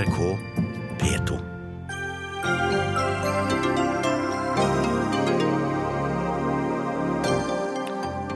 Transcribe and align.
NRK 0.00 0.38
P2. 1.00 1.38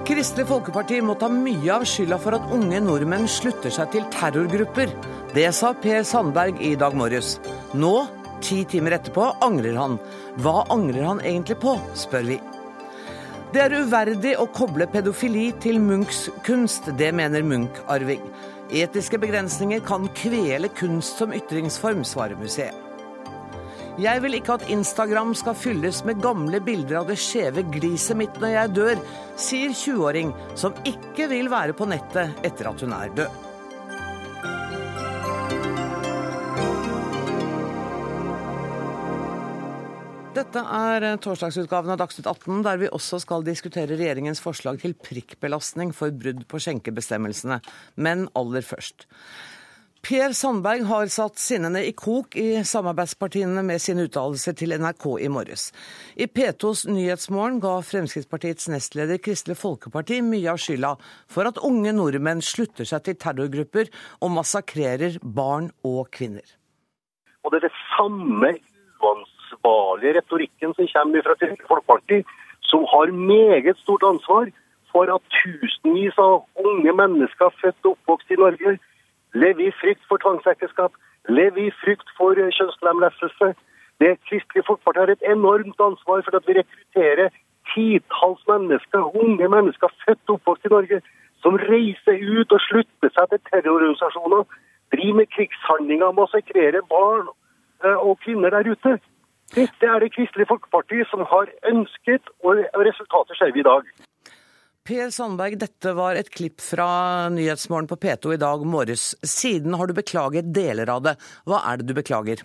Kristelig 0.04 0.45
Folkeparti 0.50 0.98
må 1.00 1.16
ta 1.16 1.30
mye 1.32 1.71
av 1.72 1.87
skylda 1.88 2.19
for 2.21 2.37
at 2.37 2.53
unge 2.53 2.82
nordmenn 2.85 3.24
slutter 3.30 3.72
seg 3.72 3.95
til 3.95 4.04
terrorgrupper. 4.12 4.92
Det 5.32 5.48
sa 5.56 5.72
Per 5.80 6.04
Sandberg 6.04 6.61
i 6.61 6.74
dag 6.77 6.97
morges. 7.01 7.38
Nå, 7.72 7.94
ti 8.44 8.67
timer 8.69 8.99
etterpå, 8.99 9.31
angrer 9.46 9.81
han. 9.81 9.96
Hva 10.44 10.67
angrer 10.74 11.08
han 11.15 11.24
egentlig 11.24 11.62
på, 11.65 11.78
spør 11.96 12.28
vi. 12.35 12.42
Det 13.54 13.62
er 13.62 13.81
uverdig 13.87 14.35
å 14.37 14.51
koble 14.53 14.85
pedofili 14.90 15.53
til 15.62 15.81
Munchs 15.81 16.27
kunst, 16.45 16.92
det 16.98 17.15
mener 17.15 17.46
Munch-Arving. 17.46 18.24
Etiske 18.73 19.19
begrensninger 19.20 19.83
kan 19.84 20.09
kvele 20.16 20.70
kunst 20.73 21.20
som 21.20 21.34
ytringsform, 21.37 22.05
svarer 22.05 22.38
museet. 22.41 22.80
Jeg 24.01 24.23
vil 24.25 24.34
ikke 24.34 24.56
at 24.56 24.70
Instagram 24.75 25.37
skal 25.39 25.55
fylles 25.55 26.01
med 26.06 26.23
gamle 26.23 26.59
bilder 26.65 27.03
av 27.05 27.11
det 27.12 27.19
skjeve 27.23 27.62
gliset 27.77 28.19
mitt 28.19 28.41
når 28.42 28.55
jeg 28.56 28.73
dør, 28.75 29.03
sier 29.39 29.70
20-åring 29.70 30.33
som 30.59 30.75
ikke 30.89 31.29
vil 31.30 31.51
være 31.53 31.77
på 31.79 31.87
nettet 31.87 32.34
etter 32.42 32.73
at 32.73 32.83
hun 32.83 32.97
er 32.97 33.12
død. 33.15 33.54
Dette 40.34 40.59
er 40.59 41.05
torsdagsutgaven 41.23 41.93
av 41.95 41.98
Dagsnytt 42.01 42.27
18, 42.27 42.65
der 42.66 42.79
vi 42.80 42.88
også 42.91 43.20
skal 43.23 43.45
diskutere 43.47 43.95
regjeringens 43.95 44.41
forslag 44.42 44.80
til 44.83 44.97
prikkbelastning 44.98 45.92
for 45.95 46.11
brudd 46.11 46.41
på 46.51 46.59
skjenkebestemmelsene. 46.59 47.61
Men 48.02 48.25
aller 48.34 48.66
først. 48.66 49.06
Per 50.05 50.34
Sandberg 50.34 50.89
har 50.91 51.12
satt 51.15 51.39
sinnene 51.39 51.84
i 51.87 51.95
kok 51.95 52.34
i 52.34 52.65
samarbeidspartiene 52.66 53.62
med 53.62 53.78
sine 53.80 54.09
uttalelser 54.09 54.59
til 54.59 54.75
NRK 54.75 55.06
i 55.22 55.31
morges. 55.31 55.69
I 56.19 56.27
P2s 56.27 56.83
Nyhetsmorgen 56.91 57.62
ga 57.62 57.78
Fremskrittspartiets 57.87 58.66
nestleder 58.75 59.22
Kristelig 59.22 59.61
Folkeparti 59.62 60.19
mye 60.27 60.50
av 60.50 60.59
skylda 60.59 60.97
for 61.31 61.47
at 61.47 61.62
unge 61.62 61.94
nordmenn 61.94 62.42
slutter 62.42 62.91
seg 62.91 63.06
til 63.06 63.20
terrorgrupper 63.22 63.94
og 64.19 64.34
massakrerer 64.34 65.22
barn 65.22 65.70
og 65.87 66.11
kvinner. 66.11 66.44
Og 67.47 67.55
det 67.55 67.62
er 67.62 67.69
det 67.70 67.77
samme 67.94 68.56
uansvarlige 69.65 70.19
retorikken 70.19 70.75
som 70.75 70.87
kommer 70.93 71.23
fra 71.23 71.34
Kristelig 71.34 71.69
Folkeparti, 71.69 72.25
som 72.62 72.84
har 72.93 73.12
meget 73.12 73.77
stort 73.77 74.03
ansvar 74.03 74.51
for 74.93 75.05
at 75.15 75.23
tusenvis 75.43 76.19
av 76.19 76.45
unge 76.65 76.93
mennesker 76.93 77.48
født 77.61 77.84
og 77.84 77.97
oppvokst 77.97 78.31
i 78.31 78.41
Norge 78.45 78.79
lever 79.34 79.67
i 79.69 79.77
frykt 79.81 80.05
for 80.09 80.17
tvangsekteskap, 80.17 80.93
lever 81.29 81.67
i 81.67 81.77
frykt 81.83 82.09
for 82.17 82.34
kjønnslemlestelse. 82.34 83.55
Det 84.01 84.12
Kristelig 84.29 84.65
Folkeparti 84.67 84.98
har 84.98 85.11
et 85.12 85.27
enormt 85.34 85.81
ansvar 85.81 86.23
for 86.23 86.37
at 86.37 86.47
vi 86.47 86.59
rekrutterer 86.59 87.28
titalls 87.75 88.43
mennesker, 88.49 89.17
unge 89.23 89.49
mennesker 89.49 89.89
født 90.05 90.28
og 90.28 90.34
oppvokst 90.34 90.67
i 90.67 90.75
Norge, 90.77 91.01
som 91.43 91.56
reiser 91.56 92.21
ut 92.39 92.53
og 92.53 92.61
slutter 92.69 93.11
seg 93.17 93.31
til 93.31 93.41
terrororganisasjoner, 93.51 94.45
driver 94.93 95.19
med 95.19 95.27
krigshandlinger, 95.34 96.12
massakrerer 96.12 96.87
barn 96.89 97.27
og 97.84 98.19
kvinner 98.25 98.51
der 98.51 98.71
ute. 98.71 98.99
Dette 99.53 99.87
er 99.87 100.00
det 100.00 100.14
Kristelig 100.14 100.48
Folkeparti 100.48 101.05
som 101.11 101.23
har 101.28 101.53
ønsket, 101.69 102.33
og 102.42 102.64
resultatet 102.89 103.39
ser 103.39 103.53
vi 103.55 103.61
i 103.61 103.67
dag. 103.67 103.87
Per 104.84 105.09
Sandberg, 105.09 105.55
dette 105.56 105.95
var 105.97 106.19
et 106.20 106.28
klipp 106.28 106.61
fra 106.61 106.87
Nyhetsmorgen 107.33 107.87
på 107.89 107.97
P2 108.03 108.34
i 108.34 108.41
dag 108.41 108.65
morges. 108.69 109.15
Siden 109.25 109.72
har 109.81 109.89
du 109.89 109.95
beklaget 109.97 110.50
deler 110.53 110.91
av 110.92 111.06
det. 111.06 111.15
Hva 111.48 111.62
er 111.70 111.81
det 111.81 111.87
du 111.89 111.95
beklager? 111.97 112.42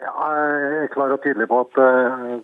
Ja, 0.00 0.14
jeg 0.48 0.78
er 0.86 0.92
klar 0.94 1.12
og 1.12 1.20
tydelig 1.20 1.48
på 1.50 1.58
at 1.66 1.80
uh, 1.82 2.38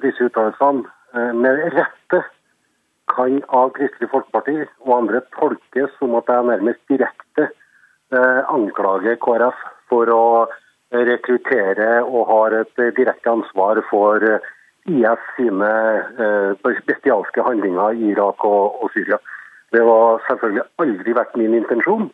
disse 0.00 0.30
uttalelsene 0.30 0.86
uh, 0.88 1.32
med 1.36 1.60
rette 1.74 2.22
kan 3.12 3.36
av 3.52 3.74
Kristelig 3.76 4.08
Folkeparti 4.14 4.56
og 4.86 4.96
andre 4.96 5.20
tolkes 5.36 5.92
som 5.98 6.16
at 6.16 6.32
jeg 6.32 6.48
nærmest 6.48 6.80
direkte 6.88 7.50
uh, 7.50 8.40
anklager 8.48 9.20
KrF 9.20 9.60
for 9.92 10.14
å 10.14 10.24
rekruttere 10.90 12.02
og 12.02 12.26
har 12.30 12.56
et 12.62 12.80
direkte 12.96 13.30
ansvar 13.30 13.82
for 13.90 14.24
IS 14.90 15.28
sine 15.36 15.70
bestialske 16.64 17.44
handlinger 17.46 17.94
i 17.94 18.10
Irak 18.14 18.44
og, 18.44 18.82
og 18.82 18.90
Syria. 18.94 19.20
Det 19.70 19.82
var 19.86 20.18
selvfølgelig 20.26 20.64
aldri 20.82 21.14
vært 21.14 21.36
min 21.38 21.54
intensjon. 21.54 22.08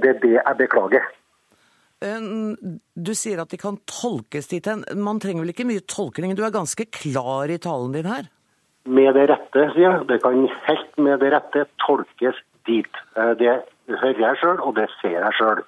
Det 0.00 0.08
er 0.14 0.20
det 0.22 0.32
jeg 0.38 0.56
beklager. 0.58 1.04
Du 2.04 3.12
sier 3.16 3.40
at 3.42 3.52
de 3.52 3.58
kan 3.60 3.76
tolkes 3.88 4.48
dit 4.50 4.66
hen. 4.68 4.84
Man 4.96 5.20
trenger 5.20 5.44
vel 5.44 5.52
ikke 5.54 5.68
mye 5.68 5.84
tolkning? 5.88 6.34
Du 6.36 6.44
er 6.44 6.54
ganske 6.54 6.86
klar 6.92 7.52
i 7.52 7.60
talen 7.60 7.92
din 7.96 8.08
her? 8.08 8.30
Med 8.84 9.14
det 9.16 9.28
rette, 9.30 9.68
sier 9.72 9.86
jeg. 9.86 10.06
Det 10.08 10.20
kan 10.24 10.48
helt 10.68 10.98
med 11.00 11.20
det 11.24 11.32
rette 11.36 11.66
tolkes 11.84 12.40
dit. 12.68 13.00
Det 13.40 13.54
hører 13.88 14.24
jeg 14.26 14.40
sjøl, 14.40 14.60
og 14.60 14.76
det 14.76 14.88
ser 15.00 15.20
jeg 15.20 15.36
sjøl. 15.38 15.62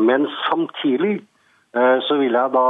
Men 0.00 0.26
samtidig 0.48 1.20
så 1.72 2.18
vil 2.20 2.34
jeg 2.36 2.52
da 2.52 2.64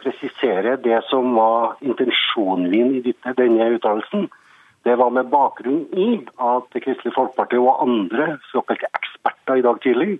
presisere 0.00 0.72
det 0.82 0.96
som 1.06 1.36
var 1.36 1.76
intensjonen 1.86 2.66
min 2.72 2.96
i 2.98 3.14
denne 3.38 3.68
uttalelsen. 3.76 4.26
Det 4.82 4.96
var 4.98 5.12
med 5.14 5.30
bakgrunn 5.30 5.84
i 5.94 6.08
at 6.40 6.74
Kristelig 6.82 7.14
Folkeparti 7.14 7.60
og 7.60 7.82
andre 7.84 8.40
såkalte 8.50 8.90
eksperter 8.90 9.60
i 9.60 9.64
dag 9.66 9.78
tidlig 9.84 10.18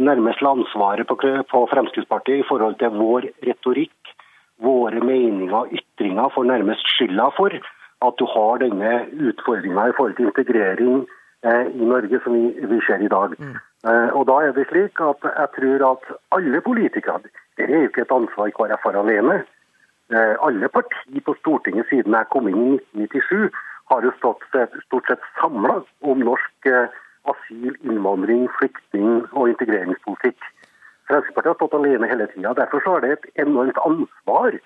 nærmest 0.00 0.42
la 0.42 0.54
ansvaret 0.56 1.06
på, 1.06 1.66
Fremskrittspartiet 1.72 2.42
i 2.42 2.48
forhold 2.48 2.78
til 2.80 2.96
vår 2.96 3.28
retorikk, 3.46 4.14
våre 4.60 5.00
meninger 5.00 5.56
og 5.56 5.72
ytringer 5.72 6.32
for 6.34 6.48
nærmest 6.48 6.88
skylda 6.96 7.30
for 7.36 7.54
at 8.00 8.14
du 8.18 8.26
har 8.34 8.60
denne 8.62 8.92
utfordringa 9.28 9.88
i 9.88 9.96
forhold 9.96 10.16
til 10.16 10.30
integrering 10.30 11.02
i 11.44 11.90
Norge 11.92 12.20
som 12.24 12.36
vi, 12.36 12.80
ser 12.86 13.04
i 13.04 13.12
dag. 13.12 13.36
Mm. 13.84 14.10
Og 14.18 14.26
da 14.28 14.36
er 14.44 14.52
det 14.52 14.66
slik 14.68 15.00
at 15.00 15.24
jeg 15.24 15.48
tror 15.56 15.84
at 15.92 16.10
alle 16.36 16.60
politikere 16.60 17.20
det 17.56 17.66
er 17.68 17.82
jo 17.82 17.88
ikke 17.88 18.02
et 18.04 18.12
ansvar 18.12 18.52
KrF 18.56 18.84
har 18.88 18.98
alene. 19.00 19.42
Alle 20.46 20.68
partier 20.68 21.22
på 21.24 21.34
Stortinget 21.40 21.88
siden 21.88 22.16
jeg 22.16 22.28
kom 22.32 22.48
inn 22.48 22.62
i 22.62 22.78
1997, 23.04 23.50
har 23.90 24.06
jo 24.06 24.12
stått 24.18 24.46
stort 24.86 25.10
sett 25.10 25.28
samla 25.40 25.80
om 26.00 26.24
norsk 26.24 26.70
asyl, 27.30 27.76
innvandring, 27.84 28.48
flyktning- 28.58 29.26
og 29.32 29.52
integreringspolitikk. 29.52 30.40
Fremskrittspartiet 31.10 31.52
har 31.52 31.58
stått 31.58 31.78
alene 31.78 32.08
hele 32.10 32.26
tida. 32.32 32.54
Derfor 32.54 32.84
så 32.84 32.96
er 32.96 33.04
det 33.04 33.12
et 33.16 33.46
enormt 33.46 33.80
ansvar 33.84 34.58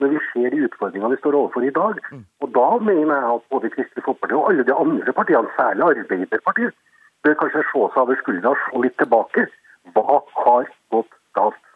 når 0.00 0.14
vi 0.14 0.20
ser 0.32 0.48
de 0.50 0.62
utfordringene 0.64 1.12
vi 1.12 1.20
står 1.20 1.36
overfor 1.36 1.64
i 1.64 1.74
dag. 1.76 1.98
Og 2.40 2.52
da 2.56 2.68
mener 2.80 3.14
jeg 3.14 3.32
at 3.34 3.48
både 3.52 3.72
Kristelig 3.74 4.04
Folkeparti 4.06 4.38
og 4.38 4.46
alle 4.50 4.64
de 4.64 4.74
andre 4.84 5.12
partiene, 5.12 5.50
særlig 5.58 5.84
Arbeiderpartiet, 5.90 6.74
bør 7.24 7.40
kanskje 7.42 7.64
se 7.70 7.86
seg 7.94 8.02
over 8.04 8.20
skuldra 8.22 8.54
og 8.54 8.60
se 8.66 8.84
litt 8.84 9.00
tilbake. 9.00 9.48
Hva 9.94 10.20
har 10.44 10.70
gått 10.92 11.18
galt? 11.36 11.66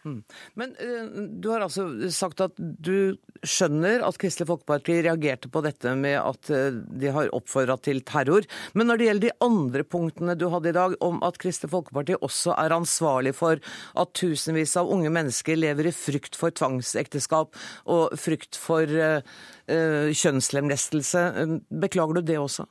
Men 0.58 0.74
uh, 0.76 1.06
du 1.40 1.48
har 1.48 1.62
altså 1.64 1.86
sagt 2.12 2.42
at 2.44 2.58
du 2.58 3.16
skjønner 3.46 4.02
at 4.04 4.18
Kristelig 4.20 4.50
Folkeparti 4.50 4.98
reagerte 5.04 5.48
på 5.52 5.62
dette 5.64 5.94
med 5.96 6.18
at 6.20 6.50
uh, 6.52 6.76
de 6.76 7.12
har 7.14 7.32
oppfordra 7.36 7.78
til 7.80 8.02
terror. 8.04 8.44
Men 8.76 8.90
når 8.90 9.00
det 9.00 9.08
gjelder 9.08 9.26
de 9.26 9.46
andre 9.46 9.86
punktene 9.96 10.36
du 10.36 10.46
hadde 10.52 10.72
i 10.74 10.76
dag, 10.76 10.96
om 11.04 11.22
at 11.24 11.40
Kristelig 11.40 11.72
Folkeparti 11.72 12.18
også 12.20 12.52
er 12.60 12.76
ansvarlig 12.76 13.32
for 13.38 13.62
at 14.02 14.14
tusenvis 14.20 14.76
av 14.80 14.92
unge 14.92 15.12
mennesker 15.14 15.56
lever 15.56 15.88
i 15.88 15.96
frykt 15.96 16.36
for 16.36 16.52
tvangsekteskap 16.52 17.56
og 17.88 18.16
frykt 18.20 18.60
for 18.60 18.84
uh, 18.84 19.20
kjønnslemlestelse, 19.64 21.28
beklager 21.72 22.20
du 22.20 22.26
det 22.28 22.40
også? 22.42 22.68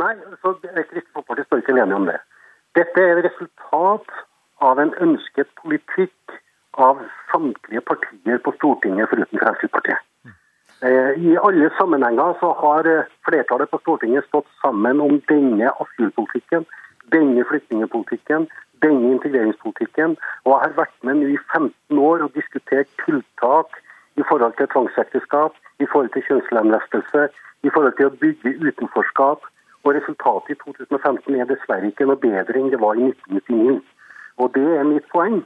Nei, 0.00 0.12
så 0.40 0.56
Kristelig 0.62 1.04
Folkeparti 1.26 1.48
står 1.48 1.62
ikke 1.62 1.76
alene 1.76 1.98
om 1.98 2.08
det. 2.08 2.18
Dette 2.78 3.02
er 3.02 3.18
et 3.18 3.28
resultat 3.28 4.10
av 4.64 4.80
en 4.80 4.92
ønsket 5.02 5.48
politikk 5.62 6.36
av 6.76 7.00
samtlige 7.32 7.82
partier 7.88 8.42
på 8.44 8.52
Stortinget 8.58 9.10
foruten 9.10 9.40
Fremskrittspartiet. 9.40 10.02
I 10.84 11.32
alle 11.40 11.70
sammenhenger 11.78 12.36
så 12.40 12.52
har 12.60 12.88
flertallet 13.24 13.70
på 13.72 13.80
Stortinget 13.80 14.26
stått 14.28 14.48
sammen 14.60 15.00
om 15.00 15.16
denne 15.30 15.72
asylpolitikken, 15.80 16.66
denne 17.14 17.44
flyktningpolitikken, 17.48 18.44
denne 18.84 19.14
integreringspolitikken, 19.16 20.16
og 20.44 20.52
jeg 20.52 20.62
har 20.66 20.76
vært 20.76 20.96
med 21.08 21.22
nå 21.22 21.30
i 21.32 21.38
15 21.54 21.98
år 22.10 22.26
og 22.26 22.36
diskutert 22.36 22.90
tiltak 23.06 23.80
i 24.20 24.24
forhold 24.28 24.52
til 24.58 24.68
tvangsekteskap, 24.72 25.56
i 25.80 25.86
forhold 25.88 26.12
til 26.12 26.24
kjønnslemlestelse, 26.28 27.28
i 27.64 27.72
forhold 27.72 27.96
til 27.96 28.10
å 28.10 28.16
bygge 28.20 28.56
utenforskap. 28.68 29.48
Og 29.86 29.94
resultatet 29.94 30.56
i 30.56 30.58
2015 30.64 31.36
er 31.38 31.50
dessverre 31.50 31.92
ikke 31.92 32.08
noe 32.10 32.18
bedre 32.18 32.58
enn 32.58 32.72
det 32.72 32.80
var 32.82 32.98
i 32.98 33.06
1999. 33.12 33.78
Og 34.42 34.50
det 34.56 34.66
er 34.78 34.88
mitt 34.88 35.06
poeng. 35.12 35.38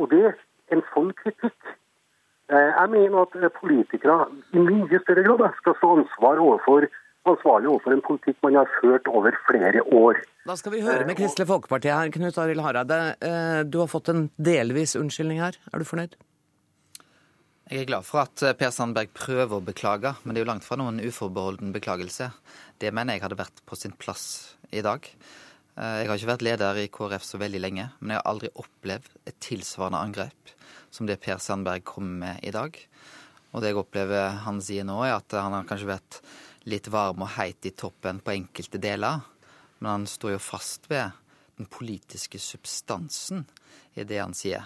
Og 0.00 0.06
det 0.10 0.22
er 0.30 0.38
en 0.72 0.80
sånn 0.94 1.12
kritikk. 1.18 1.74
Jeg 2.48 2.88
mener 2.88 3.26
at 3.26 3.58
politikere 3.60 4.16
i 4.56 4.62
mye 4.64 5.00
større 5.04 5.26
grad 5.26 5.58
skal 5.60 5.76
stå 5.76 5.90
ansvar 5.98 6.40
overfor 6.40 6.88
ansvarlig 7.28 7.70
overfor 7.72 7.94
en 7.94 8.04
politikk 8.04 8.38
man 8.44 8.58
har 8.60 8.70
ført 8.78 9.08
over 9.10 9.36
flere 9.48 9.82
år. 9.94 10.20
Da 10.48 10.56
skal 10.56 10.74
vi 10.74 10.84
høre 10.84 11.06
med 11.08 11.18
Kristelig 11.18 11.48
Folkeparti 11.50 11.92
her. 11.92 12.12
Knut 12.14 12.38
Arild 12.40 12.64
Hareide, 12.64 13.00
eh, 13.20 13.60
du 13.68 13.78
har 13.82 13.90
fått 13.90 14.08
en 14.12 14.30
delvis 14.38 14.96
unnskyldning 14.96 15.42
her. 15.42 15.58
Er 15.72 15.78
du 15.78 15.84
fornøyd? 15.84 16.16
Jeg 17.68 17.82
er 17.82 17.88
glad 17.90 18.06
for 18.08 18.22
at 18.22 18.40
eh, 18.48 18.54
Per 18.56 18.70
Sandberg 18.72 19.10
prøver 19.12 19.58
å 19.58 19.60
beklage, 19.60 20.14
men 20.22 20.32
det 20.32 20.40
er 20.40 20.46
jo 20.46 20.48
langt 20.48 20.64
fra 20.64 20.78
noen 20.80 21.02
uforbeholden 21.04 21.74
beklagelse. 21.74 22.30
Det 22.80 22.88
mener 22.96 23.18
jeg 23.18 23.26
hadde 23.26 23.36
vært 23.36 23.60
på 23.68 23.76
sin 23.76 23.92
plass 23.92 24.54
i 24.72 24.80
dag. 24.80 25.04
Eh, 25.76 25.98
jeg 26.00 26.08
har 26.08 26.16
ikke 26.16 26.30
vært 26.30 26.44
leder 26.46 26.80
i 26.80 26.86
KrF 26.88 27.26
så 27.28 27.40
veldig 27.42 27.60
lenge, 27.60 27.84
men 28.00 28.14
jeg 28.14 28.22
har 28.22 28.30
aldri 28.30 28.48
opplevd 28.56 29.10
et 29.28 29.36
tilsvarende 29.44 30.00
angrep 30.00 30.54
som 30.88 31.10
det 31.10 31.18
Per 31.20 31.42
Sandberg 31.44 31.84
kommer 31.84 32.22
med 32.22 32.48
i 32.48 32.54
dag. 32.56 32.80
Og 33.52 33.60
det 33.60 33.74
jeg 33.74 33.80
opplever 33.82 34.40
han 34.46 34.64
sier 34.64 34.88
nå, 34.88 34.96
er 35.04 35.18
at 35.18 35.36
han 35.36 35.58
har 35.58 35.68
kanskje 35.68 35.92
vært 35.92 36.22
litt 36.72 36.88
varm 36.88 37.20
og 37.26 37.34
heit 37.36 37.68
i 37.68 37.76
toppen 37.76 38.24
på 38.24 38.32
enkelte 38.32 38.80
deler, 38.80 39.20
men 39.82 39.92
han 39.92 40.08
står 40.08 40.38
jo 40.38 40.40
fast 40.40 40.88
ved 40.88 41.12
den 41.60 41.68
politiske 41.68 42.40
substansen 42.40 43.44
i 43.92 44.08
det 44.08 44.24
han 44.24 44.32
sier. 44.32 44.64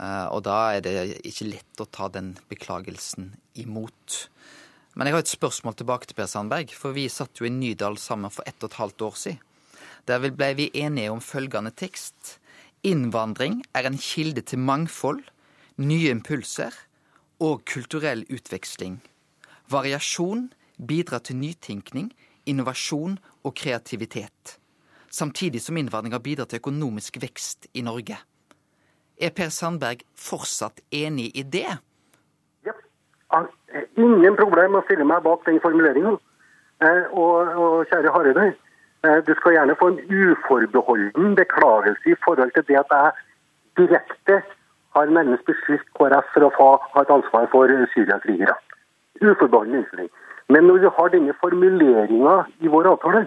Eh, 0.00 0.26
og 0.34 0.42
da 0.46 0.58
er 0.74 0.84
det 0.84 0.94
ikke 1.22 1.48
lett 1.52 1.82
å 1.82 1.88
ta 1.90 2.08
den 2.12 2.34
beklagelsen 2.50 3.32
imot. 3.60 4.28
Men 4.94 5.08
jeg 5.08 5.16
har 5.16 5.24
et 5.24 5.34
spørsmål 5.34 5.76
tilbake 5.78 6.08
til 6.08 6.18
Per 6.18 6.30
Sandberg, 6.30 6.72
for 6.74 6.94
vi 6.94 7.08
satt 7.10 7.40
jo 7.40 7.46
i 7.48 7.52
Nydal 7.52 7.98
sammen 7.98 8.30
for 8.30 8.46
ett 8.46 8.58
og 8.62 8.70
et 8.70 8.80
halvt 8.80 9.06
år 9.08 9.18
siden. 9.18 9.42
Der 10.04 10.20
ble 10.20 10.50
vi 10.58 10.68
enige 10.76 11.12
om 11.14 11.22
følgende 11.24 11.72
tekst. 11.72 12.38
Innvandring 12.84 13.62
er 13.72 13.88
en 13.88 13.96
kilde 13.96 14.42
til 14.44 14.60
mangfold, 14.60 15.22
nye 15.80 16.12
impulser 16.12 16.74
og 17.40 17.64
kulturell 17.64 18.26
utveksling. 18.28 18.98
Variasjon 19.72 20.50
bidrar 20.76 21.24
til 21.24 21.40
nytenkning, 21.40 22.12
innovasjon 22.44 23.16
og 23.42 23.56
kreativitet. 23.56 24.58
Samtidig 25.08 25.62
som 25.64 25.78
innvandringa 25.80 26.20
bidrar 26.20 26.50
til 26.50 26.60
økonomisk 26.60 27.16
vekst 27.22 27.70
i 27.72 27.82
Norge. 27.86 28.18
Er 29.20 29.30
Per 29.30 29.50
Sandberg 29.50 30.02
fortsatt 30.18 30.80
enig 30.90 31.30
i 31.38 31.44
det? 31.46 31.78
Ja. 32.66 32.74
Ingen 33.96 34.36
problem 34.38 34.74
å 34.74 34.82
stille 34.86 35.06
meg 35.06 35.22
bak 35.22 35.44
den 35.46 35.60
formuleringa. 35.62 36.16
Eh, 36.82 37.04
og, 37.12 37.54
og, 37.54 37.76
kjære 37.90 38.10
Hareide, 38.14 38.48
eh, 39.06 39.20
du 39.26 39.30
skal 39.38 39.54
gjerne 39.54 39.76
få 39.78 39.92
en 39.92 40.00
uforbeholden 40.10 41.36
beklagelse 41.38 42.10
i 42.10 42.18
forhold 42.24 42.50
til 42.56 42.66
det 42.68 42.80
at 42.82 42.90
jeg 42.96 43.12
direkte 43.78 44.40
har 44.94 45.14
nærmest 45.18 45.46
beskyldt 45.46 45.86
KrF 45.98 46.34
for 46.34 46.48
å 46.48 46.52
ha 46.58 47.02
et 47.02 47.14
ansvar 47.14 47.46
for 47.54 47.70
syriakrigere. 47.94 48.56
Uforbeholden 49.22 49.80
unnskyldning. 49.80 50.10
Men 50.48 50.66
når 50.68 50.82
vi 50.82 50.92
har 50.98 51.14
denne 51.14 51.34
formuleringa 51.40 52.34
i 52.60 52.70
vår 52.74 52.90
avtale, 52.90 53.24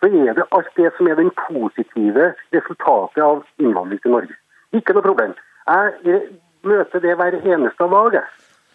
så 0.00 0.08
er 0.08 0.38
det 0.38 0.48
alt 0.50 0.70
det 0.78 0.90
som 0.96 1.10
er 1.10 1.18
den 1.18 1.30
positive 1.48 2.32
resultatet 2.54 3.22
av 3.22 3.42
innvandring 3.58 4.00
til 4.02 4.14
Norge. 4.16 4.38
Ikke 4.72 4.94
noe 4.96 5.04
problem. 5.04 5.34
Jeg 5.68 6.20
møter 6.62 7.02
det 7.04 7.16
hver 7.16 7.38
eneste 7.42 7.88
dag. 7.94 8.22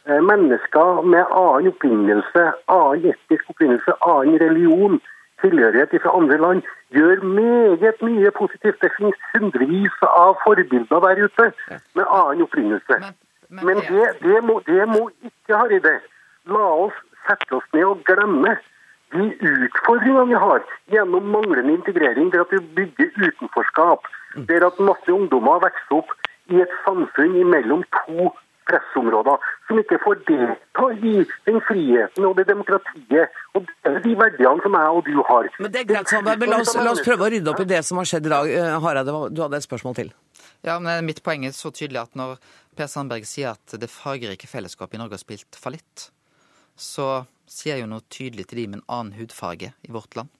Eh, 0.07 0.21
mennesker 0.23 1.01
med 1.01 1.23
annen 1.35 1.67
opprinnelse, 1.73 2.43
annen 2.71 3.07
etnisk 3.11 3.49
opprinnelse, 3.53 3.95
annen 4.07 4.39
religion, 4.39 5.01
tilhørighet 5.41 6.01
fra 6.01 6.13
andre 6.17 6.37
land, 6.37 6.61
gjør 6.95 7.23
meget 7.23 8.01
mye 8.01 8.31
positivt. 8.31 8.81
Det 8.81 8.91
finnes 8.97 9.19
hundrevis 9.33 9.97
av 10.07 10.37
forbilder 10.45 11.03
der 11.05 11.23
ute 11.25 11.51
med 11.95 12.05
annen 12.05 12.45
opprinnelse. 12.47 13.01
Men, 13.49 13.75
det, 13.89 14.07
det, 14.23 14.43
må, 14.43 14.61
det 14.67 14.87
må 14.87 15.09
ikke, 15.23 15.55
Haride. 15.55 15.99
La 16.47 16.65
oss 16.87 16.95
sette 17.27 17.59
oss 17.59 17.67
ned 17.75 17.85
og 17.91 18.03
glemme 18.07 18.55
de 19.15 19.25
utfordringene 19.51 20.27
vi 20.31 20.39
har 20.45 20.63
gjennom 20.91 21.29
manglende 21.35 21.73
integrering, 21.73 22.31
ved 22.31 22.39
at 22.45 22.51
vi 22.51 22.59
bygger 22.79 23.27
utenforskap, 23.27 24.07
der 24.49 24.67
at 24.67 24.79
masse 24.79 25.13
ungdommer 25.13 25.61
vokser 25.63 26.01
opp 26.01 26.11
i 26.53 26.61
et 26.63 26.75
samfunn 26.85 27.39
mellom 27.49 27.83
to 28.03 28.29
pressområder, 28.67 29.43
som 29.67 29.79
ikke 29.79 29.99
får 30.03 30.21
delta 30.27 30.87
i 31.07 31.13
den 31.47 31.59
friheten 31.67 32.27
og 32.27 32.35
det 32.39 32.47
demokratiet 32.49 33.37
og 33.55 33.67
de 34.03 34.15
verdiene 34.19 34.63
som 34.63 34.75
jeg 34.75 34.97
og 34.99 35.07
du 35.07 35.21
har. 35.29 35.49
Men 35.59 35.73
det 35.73 35.83
er 35.83 35.89
greit, 35.93 36.11
Sandberg, 36.11 36.41
men 36.41 36.51
la 36.51 36.61
oss, 36.63 36.75
la 36.75 36.91
oss, 36.91 37.03
prøve 37.05 37.27
å 37.27 37.31
rydde 37.31 37.53
opp 37.53 37.63
i 37.63 37.69
det 37.69 37.81
som 37.87 38.01
har 38.01 38.09
skjedd 38.09 38.27
i 38.27 38.33
dag. 38.33 38.51
Eh, 38.59 38.75
Hareide, 38.83 39.15
du 39.31 39.43
hadde 39.43 39.61
et 39.61 39.67
spørsmål 39.67 39.97
til? 40.01 40.11
Ja, 40.67 40.77
men 40.83 41.05
Mitt 41.07 41.23
poeng 41.23 41.47
er 41.47 41.55
så 41.55 41.71
tydelig 41.71 42.03
at 42.03 42.19
når 42.19 42.37
Per 42.77 42.91
Sandberg 42.91 43.27
sier 43.29 43.55
at 43.55 43.79
det 43.79 43.91
fargerike 43.91 44.49
fellesskapet 44.49 44.97
i 44.97 45.01
Norge 45.01 45.17
har 45.17 45.23
spilt 45.23 45.59
fallitt, 45.59 46.09
så 46.77 47.25
sier 47.49 47.77
jeg 47.77 47.85
jo 47.85 47.91
noe 47.93 48.05
tydelig 48.11 48.49
til 48.49 48.61
de 48.61 48.67
med 48.71 48.81
en 48.81 48.89
annen 48.99 49.15
hudfarge 49.17 49.71
i 49.71 49.93
vårt 49.93 50.17
land. 50.19 50.33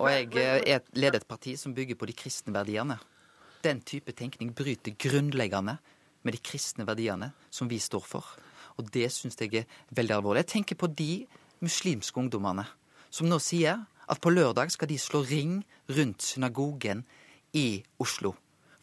Og 0.00 0.10
jeg 0.10 0.30
eh, 0.40 0.80
leder 0.98 1.20
et 1.20 1.28
parti 1.28 1.54
som 1.60 1.74
bygger 1.74 1.98
på 1.98 2.08
de 2.10 2.16
kristne 2.16 2.54
verdiene. 2.54 2.98
Den 3.64 3.80
type 3.86 4.12
tenkning 4.12 4.52
bryter 4.56 4.96
grunnleggende 4.98 5.78
med 6.24 6.34
de 6.34 6.42
kristne 6.42 6.86
verdiene 6.88 7.30
som 7.50 7.70
vi 7.70 7.78
står 7.78 8.04
for. 8.06 8.26
Og 8.76 8.90
det 8.92 9.06
syns 9.14 9.38
jeg 9.38 9.54
er 9.62 9.82
veldig 9.94 10.18
alvorlig. 10.18 10.44
Jeg 10.44 10.52
tenker 10.56 10.80
på 10.80 10.90
de 10.90 11.26
muslimske 11.62 12.18
ungdommene 12.20 12.66
som 13.14 13.28
nå 13.30 13.38
sier 13.38 13.84
at 14.10 14.20
på 14.20 14.32
lørdag 14.32 14.72
skal 14.74 14.90
de 14.90 14.98
slå 15.00 15.22
ring 15.24 15.60
rundt 15.94 16.24
synagogen 16.26 17.04
i 17.56 17.84
Oslo. 18.02 18.34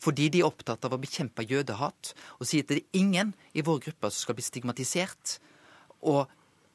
Fordi 0.02 0.31
de 0.34 0.42
er 0.42 0.48
opptatt 0.48 0.88
av 0.88 0.96
å 0.96 1.02
bekjempe 1.02 1.46
jødehat 1.46 2.14
og 2.40 2.48
sier 2.48 2.64
at 2.64 2.72
det 2.72 2.80
er 2.80 3.02
ingen 3.04 3.36
i 3.54 3.62
vår 3.66 3.84
gruppe 3.86 4.10
som 4.10 4.24
skal 4.24 4.40
bli 4.40 4.48
stigmatisert 4.48 5.38
og 6.02 6.31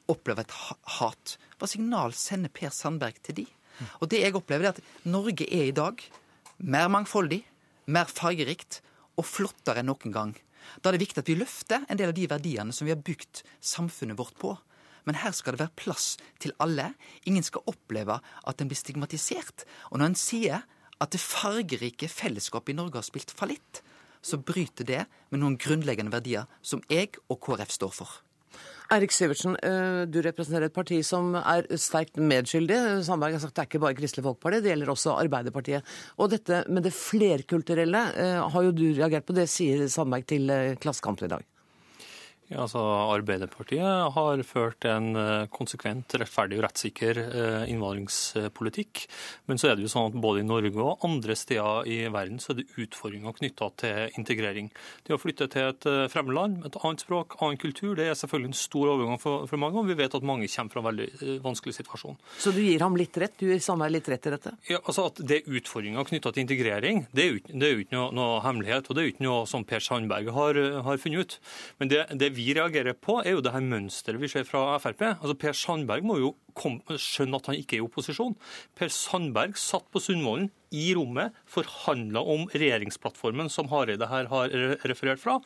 oppleve 0.07 0.45
et 0.45 0.55
hat. 0.99 1.35
Hva 1.59 1.67
signal 1.67 2.15
sender 2.15 2.53
Per 2.53 2.71
Sandberg 2.71 3.19
til 3.25 3.41
de? 3.41 3.47
Og 4.01 4.09
det 4.11 4.23
jeg 4.23 4.35
opplever, 4.37 4.69
er 4.69 4.75
at 4.75 5.07
Norge 5.07 5.47
er 5.47 5.69
i 5.69 5.75
dag 5.75 6.01
mer 6.57 6.89
mangfoldig, 6.91 7.43
mer 7.93 8.09
fargerikt 8.09 8.81
og 9.17 9.27
flottere 9.27 9.81
enn 9.81 9.91
noen 9.91 10.13
gang. 10.13 10.33
Da 10.81 10.89
er 10.89 10.97
det 10.97 11.05
viktig 11.05 11.21
at 11.23 11.29
vi 11.29 11.37
løfter 11.39 11.85
en 11.87 11.99
del 11.99 12.11
av 12.11 12.17
de 12.17 12.27
verdiene 12.29 12.75
som 12.75 12.87
vi 12.87 12.93
har 12.93 13.03
bygd 13.03 13.43
samfunnet 13.63 14.17
vårt 14.19 14.35
på. 14.41 14.55
Men 15.07 15.19
her 15.21 15.31
skal 15.31 15.55
det 15.55 15.63
være 15.63 15.79
plass 15.79 16.07
til 16.43 16.51
alle. 16.63 16.91
Ingen 17.29 17.45
skal 17.45 17.63
oppleve 17.71 18.19
at 18.19 18.61
en 18.61 18.67
blir 18.67 18.79
stigmatisert. 18.79 19.63
Og 19.91 20.01
når 20.01 20.11
en 20.11 20.19
sier 20.19 20.65
at 20.97 21.13
det 21.13 21.23
fargerike 21.23 22.09
fellesskapet 22.11 22.73
i 22.73 22.77
Norge 22.77 22.99
har 22.99 23.07
spilt 23.07 23.31
fallitt, 23.31 23.81
så 24.21 24.39
bryter 24.41 24.83
det 24.87 25.03
med 25.31 25.39
noen 25.39 25.59
grunnleggende 25.61 26.11
verdier 26.11 26.49
som 26.65 26.83
jeg 26.91 27.15
og 27.29 27.39
KrF 27.45 27.71
står 27.71 27.93
for. 27.95 28.09
Eirik 28.87 29.11
Sivertsen, 29.11 29.57
eh, 29.67 30.05
du 30.07 30.21
representerer 30.23 30.69
et 30.69 30.75
parti 30.75 31.01
som 31.03 31.33
er 31.35 31.65
sterkt 31.75 32.15
medskyldig. 32.15 32.77
Sandberg 33.03 33.35
har 33.35 33.43
sagt 33.43 33.57
det 33.57 33.65
er 33.65 33.67
ikke 33.67 33.81
bare 33.83 33.97
Kristelig 33.97 34.23
Folkeparti, 34.23 34.61
det 34.63 34.71
gjelder 34.71 34.93
også 34.93 35.17
Arbeiderpartiet. 35.19 35.97
Og 36.17 36.31
dette 36.31 36.61
med 36.71 36.87
det 36.87 36.93
flerkulturelle 36.95 38.03
eh, 38.15 38.39
har 38.53 38.67
jo 38.69 38.71
du 38.71 38.85
reagert 38.93 39.27
på, 39.27 39.35
det 39.35 39.49
sier 39.51 39.83
Sandberg 39.91 40.27
til 40.31 40.47
eh, 40.53 40.75
Klassekampen 40.79 41.27
i 41.27 41.33
dag. 41.35 41.43
Ja, 42.47 42.61
altså 42.63 42.79
Arbeiderpartiet 42.79 43.83
har 44.15 44.41
ført 44.47 44.85
en 44.87 45.09
eh, 45.19 45.49
konsekvent, 45.51 46.13
rettferdig 46.15 46.55
og 46.55 46.63
rettssikker 46.63 47.17
eh, 47.19 47.63
innvandringspolitikk. 47.73 49.01
Men 49.51 49.59
så 49.59 49.67
er 49.67 49.75
det 49.75 49.83
jo 49.83 49.91
sånn 49.91 50.13
at 50.13 50.15
både 50.23 50.45
i 50.45 50.47
Norge 50.47 50.79
og 50.79 51.03
andre 51.03 51.35
steder 51.35 51.89
i 51.91 51.97
verden 52.13 52.39
så 52.39 52.53
er 52.53 52.61
det 52.61 52.69
utfordringer 52.79 53.35
knytta 53.35 53.67
til 53.83 54.15
integrering. 54.21 54.69
Det 55.03 55.17
å 55.17 55.19
flytte 55.19 55.49
til 55.51 55.73
et 55.73 55.87
eh, 55.91 56.05
fremmed 56.13 56.37
med 56.37 56.69
et 56.69 56.77
annet 56.79 57.03
språk, 57.03 57.35
annen 57.41 57.59
kultur, 57.59 57.97
det 57.99 58.05
er 58.07 58.15
selvfølgelig 58.15 58.53
en 58.53 58.59
stor 58.61 58.93
overgang 58.93 59.19
for, 59.19 59.43
for 59.51 59.59
mange. 59.59 59.83
Og 59.83 59.91
vi 59.91 59.99
vet 59.99 60.15
at 60.15 60.29
mange 60.31 60.47
kommer 60.53 60.71
fra 60.71 60.83
en 60.85 60.87
veldig 60.87 61.41
vanskelig 61.43 61.75
situasjon. 61.81 62.15
Så 62.39 62.55
du 62.55 62.61
gir 62.63 62.83
ham 62.85 62.95
litt 62.99 63.19
rett? 63.19 63.35
Du 63.35 63.51
gir 63.51 63.59
Sandberg 63.63 63.97
litt 63.97 64.07
rett 64.13 64.31
i 64.31 64.35
dette? 64.37 64.55
Ja, 64.71 64.79
altså 64.85 65.09
at 65.11 65.19
Det 65.19 65.41
er 65.41 65.59
utfordringer 65.59 66.07
knytta 66.07 66.31
til 66.31 66.45
integrering, 66.45 67.03
er 67.11 67.11
det 67.11 67.27
er 67.27 67.75
jo 67.75 67.83
ikke 67.83 67.97
noe, 67.97 68.07
noe, 68.15 68.39
hemmelighet. 68.47 68.87
Og 68.87 68.95
det 68.95 69.03
er 69.03 69.09
jo 69.09 69.15
ikke 69.17 69.27
noe 69.27 69.43
som 69.51 69.67
Per 69.67 69.83
Sandberg 69.83 70.31
har, 70.39 70.63
har 70.87 71.03
funnet 71.03 71.27
ut. 71.27 71.39
Men 71.83 71.91
det, 71.91 72.03
det 72.15 72.35
vi 72.37 72.53
reagerer 72.55 72.93
på, 72.93 73.19
er 73.23 73.35
jo 73.35 73.43
det 73.43 73.53
her 73.55 73.65
mønsteret 73.65 74.21
vi 74.21 74.29
ser 74.31 74.45
fra 74.47 74.77
Frp. 74.81 75.03
Altså 75.15 75.35
Per 75.39 75.57
Sandberg 75.57 76.05
må 76.05 76.19
jo 76.21 76.35
kom, 76.57 76.79
skjønne 76.89 77.39
at 77.39 77.51
han 77.51 77.59
ikke 77.59 77.77
er 77.77 77.83
i 77.83 77.87
opposisjon. 77.87 78.35
Per 78.77 78.91
Sandberg 78.93 79.57
satt 79.61 79.87
på 79.93 80.01
Sundvolden 80.03 80.49
i 80.75 80.89
rommet, 80.97 81.35
forhandla 81.47 82.19
om 82.27 82.47
regjeringsplattformen 82.51 83.47
som 83.51 83.69
Hareide 83.71 84.09
her 84.11 84.27
har 84.31 84.51
referert 84.89 85.21
fra. 85.23 85.37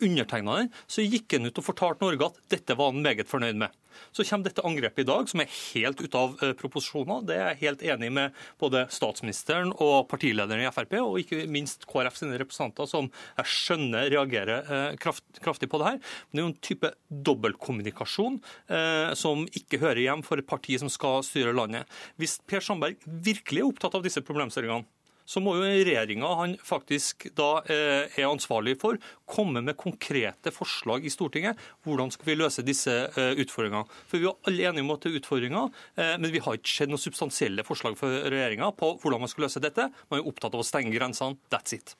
Undertegna 0.00 0.56
den, 0.62 0.72
så 0.88 1.04
gikk 1.04 1.36
han 1.36 1.50
ut 1.50 1.60
og 1.60 1.66
fortalte 1.66 2.06
Norge 2.06 2.30
at 2.30 2.40
dette 2.54 2.76
var 2.78 2.94
han 2.94 3.04
meget 3.04 3.28
fornøyd 3.28 3.60
med. 3.60 3.76
Så 4.14 4.24
kommer 4.24 4.48
dette 4.48 4.64
angrepet 4.66 5.02
i 5.04 5.08
dag, 5.08 5.28
som 5.28 5.42
er 5.42 5.50
helt 5.50 6.00
ute 6.00 6.18
av 6.18 6.36
eh, 6.40 6.52
proporsjoner. 6.58 7.24
Det 7.26 7.36
er 7.36 7.48
jeg 7.50 7.60
helt 7.64 7.84
enig 7.94 8.10
med 8.14 8.36
både 8.62 8.84
statsministeren 8.92 9.74
og 9.76 10.08
partilederen 10.10 10.62
i 10.62 10.70
Frp, 10.72 10.96
og 11.02 11.18
ikke 11.22 11.44
minst 11.50 11.86
KrF 11.90 12.16
sine 12.20 12.38
representanter, 12.40 12.88
som 12.90 13.10
jeg 13.10 13.52
skjønner 13.54 14.10
reagerer 14.14 14.70
eh, 14.70 14.98
kraft, 15.00 15.26
kraftig 15.42 15.70
på 15.70 15.82
det 15.82 15.90
her. 15.90 16.00
Men 16.30 16.38
det 16.38 16.40
er 16.40 16.46
jo 16.46 16.52
en 16.52 16.60
type 16.70 16.92
dobbeltkommunikasjon 17.30 18.40
eh, 18.72 19.12
som 19.18 19.44
ikke 19.58 19.82
hører 19.82 20.04
hjem 20.06 20.24
for 20.26 20.40
et 20.40 20.48
parti 20.48 20.59
som 20.80 20.90
skal 20.92 21.24
styre 21.26 21.54
landet. 21.56 21.88
Hvis 22.20 22.38
Per 22.48 22.60
Sandberg 22.64 22.96
virkelig 23.06 23.62
er 23.62 23.68
opptatt 23.68 23.96
av 23.96 24.04
disse 24.04 24.22
problemstillingene, 24.24 24.86
så 25.30 25.38
må 25.42 25.52
jo 25.54 25.66
regjeringa 25.66 26.28
han 26.40 26.56
faktisk 26.66 27.28
da 27.38 27.60
eh, 27.70 28.10
er 28.18 28.26
ansvarlig 28.26 28.74
for, 28.80 28.98
komme 29.30 29.62
med 29.62 29.78
konkrete 29.78 30.50
forslag 30.54 31.04
i 31.06 31.12
Stortinget. 31.12 31.58
Hvordan 31.86 32.10
skal 32.10 32.32
vi 32.32 32.38
løse 32.40 32.64
disse 32.66 32.96
eh, 33.06 33.38
utfordringene? 33.38 33.86
For 34.10 34.18
Vi 34.18 34.26
er 34.26 34.50
alle 34.50 34.66
enige 34.72 34.86
om 34.86 34.90
at 34.96 35.04
det 35.04 35.12
er 35.12 35.20
utfordringer, 35.20 35.70
eh, 35.94 36.16
men 36.18 36.34
vi 36.34 36.42
har 36.42 36.58
ikke 36.58 36.72
sett 36.72 36.90
noen 36.90 37.02
substansielle 37.02 37.66
forslag 37.66 37.98
fra 38.00 38.10
regjeringa 38.26 38.72
på 38.80 38.96
hvordan 39.02 39.22
man 39.22 39.30
skal 39.30 39.46
løse 39.46 39.62
dette. 39.62 39.86
Man 40.10 40.18
er 40.18 40.32
opptatt 40.32 40.56
av 40.56 40.64
å 40.64 40.66
stenge 40.66 40.94
grensene. 40.96 41.38
That's 41.52 41.78
it. 41.78 41.94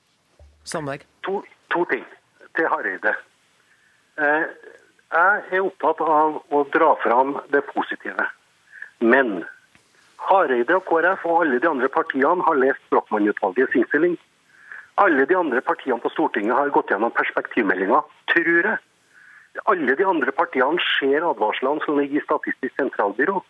Sandberg. 0.67 1.07
To, 1.27 1.39
to 1.71 1.85
ting 1.93 2.03
til 2.57 2.67
Hareide. 2.67 3.15
Eh, 4.19 4.45
jeg 5.11 5.41
er 5.55 5.63
opptatt 5.63 6.03
av 6.03 6.41
å 6.51 6.65
dra 6.75 6.93
fram 7.03 7.37
det 7.55 7.63
positive. 7.71 8.27
Men 9.01 9.43
Hareide 10.21 10.75
og 10.77 10.85
KrF 10.85 11.23
og 11.25 11.39
alle 11.43 11.59
de 11.59 11.69
andre 11.69 11.89
partiene 11.89 12.45
har 12.45 12.59
lest 12.61 12.83
Brochmann-utvalgets 12.93 13.73
innstilling. 13.79 14.13
Alle 15.01 15.25
de 15.25 15.37
andre 15.37 15.61
partiene 15.65 15.99
på 16.03 16.11
Stortinget 16.13 16.53
har 16.53 16.69
gått 16.75 16.91
gjennom 16.93 17.13
perspektivmeldinga, 17.17 18.03
tror 18.29 18.51
jeg. 18.51 18.77
Alle 19.71 19.95
de 19.97 20.05
andre 20.07 20.31
partiene 20.31 20.79
ser 20.99 21.25
advarslene 21.27 21.81
som 21.85 21.97
ligger 21.97 22.21
i 22.21 22.25
Statistisk 22.27 22.77
sentralbyrå 22.77 23.41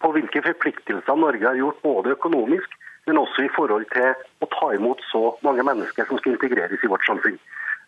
på 0.00 0.10
hvilke 0.16 0.42
forpliktelser 0.42 1.16
Norge 1.16 1.46
har 1.46 1.58
gjort, 1.60 1.80
både 1.84 2.16
økonomisk, 2.16 2.74
men 3.06 3.20
også 3.20 3.46
i 3.46 3.52
forhold 3.54 3.86
til 3.94 4.10
å 4.42 4.48
ta 4.50 4.72
imot 4.74 5.00
så 5.12 5.22
mange 5.46 5.64
mennesker 5.66 6.08
som 6.08 6.18
skal 6.20 6.34
integreres 6.34 6.82
i 6.82 6.90
vårt 6.90 7.06
samfunn. 7.06 7.38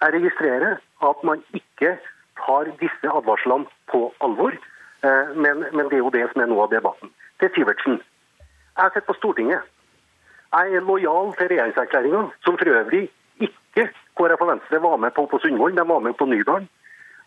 Jeg 0.03 0.15
registrerer 0.17 0.79
at 1.09 1.25
man 1.27 1.43
ikke 1.57 1.97
tar 2.39 2.71
disse 2.81 3.11
advarslene 3.11 3.69
på 3.91 4.07
alvor, 4.25 4.55
men, 5.03 5.65
men 5.73 5.89
det 5.91 5.99
er 5.99 6.05
jo 6.05 6.15
det 6.15 6.27
som 6.33 6.43
er 6.43 6.51
noe 6.51 6.67
av 6.67 6.75
debatten. 6.75 7.11
Til 7.41 7.51
Sivertsen. 7.55 7.99
Jeg 8.79 8.93
sitter 8.93 9.09
på 9.09 9.19
Stortinget. 9.19 9.67
Jeg 10.53 10.77
er 10.77 10.87
lojal 10.87 11.33
til 11.39 11.49
regjeringserklæringa, 11.49 12.23
som 12.45 12.59
for 12.61 12.69
øvrig 12.69 13.09
ikke 13.41 13.89
KrF 14.19 14.41
og 14.45 14.49
Venstre 14.49 14.83
var 14.83 14.97
med 14.97 15.11
på 15.17 15.27
på 15.27 15.39
Sundvolden, 15.43 15.79
de 15.79 15.89
var 15.89 15.99
med 15.99 16.15
på 16.15 16.25
Nydalen. 16.25 16.69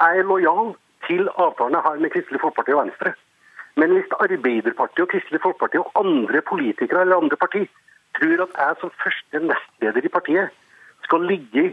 Jeg 0.01 0.19
er 0.19 0.29
lojal 0.31 0.75
til 1.07 1.29
avtalen 1.37 1.77
jeg 1.77 1.85
har 1.87 1.95
med 2.03 2.09
Kristelig 2.09 2.41
Folkeparti 2.41 2.71
og 2.73 2.83
Venstre. 2.83 3.13
Men 3.75 3.91
hvis 3.93 4.17
Arbeiderpartiet 4.19 5.05
og 5.05 5.09
Kristelig 5.13 5.41
Folkeparti 5.41 5.77
og 5.77 5.91
andre 6.03 6.41
politikere 6.41 7.01
eller 7.01 7.21
andre 7.23 7.37
partier 7.43 7.67
tror 8.17 8.43
at 8.45 8.53
jeg 8.59 8.75
som 8.81 8.91
første 9.03 9.39
nestleder 9.49 10.05
i 10.05 10.13
partiet 10.17 10.49
skal 11.07 11.27
ligge 11.31 11.65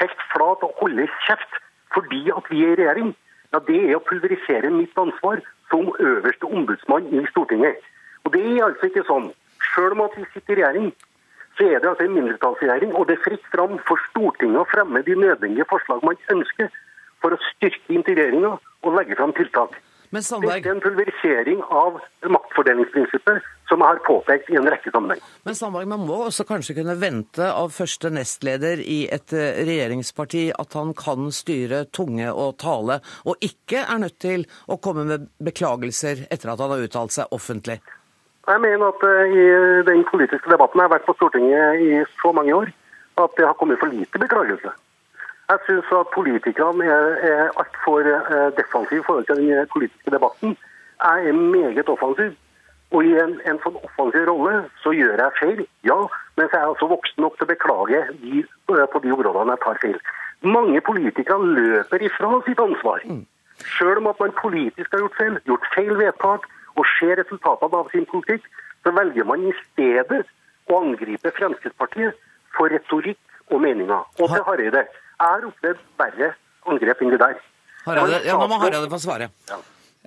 helt 0.00 0.22
flat 0.32 0.64
og 0.66 0.76
holde 0.80 1.08
kjeft 1.26 1.58
fordi 1.94 2.22
at 2.36 2.46
vi 2.50 2.62
er 2.64 2.72
i 2.72 2.78
regjering, 2.80 3.16
ja, 3.52 3.60
det 3.66 3.78
er 3.82 3.96
å 3.96 4.04
pulverisere 4.06 4.70
mitt 4.74 4.96
ansvar 4.98 5.42
som 5.70 5.90
øverste 5.98 6.48
ombudsmann 6.48 7.08
i 7.14 7.24
Stortinget. 7.30 7.78
Og 8.24 8.34
det 8.34 8.42
er 8.46 8.64
altså 8.66 8.90
ikke 8.90 9.06
sånn. 9.08 9.30
Selv 9.72 9.96
om 9.96 10.04
at 10.06 10.16
vi 10.18 10.26
sitter 10.32 10.58
i 10.58 10.62
regjering, 10.62 10.90
så 11.58 11.66
er 11.66 11.82
det 11.82 11.90
altså 11.90 12.06
en 12.06 12.16
mindretallsregjering, 12.16 12.94
og 12.94 13.06
det 13.08 13.18
er 13.18 13.24
fritt 13.26 13.46
fram 13.52 13.76
for 13.88 14.00
Stortinget 14.10 14.62
å 14.62 14.68
fremme 14.70 15.02
de 15.06 15.16
nødvendige 15.18 15.68
forslag 15.70 16.04
man 16.06 16.18
ønsker 16.32 16.70
for 17.20 17.34
å 17.34 17.42
styrke 17.50 17.94
integreringa 17.94 18.56
og 18.56 18.96
legge 18.96 19.18
fram 19.18 19.34
tiltak. 19.36 19.76
Men 20.10 20.22
Sandberg, 20.26 20.62
Det 20.62 20.70
er 20.70 20.74
en 20.74 20.82
pulverisering 20.82 21.60
av 21.70 22.00
maktfordelingsprinsippet 22.34 23.44
som 23.70 23.78
jeg 23.78 23.86
har 23.86 24.00
påpekt 24.02 24.48
i 24.50 24.56
en 24.58 24.66
rekke 24.66 24.90
sammenheng. 24.90 25.20
men 25.44 25.54
Sandberg, 25.54 25.86
man 25.86 26.02
må 26.06 26.16
også 26.26 26.44
kanskje 26.48 26.74
kunne 26.80 26.96
vente 26.98 27.46
av 27.46 27.70
første 27.70 28.10
nestleder 28.10 28.82
i 28.82 29.06
et 29.06 29.32
eh, 29.32 29.62
regjeringsparti 29.68 30.50
at 30.58 30.74
han 30.74 30.90
kan 30.98 31.30
styre 31.30 31.84
tunge 31.94 32.26
og 32.32 32.58
tale, 32.58 32.98
og 33.24 33.38
ikke 33.38 33.86
er 33.86 34.02
nødt 34.02 34.18
til 34.18 34.46
å 34.66 34.80
komme 34.82 35.06
med 35.06 35.30
beklagelser 35.38 36.26
etter 36.26 36.50
at 36.50 36.58
han 36.58 36.74
har 36.74 36.82
uttalt 36.82 37.14
seg 37.14 37.30
offentlig. 37.30 37.78
Jeg 38.50 38.60
mener 38.66 38.90
at 38.90 39.06
eh, 39.06 39.30
i 39.30 39.48
den 39.86 40.02
politiske 40.10 40.50
debatten 40.50 40.82
jeg 40.82 40.90
har 40.90 40.96
vært 40.98 41.06
på 41.06 41.14
Stortinget 41.20 41.86
i 41.86 42.04
så 42.18 42.34
mange 42.34 42.56
år, 42.56 42.74
at 43.14 43.38
det 43.38 43.46
har 43.46 43.54
kommet 43.54 43.78
for 43.78 43.94
lite 43.94 44.18
beklagelse. 44.18 44.74
Jeg 45.50 45.58
syns 45.66 45.88
at 45.98 46.12
politikerne 46.14 46.84
er, 46.96 47.06
er 47.30 47.42
altfor 47.60 48.06
uh, 48.06 48.50
defensive 48.58 49.00
i 49.00 49.06
forhold 49.06 49.26
til 49.26 49.40
den 49.40 49.66
politiske 49.72 50.10
debatten. 50.16 50.56
Jeg 51.02 51.28
er 51.28 51.32
meget 51.32 51.88
offensiv. 51.88 52.30
Og 52.90 53.04
i 53.06 53.12
en, 53.22 53.36
en 53.46 53.58
sånn 53.62 53.78
offensiv 53.86 54.24
rolle 54.28 54.54
så 54.82 54.92
gjør 54.94 55.20
jeg 55.22 55.36
feil, 55.38 55.60
ja. 55.86 55.98
Men 56.36 56.48
så 56.48 56.58
er 56.58 56.64
jeg 56.64 56.72
også 56.74 56.88
voksen 56.90 57.22
nok 57.24 57.36
til 57.38 57.46
å 57.46 57.50
beklage 57.50 58.00
de, 58.22 58.42
eh, 58.74 58.86
på 58.92 59.02
de 59.04 59.12
områdene 59.14 59.54
jeg 59.54 59.62
tar 59.64 59.82
feil. 59.84 59.98
Mange 60.56 60.80
politikere 60.86 61.52
løper 61.58 62.06
ifra 62.08 62.32
sitt 62.46 62.62
ansvar. 62.62 63.04
Selv 63.76 64.00
om 64.00 64.08
at 64.10 64.22
man 64.22 64.34
politisk 64.40 64.94
har 64.94 65.04
gjort 65.04 65.18
feil, 65.20 65.38
gjort 65.46 65.68
feil 65.74 65.94
vedtak 66.00 66.48
og 66.78 66.88
ser 66.96 67.20
resultatene 67.20 67.82
av 67.82 67.90
sin 67.92 68.06
politikk, 68.10 68.46
så 68.82 68.94
velger 68.96 69.28
man 69.28 69.44
i 69.46 69.54
stedet 69.60 70.24
å 70.70 70.80
angripe 70.80 71.34
Fremskrittspartiet 71.36 72.18
for 72.56 72.72
retorikk 72.72 73.20
og 73.50 73.62
meninger. 73.62 74.02
Og 74.18 74.32
til 74.32 74.46
Hareide. 74.46 74.86
Har 75.20 75.44
opplevd 75.46 75.82
verre 76.00 76.32
angrep 76.70 77.02
enn 77.04 77.12
det 77.14 77.20
der. 77.20 77.36
Harald, 77.84 78.16
ja, 78.24 78.36
nå 78.36 78.48
må 78.48 78.58
Harald 78.60 78.90
få 78.92 79.00
svare. 79.02 79.30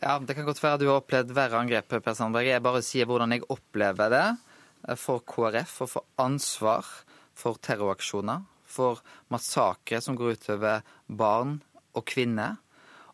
Ja, 0.02 0.18
Det 0.20 0.36
kan 0.36 0.46
godt 0.46 0.62
være 0.62 0.82
du 0.82 0.88
har 0.90 1.02
opplevd 1.02 1.34
verre 1.38 1.60
angrep, 1.62 1.88
Per 1.88 2.18
Sandberg. 2.18 2.50
Jeg 2.50 2.66
bare 2.66 2.82
sier 2.86 3.06
hvordan 3.10 3.32
jeg 3.36 3.46
opplever 3.54 4.10
det 4.14 4.98
for 5.00 5.24
KrF 5.24 5.76
og 5.86 5.90
for 5.90 6.08
ansvar 6.20 6.90
for 7.34 7.58
terroraksjoner, 7.62 8.44
for 8.66 9.02
massakre 9.34 10.02
som 10.02 10.18
går 10.18 10.36
utover 10.38 10.84
barn 11.08 11.60
og 11.94 12.06
kvinner. 12.10 12.58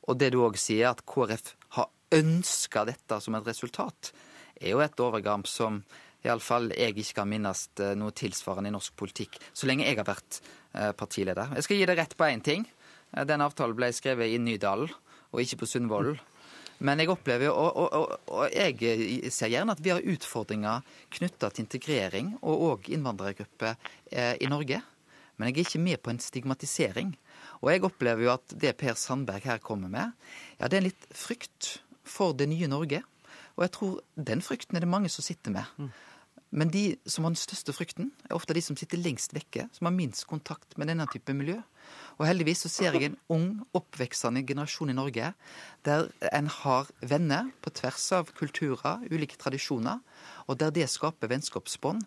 Og 0.07 0.17
det 0.19 0.31
du 0.33 0.41
òg 0.43 0.57
sier, 0.59 0.89
at 0.91 1.03
KrF 1.07 1.53
har 1.77 1.91
ønska 2.15 2.85
dette 2.89 3.19
som 3.21 3.35
et 3.37 3.47
resultat, 3.47 4.11
er 4.59 4.73
jo 4.73 4.81
et 4.83 4.99
overgrep 4.99 5.47
som 5.47 5.83
iallfall 6.25 6.71
jeg 6.75 6.97
ikke 6.97 7.21
kan 7.21 7.29
minnes 7.31 7.67
noe 7.99 8.11
tilsvarende 8.15 8.71
i 8.71 8.75
norsk 8.75 8.95
politikk 8.99 9.37
så 9.53 9.69
lenge 9.69 9.85
jeg 9.87 9.99
har 9.99 10.07
vært 10.07 10.41
eh, 10.73 10.91
partileder. 10.97 11.53
Jeg 11.55 11.67
skal 11.67 11.79
gi 11.79 11.87
deg 11.89 12.01
rett 12.01 12.17
på 12.19 12.27
én 12.27 12.43
ting. 12.43 12.65
Eh, 13.15 13.23
Den 13.25 13.45
avtalen 13.45 13.77
ble 13.77 13.91
skrevet 13.95 14.33
i 14.33 14.41
Nydalen 14.41 14.91
og 15.31 15.41
ikke 15.43 15.61
på 15.63 15.69
Sundvolden. 15.69 16.19
Men 16.79 17.01
jeg 17.01 17.11
opplever 17.11 17.51
og, 17.51 17.75
og, 17.75 17.89
og, 17.91 18.29
og 18.31 18.53
jeg 18.55 19.31
ser 19.35 19.51
gjerne 19.51 19.73
at 19.75 19.81
vi 19.83 19.91
har 19.91 20.05
utfordringer 20.13 20.85
knytta 21.17 21.49
til 21.51 21.65
integrering 21.65 22.37
og 22.39 22.63
òg 22.69 22.87
innvandrergrupper 22.95 23.75
eh, 24.11 24.37
i 24.39 24.47
Norge. 24.47 24.79
Men 25.35 25.49
jeg 25.49 25.57
er 25.57 25.67
ikke 25.67 25.83
med 25.83 25.99
på 26.03 26.11
en 26.13 26.21
stigmatisering. 26.23 27.11
Og 27.59 27.71
jeg 27.73 27.83
opplever 27.83 28.23
jo 28.25 28.31
at 28.31 28.55
det 28.55 28.77
Per 28.79 28.95
Sandberg 28.95 29.43
her 29.47 29.59
kommer 29.63 29.91
med, 29.91 30.15
ja, 30.59 30.67
det 30.67 30.77
er 30.77 30.81
en 30.81 30.87
litt 30.87 31.07
frykt 31.15 31.77
for 32.07 32.31
det 32.35 32.47
nye 32.51 32.67
Norge. 32.71 33.03
Og 33.57 33.65
jeg 33.65 33.73
tror 33.75 33.99
den 34.15 34.43
frykten 34.43 34.79
er 34.79 34.85
det 34.85 34.91
mange 34.91 35.11
som 35.11 35.23
sitter 35.25 35.51
med. 35.55 35.67
Men 36.49 36.71
de 36.73 36.83
som 37.05 37.25
har 37.25 37.33
den 37.35 37.39
største 37.39 37.73
frykten, 37.75 38.09
er 38.25 38.33
ofte 38.33 38.55
de 38.57 38.61
som 38.65 38.77
sitter 38.77 39.01
lengst 39.01 39.35
vekke, 39.37 39.67
som 39.75 39.85
har 39.85 39.93
minst 39.93 40.25
kontakt 40.29 40.73
med 40.81 40.89
denne 40.89 41.05
type 41.11 41.33
miljø. 41.37 41.59
Og 42.17 42.25
heldigvis 42.25 42.65
så 42.65 42.71
ser 42.73 42.97
jeg 42.97 43.11
en 43.11 43.19
ung, 43.29 43.47
oppveksende 43.77 44.41
generasjon 44.47 44.89
i 44.89 44.97
Norge 44.97 45.31
der 45.85 46.09
en 46.33 46.49
har 46.49 46.89
venner 47.05 47.51
på 47.61 47.73
tvers 47.77 48.09
av 48.17 48.33
kulturer, 48.37 49.05
ulike 49.13 49.37
tradisjoner, 49.37 50.01
og 50.49 50.59
der 50.59 50.73
det 50.73 50.89
skaper 50.89 51.29
vennskapsbånd 51.31 52.03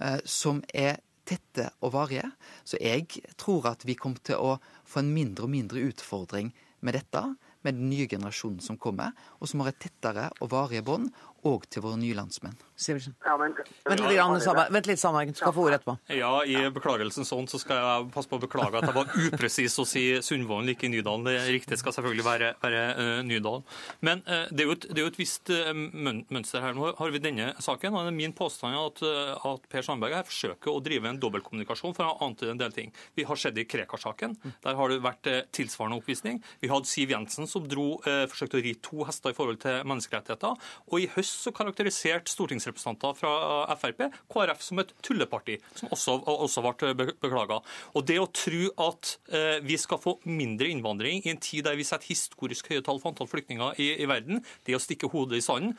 eh, 0.00 0.20
som 0.24 0.64
er 0.72 1.02
tette 1.28 1.68
og 1.84 1.92
varige. 1.94 2.32
Så 2.64 2.80
jeg 2.80 3.06
tror 3.40 3.68
at 3.70 3.84
vi 3.86 3.96
kommer 3.98 4.24
til 4.24 4.40
å 4.40 4.56
få 4.88 5.02
en 5.02 5.12
mindre 5.14 5.46
og 5.46 5.52
mindre 5.52 5.84
utfordring 5.92 6.50
med 6.82 6.96
dette, 6.98 7.22
med 7.62 7.76
den 7.78 7.92
nye 7.92 8.08
generasjonen 8.10 8.62
som 8.64 8.78
kommer, 8.80 9.12
og 9.38 9.46
som 9.50 9.62
har 9.62 9.70
et 9.70 9.78
tettere 9.84 10.30
og 10.40 10.50
varige 10.50 10.82
bånd, 10.86 11.12
òg 11.48 11.66
til 11.72 11.82
våre 11.84 11.98
nye 11.98 12.14
landsmenn. 12.16 12.54
Sivertsen. 12.82 13.14
Ja, 13.24 13.36
men, 13.38 13.54
Vent 13.86 14.00
litt, 14.02 14.16
Grann, 14.16 14.40
Sandberg. 14.42 14.72
Vent 14.74 14.88
litt, 14.90 15.00
Sandberg. 15.00 15.32
Du 15.32 15.38
skal 15.38 15.54
få 15.54 15.66
ordet 15.66 15.78
etterpå. 15.80 15.94
Ja, 16.16 16.30
i 16.42 16.56
beklagelsens 16.74 17.30
sånn 17.30 17.48
så 17.50 17.60
skal 17.62 17.78
jeg 17.78 18.08
passe 18.14 18.30
på 18.30 18.38
å 18.38 18.42
beklage 18.42 18.80
at 18.80 18.88
jeg 18.88 18.96
var 18.96 19.12
upresis 19.28 19.78
å 19.78 19.86
si 19.88 20.04
Sundvolden, 20.24 20.72
ikke 20.72 20.90
Nydalen. 20.90 21.26
Det 21.28 21.36
riktige 21.48 21.78
skal 21.80 21.94
selvfølgelig 21.96 22.26
være, 22.26 22.50
være 22.62 22.82
uh, 22.98 23.20
Nydalen. 23.26 23.66
Men 24.06 24.24
uh, 24.26 24.46
det, 24.50 24.64
er 24.64 24.70
jo 24.70 24.76
et, 24.76 24.86
det 24.90 24.98
er 24.98 25.06
jo 25.06 25.12
et 25.12 25.20
visst 25.20 25.52
uh, 25.54 25.70
mønster 25.74 26.64
her. 26.64 26.76
Nå 26.78 26.92
har 26.98 27.14
vi 27.14 27.22
denne 27.22 27.52
saken, 27.62 27.94
og 27.94 28.06
det 28.06 28.14
er 28.14 28.18
min 28.18 28.36
påstand 28.38 28.78
at, 28.78 29.04
uh, 29.06 29.50
at 29.52 29.68
Per 29.72 29.86
Sandberg 29.86 30.18
her 30.18 30.26
forsøker 30.28 30.72
å 30.72 30.82
drive 30.84 31.10
en 31.10 31.20
dobbeltkommunikasjon 31.22 31.96
for 31.98 32.08
å 32.08 32.16
antyde 32.26 32.56
en 32.56 32.62
del 32.62 32.74
ting. 32.74 32.94
Vi 33.18 33.26
har 33.28 33.38
sett 33.38 33.58
det 33.58 33.66
i 33.66 33.70
Krekar-saken. 33.70 34.38
Der 34.66 34.78
har 34.78 34.90
det 34.90 35.02
vært 35.04 35.30
uh, 35.30 35.42
tilsvarende 35.54 36.00
oppvisning. 36.02 36.42
Vi 36.62 36.72
hadde 36.72 36.90
Siv 36.90 37.14
Jensen 37.14 37.50
som 37.50 37.68
dro, 37.70 38.00
uh, 38.08 38.24
forsøkte 38.30 38.58
å 38.58 38.66
ri 38.66 38.74
to 38.82 39.06
hester 39.06 39.34
i 39.34 39.38
forhold 39.38 39.62
til 39.62 39.82
menneskerettigheter. 39.86 40.72
Og 40.90 41.04
i 41.04 41.10
høst 41.14 41.31
så 41.32 41.52
karakterisert 41.54 42.30
stortingsrepresentanter 42.30 43.16
fra 43.18 43.32
Frp 43.78 44.04
KrF 44.32 44.62
som 44.64 44.82
et 44.82 44.92
tulleparti, 45.04 45.58
som 45.78 45.92
også, 45.94 46.18
også 46.46 46.64
ble 46.66 47.08
beklaga. 47.12 47.60
Og 47.96 48.06
det 48.08 48.18
å 48.20 48.28
tro 48.34 48.68
at 48.88 49.16
eh, 49.32 49.58
vi 49.64 49.78
skal 49.80 50.00
få 50.02 50.18
mindre 50.28 50.70
innvandring 50.72 51.24
i 51.24 51.32
en 51.32 51.42
tid 51.42 51.66
der 51.68 51.78
vi 51.78 51.86
setter 51.88 52.12
historisk 52.12 52.70
høye 52.72 52.84
tall 52.84 53.00
for 53.02 53.12
antall 53.12 53.30
flyktninger 53.30 53.80
i, 53.82 53.92
i 54.02 54.08
verden, 54.10 54.44
det 54.66 54.76
å 54.76 54.82
stikke 54.82 55.10
hodet 55.12 55.40
i 55.40 55.44
sanden, 55.44 55.76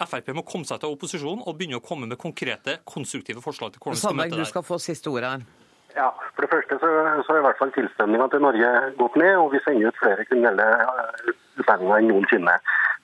Frp 0.00 0.30
må 0.32 0.44
komme 0.48 0.64
seg 0.64 0.80
til 0.80 0.94
opposisjonen 0.94 1.42
og 1.44 1.56
begynne 1.58 1.80
å 1.80 1.84
komme 1.84 2.06
med 2.08 2.16
konkrete, 2.20 2.78
konstruktive 2.88 3.42
forslag 3.44 3.74
til 3.74 3.82
hvordan 3.82 3.98
vi 3.98 4.04
skal 4.04 4.16
møte 4.16 4.32
du 4.32 4.38
det. 4.38 4.46
du 4.46 4.52
skal 4.52 4.64
få 4.64 4.78
siste 4.80 5.12
ordet 5.12 5.34
her. 5.34 5.48
Ja, 5.96 6.08
For 6.36 6.46
det 6.46 6.50
første 6.52 6.78
så, 6.78 6.90
så 7.26 7.34
er 7.34 7.40
i 7.40 7.44
hvert 7.48 7.58
fall 7.58 7.72
tilstrømninga 7.74 8.28
til 8.32 8.44
Norge 8.44 8.70
gått 9.00 9.16
ned, 9.18 9.34
og 9.42 9.50
vi 9.54 9.60
sender 9.64 9.90
ut 9.90 9.98
flere 9.98 10.26
kriminelle 10.28 10.68
eh, 10.86 11.32
utlendinger 11.58 11.96
enn 11.98 12.10
noensinne. 12.12 12.54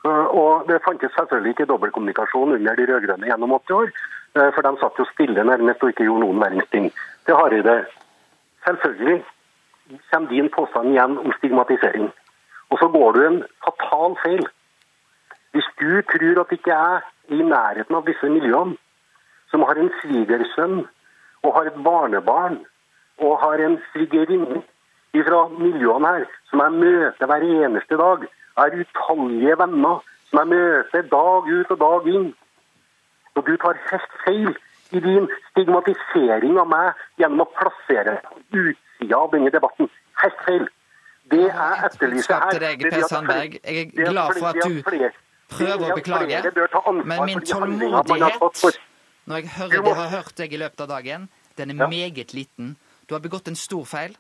Eh, 0.07 0.27
Og 0.43 0.69
Det 0.69 0.85
fantes 0.87 1.13
selvfølgelig 1.19 1.51
ikke 1.51 1.71
dobbeltkommunikasjon 1.73 2.53
under 2.57 2.75
de 2.75 2.85
rød-grønne 2.91 3.29
gjennom 3.31 3.53
80 3.59 3.71
år. 3.81 3.89
Eh, 4.37 4.51
For 4.55 4.61
de 4.63 4.81
satt 4.81 4.99
jo 4.99 5.05
stille 5.13 5.45
nærmest 5.45 5.83
og 5.83 5.89
ikke 5.89 6.07
gjorde 6.09 6.25
noen 6.25 6.43
verdens 6.45 6.71
ting. 6.75 6.87
Til 7.25 7.35
Hareide. 7.41 7.77
Selvfølgelig 8.67 9.25
kommer 10.11 10.29
din 10.29 10.49
påstand 10.57 10.89
igjen 10.93 11.19
om 11.19 11.33
stigmatisering. 11.39 12.07
Og 12.71 12.79
så 12.81 12.87
går 12.97 13.13
du 13.13 13.21
en 13.27 13.43
fatal 13.65 14.17
feil. 14.23 14.47
Hvis 15.53 15.69
du 15.81 15.91
tror 16.11 16.41
at 16.41 16.53
ikke 16.53 16.71
jeg 16.71 16.95
er 16.95 17.01
i 17.29 17.43
nærheten 17.43 17.95
av 17.95 18.07
disse 18.07 18.29
miljøene, 18.29 18.77
som 19.51 19.63
har 19.63 19.79
en 19.79 19.93
svigersønn 20.03 20.87
og 21.43 21.55
har 21.55 21.65
et 21.71 21.83
barnebarn 21.85 22.59
og 23.19 23.39
har 23.41 23.63
en 23.67 23.79
svigerinne 23.93 24.63
fra 25.17 25.49
miljøene 25.49 26.07
her, 26.07 26.25
som 26.51 26.61
jeg 26.61 26.73
møter 26.73 27.27
hver 27.27 27.47
eneste 27.65 27.97
dag. 27.97 28.27
Jeg 28.57 28.65
har 28.65 28.79
utallige 28.83 29.59
venner 29.59 30.03
som 30.31 30.39
jeg 30.41 30.49
møter 30.53 31.03
dag 31.13 31.51
ut 31.57 31.71
og 31.75 31.79
dag 31.85 32.09
inn. 32.15 32.29
Og 33.37 33.47
du 33.47 33.57
tar 33.61 33.77
helt 33.91 34.15
feil 34.25 34.53
i 34.97 35.01
din 35.05 35.29
stigmatisering 35.51 36.57
av 36.63 36.69
meg 36.71 37.05
gjennom 37.21 37.45
å 37.45 37.49
plassere 37.59 38.17
utsida 38.55 39.19
av 39.19 39.31
denne 39.35 39.53
debatten. 39.53 39.91
Helt 40.23 40.43
feil. 40.47 40.67
Det 41.31 41.43
jeg 41.43 41.79
etterlyser 41.89 42.43
her 42.45 42.59
deg, 42.63 42.85
er 42.87 42.91
Per 42.95 43.09
Sandberg. 43.11 43.57
Jeg 43.65 43.87
er 43.99 44.11
glad 44.11 44.37
for 44.39 44.47
at 44.47 44.61
du 44.63 44.83
prøver 45.51 45.91
å 45.91 45.97
beklage, 45.99 46.43
men 47.05 47.25
min 47.27 47.41
tålmodighet 47.41 48.83
når 49.27 49.37
jeg 49.41 49.49
hører 49.59 49.71
Du 49.75 49.83
må- 49.83 49.95
har 49.95 50.09
hørt 50.09 50.37
deg 50.37 50.53
i 50.53 50.57
løpet 50.57 50.81
av 50.81 50.89
dagen, 50.89 51.29
den 51.59 51.71
er 51.71 51.89
meget 51.89 52.33
liten. 52.33 52.77
Du 53.09 53.15
har 53.15 53.21
begått 53.21 53.49
en 53.49 53.57
stor 53.57 53.85
feil. 53.85 54.17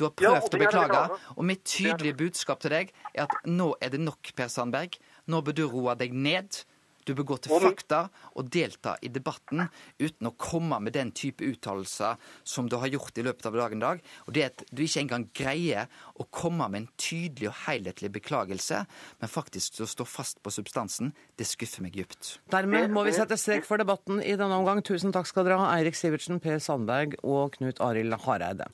Du 0.00 0.06
har 0.06 0.16
prøvd 0.16 0.32
ja, 0.32 0.40
å 0.40 0.48
er 0.48 0.64
beklage. 0.64 1.04
Og 1.36 1.44
mitt 1.44 1.66
tydelige 1.68 2.16
budskap 2.22 2.64
til 2.64 2.72
deg 2.72 2.92
er 3.12 3.26
at 3.26 3.34
nå 3.44 3.74
er 3.84 3.92
det 3.92 4.00
nok, 4.00 4.32
Per 4.32 4.48
Sandberg. 4.48 4.96
Nå 5.28 5.44
bør 5.44 5.58
du 5.58 5.66
roe 5.68 5.96
deg 6.00 6.16
ned. 6.16 6.62
Du 7.08 7.14
bør 7.16 7.26
gå 7.30 7.36
til 7.42 7.62
fakta 7.64 8.00
og 8.38 8.48
delta 8.52 8.92
i 9.02 9.08
debatten 9.12 9.64
uten 9.98 10.28
å 10.28 10.32
komme 10.40 10.78
med 10.84 10.94
den 10.94 11.10
type 11.16 11.44
uttalelser 11.44 12.20
som 12.46 12.68
du 12.68 12.76
har 12.80 12.92
gjort 12.92 13.16
i 13.18 13.24
løpet 13.24 13.48
av 13.48 13.56
dagen 13.56 13.80
i 13.80 13.84
dag. 13.84 14.02
Og 14.28 14.34
det 14.36 14.44
at 14.46 14.64
du 14.68 14.82
ikke 14.84 15.02
engang 15.02 15.24
greier 15.36 15.88
å 16.20 16.26
komme 16.32 16.68
med 16.70 16.82
en 16.82 16.90
tydelig 17.00 17.50
og 17.50 17.56
helhetlig 17.64 18.12
beklagelse, 18.16 18.82
men 19.20 19.32
faktisk 19.32 19.80
å 19.80 19.88
stå 19.90 20.06
fast 20.08 20.42
på 20.44 20.52
substansen, 20.54 21.14
det 21.40 21.48
skuffer 21.48 21.84
meg 21.84 21.96
dypt. 21.96 22.36
Dermed 22.52 22.92
må 22.92 23.04
vi 23.08 23.16
sette 23.16 23.40
strek 23.40 23.68
for 23.68 23.80
debatten 23.80 24.20
i 24.20 24.36
denne 24.36 24.60
omgang. 24.60 24.84
Tusen 24.84 25.12
takk 25.16 25.28
skal 25.28 25.48
dere 25.48 25.60
ha, 25.60 25.72
Eirik 25.78 25.98
Sivertsen, 25.98 26.40
Per 26.40 26.60
Sandberg 26.62 27.16
og 27.24 27.56
Knut 27.56 27.80
Arild 27.84 28.20
Hareide. 28.26 28.68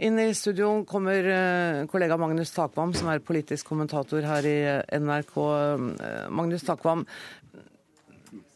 Inn 0.00 0.18
i 0.18 0.34
studio 0.34 0.84
kommer 0.88 1.26
eh, 1.28 1.86
kollega 1.86 2.16
Magnus 2.16 2.54
Takvam, 2.54 2.94
som 2.96 3.10
er 3.12 3.20
politisk 3.20 3.68
kommentator 3.68 4.24
her 4.24 4.46
i 4.48 4.54
eh, 4.64 4.94
NRK. 4.96 5.34
Eh, 5.36 6.22
Magnus 6.32 6.64
Takvam, 6.64 7.02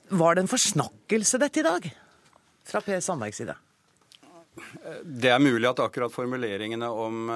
var 0.09 0.39
det 0.39 0.47
en 0.47 0.49
forsnakkelse 0.49 1.43
dette 1.43 1.61
i 1.61 1.67
dag? 1.67 1.91
Fra 2.65 2.81
Per 2.81 3.05
Sandbergs 3.05 3.43
side. 3.43 3.59
Det 5.05 5.35
er 5.35 5.45
mulig 5.45 5.69
at 5.69 5.85
akkurat 5.85 6.15
formuleringene 6.15 6.89
om 6.89 7.31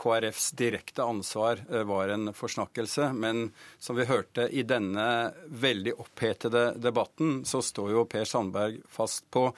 KrFs 0.00 0.50
direkte 0.56 1.04
ansvar 1.04 1.60
var 1.84 2.10
en 2.10 2.32
forsnakkelse, 2.34 3.10
men 3.12 3.50
som 3.78 4.00
vi 4.00 4.08
hørte 4.08 4.48
i 4.48 4.64
denne 4.66 5.08
veldig 5.46 5.92
opphetede 6.00 6.70
debatten, 6.80 7.42
så 7.44 7.60
står 7.62 7.92
jo 7.92 8.06
Per 8.08 8.24
Sandberg 8.26 8.80
fast 8.88 9.28
på 9.30 9.50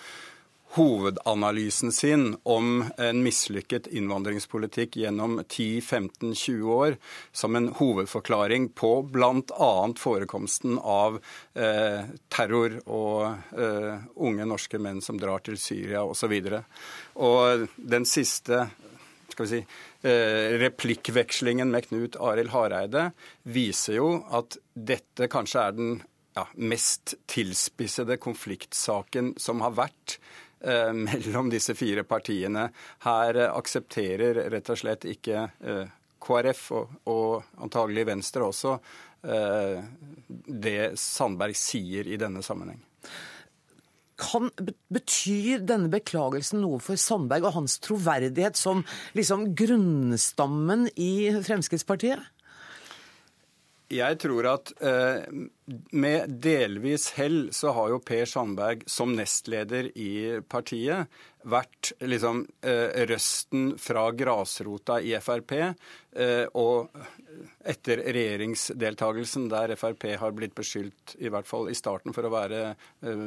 hovedanalysen 0.77 1.93
sin 1.93 2.37
om 2.43 2.85
en 2.99 3.23
mislykket 3.25 3.87
innvandringspolitikk 3.87 4.99
gjennom 5.01 5.39
10-15-20 5.41 6.63
år 6.77 6.97
som 7.33 7.57
en 7.57 7.71
hovedforklaring 7.79 8.69
på 8.77 8.91
bl.a. 9.13 9.71
forekomsten 9.99 10.77
av 10.79 11.17
eh, 11.55 12.05
terror 12.29 12.77
og 12.85 13.57
eh, 13.57 14.05
unge 14.17 14.49
norske 14.49 14.81
menn 14.83 15.01
som 15.05 15.21
drar 15.21 15.45
til 15.47 15.57
Syria 15.61 16.05
osv. 16.05 16.37
Og, 16.45 16.61
og 17.25 17.67
den 17.77 18.05
siste 18.09 18.67
skal 19.33 19.47
vi 19.47 19.53
si, 19.53 19.63
eh, 20.09 20.59
replikkvekslingen 20.61 21.73
med 21.73 21.89
Knut 21.89 22.21
Arild 22.21 22.53
Hareide 22.53 23.11
viser 23.49 23.99
jo 24.01 24.11
at 24.29 24.61
dette 24.73 25.29
kanskje 25.33 25.65
er 25.65 25.77
den 25.77 25.97
ja, 26.37 26.45
mest 26.57 27.17
tilspissede 27.33 28.19
konfliktsaken 28.21 29.35
som 29.41 29.65
har 29.65 29.77
vært 29.77 30.19
mellom 30.65 31.51
disse 31.53 31.75
fire 31.75 32.05
partiene. 32.09 32.71
Her 33.05 33.37
eh, 33.37 33.53
aksepterer 33.53 34.47
rett 34.53 34.73
og 34.73 34.81
slett 34.81 35.05
ikke 35.09 35.47
eh, 35.61 35.87
KrF 36.23 36.65
og, 36.75 36.99
og 37.13 37.63
antagelig 37.63 38.07
Venstre 38.09 38.47
også 38.49 38.77
eh, 38.77 39.81
det 40.67 40.97
Sandberg 41.01 41.57
sier 41.59 42.09
i 42.09 42.19
denne 42.21 42.43
sammenheng. 42.45 42.81
Kan, 44.17 44.49
betyr 44.89 45.61
denne 45.69 45.91
beklagelsen 45.93 46.63
noe 46.63 46.81
for 46.81 46.97
Sandberg 46.97 47.51
og 47.51 47.59
hans 47.59 47.77
troverdighet 47.85 48.57
som 48.57 48.81
liksom 49.19 49.51
grunnstammen 49.59 50.89
i 50.97 51.29
Fremskrittspartiet? 51.45 52.23
Jeg 53.93 54.19
tror 54.19 54.49
at 54.57 54.73
eh, 54.81 55.21
med 55.91 56.31
delvis 56.31 57.11
hell 57.17 57.49
så 57.53 57.73
har 57.75 57.91
jo 57.91 58.03
Per 58.07 58.29
Sandberg 58.31 58.85
som 58.91 59.17
nestleder 59.17 59.91
i 59.99 60.39
partiet 60.47 61.11
vært 61.47 61.93
liksom 62.03 62.43
eh, 62.67 63.05
røsten 63.07 63.77
fra 63.79 64.09
grasrota 64.15 64.99
i 65.03 65.13
Frp. 65.23 65.53
Eh, 66.17 66.45
og 66.59 66.91
etter 67.67 68.03
regjeringsdeltagelsen 68.03 69.47
der 69.53 69.75
Frp 69.79 70.09
har 70.19 70.35
blitt 70.35 70.57
beskyldt, 70.59 71.17
i 71.23 71.31
hvert 71.31 71.47
fall 71.47 71.71
i 71.71 71.77
starten, 71.79 72.15
for 72.17 72.27
å 72.27 72.33
være 72.35 72.63
eh, 73.07 73.25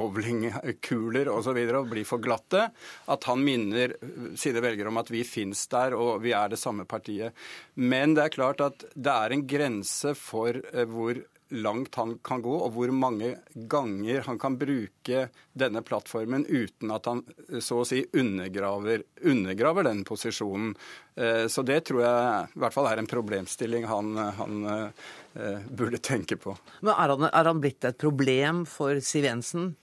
bowlingkuler 0.00 1.32
osv. 1.32 1.60
Og, 1.60 1.74
og 1.82 1.92
bli 1.92 2.06
for 2.08 2.24
glatte, 2.24 2.68
at 3.12 3.28
han 3.28 3.44
minner 3.44 3.96
sine 4.38 4.64
velgere 4.64 4.92
om 4.92 5.00
at 5.02 5.12
vi 5.12 5.24
fins 5.28 5.66
der 5.72 5.96
og 5.96 6.20
vi 6.24 6.32
er 6.36 6.52
det 6.52 6.60
samme 6.60 6.88
partiet. 6.88 7.36
Men 7.76 8.16
det 8.16 8.26
er 8.26 8.36
klart 8.36 8.64
at 8.64 8.88
det 8.94 9.12
er 9.12 9.36
en 9.36 9.48
grense 9.48 10.16
for 10.16 10.56
eh, 10.56 10.88
hvor 10.88 11.20
langt 11.48 11.94
han 11.94 12.18
kan 12.26 12.42
gå, 12.42 12.52
og 12.52 12.72
hvor 12.74 12.90
mange 12.90 13.36
ganger 13.70 14.24
han 14.26 14.38
kan 14.38 14.56
bruke 14.58 15.28
denne 15.54 15.82
plattformen 15.86 16.46
uten 16.48 16.90
at 16.90 17.06
han 17.06 17.22
så 17.62 17.80
å 17.82 17.86
si 17.86 18.02
undergraver, 18.18 19.04
undergraver 19.22 19.86
den 19.86 20.02
posisjonen. 20.06 20.74
Eh, 21.14 21.46
Så 21.46 21.62
det 21.62 21.84
tror 21.86 22.02
jeg 22.02 22.50
i 22.56 22.60
hvert 22.64 22.74
fall 22.74 22.90
er 22.90 22.98
en 22.98 23.10
problemstilling 23.10 23.86
han, 23.86 24.16
han 24.16 24.66
eh, 24.72 25.62
burde 25.70 26.02
tenke 26.02 26.36
på. 26.36 26.56
Men 26.80 26.94
er 26.96 27.14
han, 27.14 27.30
er 27.30 27.50
han 27.52 27.62
blitt 27.62 27.84
et 27.86 27.98
problem 27.98 28.64
for 28.66 28.98
Siv 29.00 29.28
Jensen? 29.30 29.74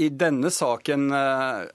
I 0.00 0.08
denne 0.08 0.48
saken 0.50 1.10
eh, 1.12 1.68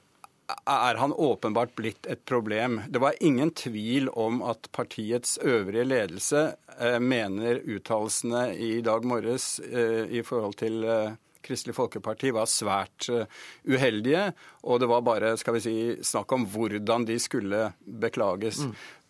er 0.47 0.95
han 0.95 1.13
åpenbart 1.13 1.75
blitt 1.75 2.05
et 2.05 2.25
problem. 2.25 2.81
Det 2.87 2.99
var 2.99 3.13
ingen 3.19 3.51
tvil 3.51 4.09
om 4.09 4.41
at 4.41 4.69
partiets 4.71 5.37
øvrige 5.43 5.83
ledelse 5.83 6.43
eh, 6.79 6.99
mener 6.99 7.59
uttalelsene 7.65 8.53
i 8.55 8.81
dag 8.81 9.05
morges 9.05 9.59
eh, 9.59 10.07
i 10.07 10.23
forhold 10.23 10.55
til 10.61 10.83
eh, 10.87 11.15
Kristelig 11.47 11.77
Folkeparti 11.77 12.33
var 12.35 12.47
svært 12.51 13.05
uheldige, 13.63 14.33
og 14.67 14.81
det 14.81 14.89
var 14.91 15.03
bare 15.05 15.29
skal 15.39 15.55
vi 15.55 15.61
si, 15.63 15.75
snakk 16.03 16.33
om 16.35 16.43
hvordan 16.51 17.05
de 17.07 17.15
skulle 17.23 17.69
beklages. 17.87 18.65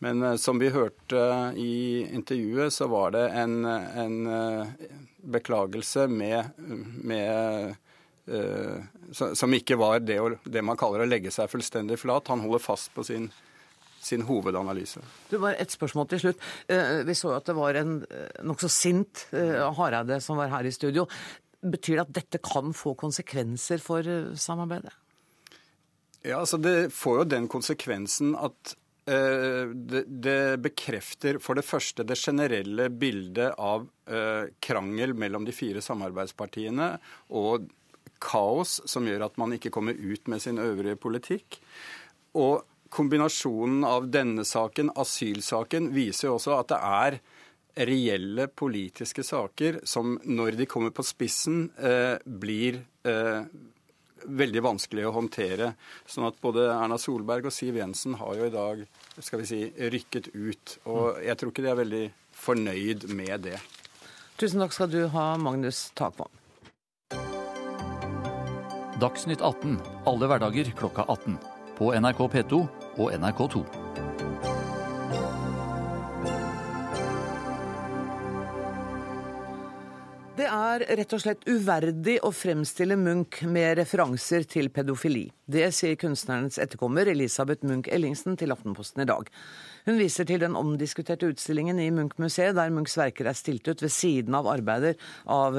Men 0.06 0.22
eh, 0.22 0.38
som 0.42 0.62
vi 0.62 0.74
hørte 0.74 1.24
i 1.58 2.06
intervjuet, 2.14 2.74
så 2.74 2.90
var 2.90 3.14
det 3.14 3.26
en, 3.42 3.60
en 3.66 4.20
beklagelse 5.38 6.08
med, 6.10 6.50
med 7.06 7.78
som 9.16 9.54
ikke 9.56 9.78
var 9.80 10.02
det, 10.04 10.18
det 10.44 10.64
man 10.66 10.78
kaller 10.80 11.06
å 11.06 11.08
legge 11.08 11.32
seg 11.32 11.48
fullstendig 11.52 12.00
flat. 12.02 12.28
Han 12.28 12.44
holder 12.44 12.60
fast 12.60 12.92
på 12.96 13.06
sin, 13.08 13.30
sin 14.04 14.26
hovedanalyse. 14.28 15.00
Du, 15.32 15.38
bare 15.40 15.56
Et 15.62 15.72
spørsmål 15.72 16.10
til 16.12 16.26
slutt. 16.26 16.46
Eh, 16.68 17.04
Vi 17.08 17.16
så 17.16 17.36
at 17.38 17.48
det 17.48 17.56
var 17.56 17.80
en 17.80 18.02
eh, 18.04 18.44
nokså 18.44 18.70
sint 18.72 19.28
eh, 19.32 19.64
Hareide 19.80 20.20
som 20.24 20.40
var 20.40 20.52
her 20.52 20.68
i 20.68 20.76
studio. 20.76 21.08
Betyr 21.62 21.96
det 21.98 22.04
at 22.06 22.16
dette 22.20 22.42
kan 22.44 22.74
få 22.76 22.96
konsekvenser 23.00 23.82
for 23.84 24.06
eh, 24.06 24.34
samarbeidet? 24.36 24.94
Ja, 26.28 26.42
altså 26.42 26.58
Det 26.58 26.92
får 26.94 27.22
jo 27.22 27.30
den 27.32 27.48
konsekvensen 27.48 28.36
at 28.36 28.76
eh, 29.08 29.72
det, 29.72 30.60
bekrefter 30.60 31.40
for 31.40 31.56
det 31.56 31.66
første 31.66 32.04
det 32.04 32.18
generelle 32.20 32.90
bildet 32.92 33.56
av 33.56 33.88
eh, 34.10 34.52
krangel 34.60 35.16
mellom 35.16 35.48
de 35.48 35.56
fire 35.56 35.84
samarbeidspartiene 35.84 36.92
og 37.32 37.70
kaos 38.24 38.80
som 38.90 39.08
gjør 39.08 39.28
at 39.28 39.38
man 39.42 39.56
ikke 39.56 39.72
kommer 39.74 39.98
ut 39.98 40.28
med 40.28 40.44
sin 40.44 40.60
øvrige 40.62 41.00
politikk. 41.00 41.60
Og 42.38 42.66
kombinasjonen 42.94 43.84
av 43.88 44.08
denne 44.12 44.46
saken, 44.48 44.94
asylsaken, 44.96 45.92
viser 45.96 46.30
jo 46.30 46.38
også 46.38 46.56
at 46.58 46.72
det 46.72 46.82
er 46.82 47.20
reelle 47.88 48.48
politiske 48.48 49.24
saker 49.26 49.82
som 49.86 50.16
når 50.26 50.58
de 50.58 50.70
kommer 50.70 50.94
på 50.96 51.06
spissen, 51.06 51.68
eh, 51.78 52.18
blir 52.26 52.80
eh, 53.06 53.44
veldig 54.26 54.64
vanskelig 54.66 55.06
å 55.08 55.14
håndtere. 55.16 55.74
Sånn 56.10 56.28
at 56.28 56.40
både 56.42 56.68
Erna 56.74 56.98
Solberg 57.02 57.50
og 57.50 57.54
Siv 57.54 57.78
Jensen 57.78 58.18
har 58.22 58.40
jo 58.40 58.48
i 58.48 58.54
dag 58.54 58.82
skal 59.20 59.44
vi 59.44 59.50
si, 59.50 59.62
rykket 59.94 60.32
ut. 60.34 60.78
Og 60.90 61.22
jeg 61.26 61.38
tror 61.38 61.54
ikke 61.54 61.66
de 61.66 61.72
er 61.74 61.82
veldig 61.84 62.04
fornøyd 62.38 63.08
med 63.14 63.48
det. 63.50 63.62
Tusen 64.38 64.62
takk 64.62 64.76
skal 64.76 64.92
du 64.94 65.04
ha, 65.14 65.32
Magnus 65.42 65.88
Takvam. 65.98 66.34
Dagsnytt 68.98 69.42
18 69.42 69.78
alle 70.10 70.26
hverdager 70.26 70.72
klokka 70.74 71.04
18. 71.06 71.38
På 71.78 71.92
NRK 71.94 72.18
P2 72.34 72.62
og 72.98 73.12
NRK2. 73.14 73.60
Det 80.38 80.48
er 80.50 80.84
rett 80.98 81.14
og 81.14 81.22
slett 81.22 81.46
uverdig 81.46 82.18
å 82.26 82.34
fremstille 82.34 82.98
Munch 82.98 83.44
med 83.46 83.78
referanser 83.78 84.50
til 84.50 84.72
pedofili. 84.74 85.28
Det 85.46 85.70
sier 85.78 85.98
kunstnerens 86.02 86.58
etterkommer 86.58 87.10
Elisabeth 87.14 87.70
Munch 87.70 87.90
Ellingsen 87.94 88.38
til 88.38 88.54
Aftenposten 88.54 89.06
i 89.06 89.10
dag. 89.10 89.30
Hun 89.88 89.96
viser 89.96 90.28
til 90.28 90.42
den 90.42 90.58
omdiskuterte 90.60 91.30
utstillingen 91.32 91.78
i 91.80 91.88
Munch-museet, 91.96 92.58
der 92.58 92.74
Munchs 92.76 92.98
verker 93.00 93.30
er 93.30 93.38
stilt 93.40 93.70
ut 93.72 93.80
ved 93.86 93.94
siden 93.96 94.36
av 94.36 94.50
arbeider 94.52 94.98
av 95.32 95.56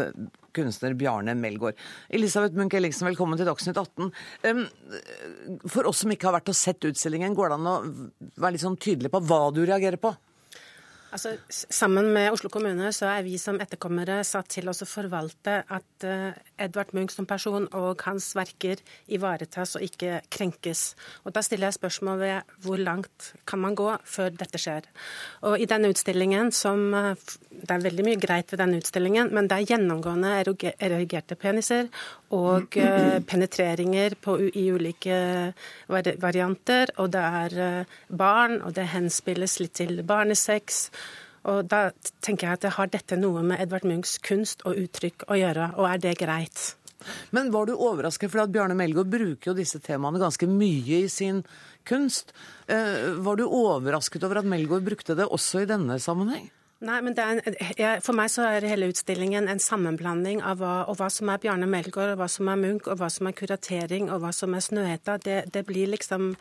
kunstner 0.53 0.93
Bjarne 1.01 1.33
Melgaard. 1.39 1.79
Elisabeth 2.13 2.59
Munch 2.59 2.77
Ellingsen, 2.77 3.09
velkommen 3.09 3.41
til 3.41 3.49
Dagsnytt 3.49 3.81
18. 3.81 4.13
For 5.73 5.89
oss 5.89 6.05
som 6.05 6.13
ikke 6.13 6.29
har 6.29 6.37
vært 6.37 6.53
og 6.53 6.61
sett 6.61 6.85
utstillingen, 6.91 7.33
går 7.39 7.55
det 7.55 7.57
an 7.57 7.73
å 7.73 7.77
være 8.37 8.59
litt 8.59 8.67
sånn 8.67 8.77
tydelig 8.77 9.15
på 9.15 9.25
hva 9.31 9.47
du 9.49 9.63
reagerer 9.65 9.97
på? 10.03 10.13
Altså, 11.09 11.31
sammen 11.49 12.11
med 12.13 12.35
Oslo 12.35 12.51
kommune 12.53 12.91
så 12.93 13.07
er 13.09 13.23
vi 13.25 13.39
som 13.41 13.57
etterkommere 13.63 14.19
satt 14.29 14.51
til 14.53 14.69
å 14.69 14.75
forvalte 14.77 15.63
at 15.65 16.05
uh, 16.05 16.37
Edvard 16.61 16.93
Munch 16.93 17.15
som 17.17 17.25
person 17.29 17.65
og 17.73 18.03
hans 18.05 18.27
verker 18.37 18.83
ivaretas 19.17 19.79
og 19.79 19.87
ikke 19.87 20.19
krenkes. 20.29 20.93
Og 21.25 21.33
Da 21.33 21.41
stiller 21.45 21.71
jeg 21.71 21.79
spørsmål 21.79 22.21
ved 22.21 22.53
hvor 22.61 22.83
langt 22.83 23.31
kan 23.49 23.63
man 23.63 23.79
gå 23.79 23.89
før 24.05 24.37
dette 24.37 24.61
skjer. 24.61 24.85
Og 25.49 25.57
i 25.57 25.69
denne 25.71 25.89
utstillingen 25.95 26.53
som 26.53 26.93
uh, 26.93 27.15
Det 27.49 27.73
er 27.73 27.87
veldig 27.89 28.05
mye 28.05 28.21
greit 28.21 28.53
ved 28.53 28.61
denne 28.61 28.83
utstillingen, 28.83 29.33
men 29.33 29.49
det 29.49 29.57
er 29.57 29.73
gjennomgående 29.73 30.35
erogerte 30.77 31.41
peniser 31.41 31.89
og 32.37 32.77
uh, 32.77 33.17
penetreringer 33.25 34.19
på, 34.21 34.37
i 34.53 34.69
ulike 34.77 35.17
varianter. 35.89 36.93
Og 37.01 37.09
det 37.17 37.25
er 37.25 37.59
barn, 38.13 38.61
og 38.61 38.77
det 38.77 38.91
henspilles 38.93 39.57
litt 39.63 39.79
til 39.81 40.03
barnesex. 40.07 40.91
Og 41.49 41.69
da 41.71 41.89
tenker 42.25 42.49
jeg 42.49 42.59
at 42.59 42.67
det 42.67 42.75
Har 42.77 42.91
dette 42.93 43.17
noe 43.21 43.45
med 43.47 43.63
Edvard 43.63 43.87
Munchs 43.89 44.19
kunst 44.25 44.65
og 44.69 44.79
uttrykk 44.79 45.27
å 45.29 45.39
gjøre, 45.39 45.73
og 45.79 45.89
er 45.91 46.03
det 46.03 46.19
greit? 46.21 46.75
Men 47.31 47.53
var 47.55 47.69
du 47.69 47.77
overrasket, 47.77 48.31
for 48.33 48.43
at 48.43 48.53
Bjarne 48.53 48.77
Melgaard 48.77 49.11
bruker 49.13 49.53
jo 49.53 49.57
disse 49.57 49.79
temaene 49.83 50.21
ganske 50.21 50.49
mye 50.51 51.05
i 51.05 51.09
sin 51.13 51.45
kunst. 51.89 52.35
Eh, 52.67 53.15
var 53.25 53.39
du 53.39 53.47
overrasket 53.47 54.25
over 54.27 54.43
at 54.43 54.49
Melgaard 54.49 54.87
brukte 54.87 55.17
det 55.19 55.29
også 55.29 55.63
i 55.63 55.69
denne 55.71 56.01
sammenheng? 56.03 56.49
Nei, 56.79 57.01
men 57.03 57.17
en, 57.19 57.41
jeg, 57.75 58.03
For 58.07 58.15
meg 58.15 58.31
så 58.31 58.45
er 58.47 58.67
hele 58.71 58.87
utstillingen 58.93 59.49
en 59.51 59.59
sammenblanding 59.63 60.45
av 60.47 60.61
hva, 60.61 60.75
hva 60.95 61.09
som 61.11 61.31
er 61.33 61.41
Bjarne 61.43 61.67
Melgaard, 61.71 62.15
og 62.15 62.21
hva 62.21 62.29
som 62.31 62.51
er 62.51 62.61
Munch, 62.61 62.87
og 62.87 63.01
hva 63.01 63.09
som 63.11 63.31
er 63.31 63.35
kuratering, 63.39 64.11
og 64.15 64.23
hva 64.23 64.31
som 64.35 64.55
er 64.55 64.63
Snøhetta. 64.63 65.19
Det, 65.25 65.41
det 65.55 65.65
blir 65.67 65.91
liksom 65.91 66.35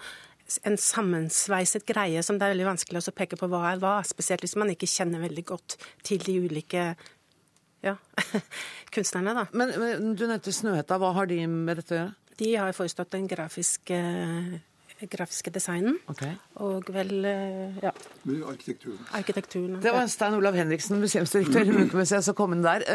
en 0.64 0.78
sammensveiset 0.80 1.86
greie 1.88 2.22
som 2.24 2.38
det 2.38 2.48
er 2.48 2.54
veldig 2.56 2.70
vanskelig 2.70 3.02
å 3.04 3.16
peke 3.16 3.40
på 3.40 3.50
hva 3.52 3.66
er 3.72 3.82
hva, 3.82 3.98
spesielt 4.08 4.46
hvis 4.46 4.56
man 4.60 4.72
ikke 4.74 4.90
kjenner 4.90 5.24
veldig 5.24 5.44
godt 5.50 5.78
til 6.08 6.24
de 6.24 6.38
ulike 6.46 6.86
ja, 7.84 7.96
kunstnerne. 8.94 9.36
da. 9.38 9.46
Men, 9.58 9.76
men 9.82 10.16
Du 10.18 10.26
nevnte 10.26 10.54
Snøhetta. 10.56 10.98
Hva 11.02 11.14
har 11.18 11.30
de 11.30 11.44
med 11.52 11.82
dette 11.82 11.94
å 11.96 12.00
gjøre? 12.02 12.16
De 12.38 12.50
har 12.54 12.76
forestått 12.78 13.16
den 13.16 13.28
grafiske 13.30 13.98
grafiske 15.06 15.52
designen. 15.54 16.00
Okay. 16.10 16.34
Og 16.64 16.88
vel 16.94 17.26
eh, 17.30 17.78
ja. 17.84 17.92
Arkitekturen. 18.50 19.02
Arkitekturen. 19.18 19.80
Det 19.84 19.94
var 19.94 20.08
Stein 20.10 20.38
Olav 20.38 20.58
Henriksen, 20.58 20.98
museumsdirektør 21.02 21.70
i 21.70 21.76
Munchmuseet, 21.76 22.26
som 22.26 22.38
kom 22.38 22.56
inn 22.56 22.66
der. 22.66 22.86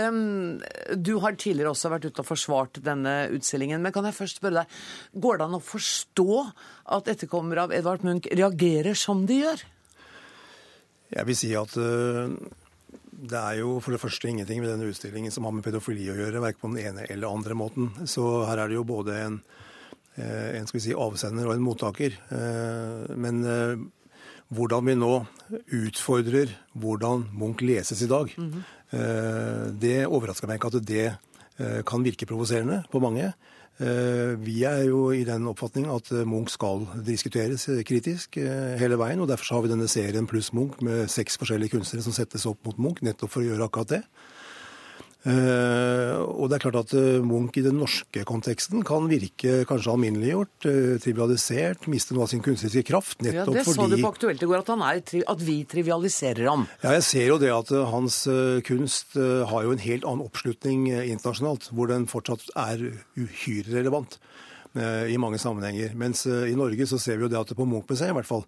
Du 0.98 1.14
har 1.22 1.36
tidligere 1.38 1.70
også 1.70 1.92
vært 1.92 2.08
ute 2.08 2.24
og 2.24 2.28
forsvart 2.28 2.82
denne 2.82 3.14
utstillingen. 3.36 3.82
Men 3.84 3.94
kan 3.94 4.08
jeg 4.08 4.18
først 4.18 4.42
spørre 4.42 4.62
deg, 4.64 4.80
går 5.22 5.38
det 5.38 5.46
an 5.46 5.60
å 5.60 5.62
forstå 5.62 6.40
at 6.98 7.12
etterkommere 7.14 7.68
av 7.68 7.76
Edvard 7.76 8.02
Munch 8.06 8.26
reagerer 8.32 8.98
som 8.98 9.22
de 9.28 9.42
gjør? 9.44 9.62
Jeg 11.12 11.28
vil 11.28 11.36
si 11.36 11.52
at 11.54 11.74
uh, 11.76 12.32
det 13.12 13.38
er 13.38 13.58
jo 13.60 13.76
for 13.84 13.94
det 13.94 14.02
første 14.02 14.30
ingenting 14.30 14.62
ved 14.64 14.72
denne 14.72 14.88
utstillingen 14.90 15.34
som 15.34 15.46
har 15.46 15.54
med 15.54 15.62
pedofili 15.66 16.08
å 16.10 16.18
gjøre, 16.18 16.42
verken 16.42 16.64
på 16.64 16.72
den 16.74 16.86
ene 16.88 17.10
eller 17.12 17.30
andre 17.30 17.58
måten. 17.58 17.92
Så 18.08 18.46
her 18.48 18.64
er 18.64 18.72
det 18.72 18.80
jo 18.80 18.88
både 18.88 19.20
en 19.26 19.42
Eh, 19.42 19.61
en 20.20 20.68
skal 20.68 20.78
vi 20.78 20.84
si, 20.84 20.94
avsender 20.96 21.48
og 21.48 21.56
en 21.56 21.64
mottaker. 21.64 22.16
Eh, 22.36 23.14
men 23.16 23.42
eh, 23.48 23.80
hvordan 24.52 24.90
vi 24.90 24.96
nå 24.98 25.12
utfordrer 25.72 26.52
hvordan 26.76 27.30
Munch 27.38 27.64
leses 27.64 28.02
i 28.04 28.10
dag, 28.10 28.34
mm 28.36 28.50
-hmm. 28.50 29.78
det 29.80 30.06
overrasker 30.06 30.46
meg 30.46 30.60
ikke 30.60 30.76
at 30.76 30.86
det 30.86 31.16
kan 31.86 32.04
virke 32.04 32.26
provoserende 32.26 32.84
på 32.92 32.98
mange. 32.98 33.32
Vi 34.44 34.64
er 34.64 34.84
jo 34.84 35.10
i 35.10 35.24
den 35.24 35.46
oppfatning 35.46 35.86
at 35.86 36.26
Munch 36.26 36.50
skal 36.50 36.86
diskuteres 37.06 37.68
kritisk 37.86 38.36
hele 38.78 38.98
veien. 38.98 39.20
og 39.20 39.28
Derfor 39.28 39.54
har 39.54 39.62
vi 39.62 39.68
denne 39.68 39.88
serien 39.88 40.26
pluss 40.26 40.52
Munch 40.52 40.82
med 40.82 41.08
seks 41.08 41.38
forskjellige 41.38 41.70
kunstnere 41.70 42.02
som 42.02 42.12
settes 42.12 42.46
opp 42.46 42.58
mot 42.66 42.78
Munch, 42.78 43.02
nettopp 43.02 43.30
for 43.30 43.40
å 43.40 43.44
gjøre 43.44 43.64
akkurat 43.64 43.88
det. 43.88 44.02
Uh, 45.22 46.18
og 46.34 46.48
det 46.50 46.56
er 46.56 46.62
klart 46.64 46.78
at 46.80 46.92
uh, 46.98 47.22
Munch 47.22 47.54
i 47.60 47.62
den 47.62 47.76
norske 47.78 48.24
konteksten 48.26 48.82
kan 48.86 49.06
virke 49.06 49.60
kanskje 49.70 49.92
alminneliggjort, 49.94 50.66
uh, 50.66 50.96
trivialisert, 51.02 51.86
miste 51.92 52.16
noe 52.16 52.26
av 52.26 52.32
sin 52.32 52.42
kunstneriske 52.42 52.82
kraft. 52.88 53.20
nettopp 53.22 53.54
ja, 53.54 53.62
Det 53.62 53.66
sa 53.68 53.86
du 53.86 53.96
på 54.00 54.12
Aktuelt 54.12 54.42
i 54.42 54.50
går, 54.50 54.64
at, 54.64 54.72
er, 54.74 55.22
at, 55.30 55.44
vi 55.46 55.56
trivialiserer 55.70 56.50
ham. 56.50 56.66
Ja, 56.82 56.96
jeg 56.98 57.06
ser 57.06 57.30
jo 57.30 57.38
det 57.38 57.52
at 57.54 57.70
hans 57.92 58.22
kunst 58.66 59.14
har 59.16 59.64
jo 59.64 59.72
en 59.72 59.82
helt 59.82 60.04
annen 60.08 60.26
oppslutning 60.26 60.88
internasjonalt, 60.90 61.70
hvor 61.72 61.88
den 61.90 62.08
fortsatt 62.10 62.50
er 62.58 62.82
uhyre 63.16 63.78
relevant. 63.78 64.18
Eh, 64.72 65.12
i 65.12 65.18
mange 65.20 65.36
sammenhenger. 65.38 65.92
Mens 66.00 66.24
eh, 66.26 66.48
i 66.48 66.56
Norge 66.56 66.86
så 66.88 66.96
ser 66.96 67.18
vi 67.18 67.26
jo 67.26 67.28
det 67.28 67.36
at 67.36 67.50
på 67.52 67.64
Munch-museet 67.68 68.08
i 68.08 68.16
hvert 68.16 68.28
fall, 68.28 68.46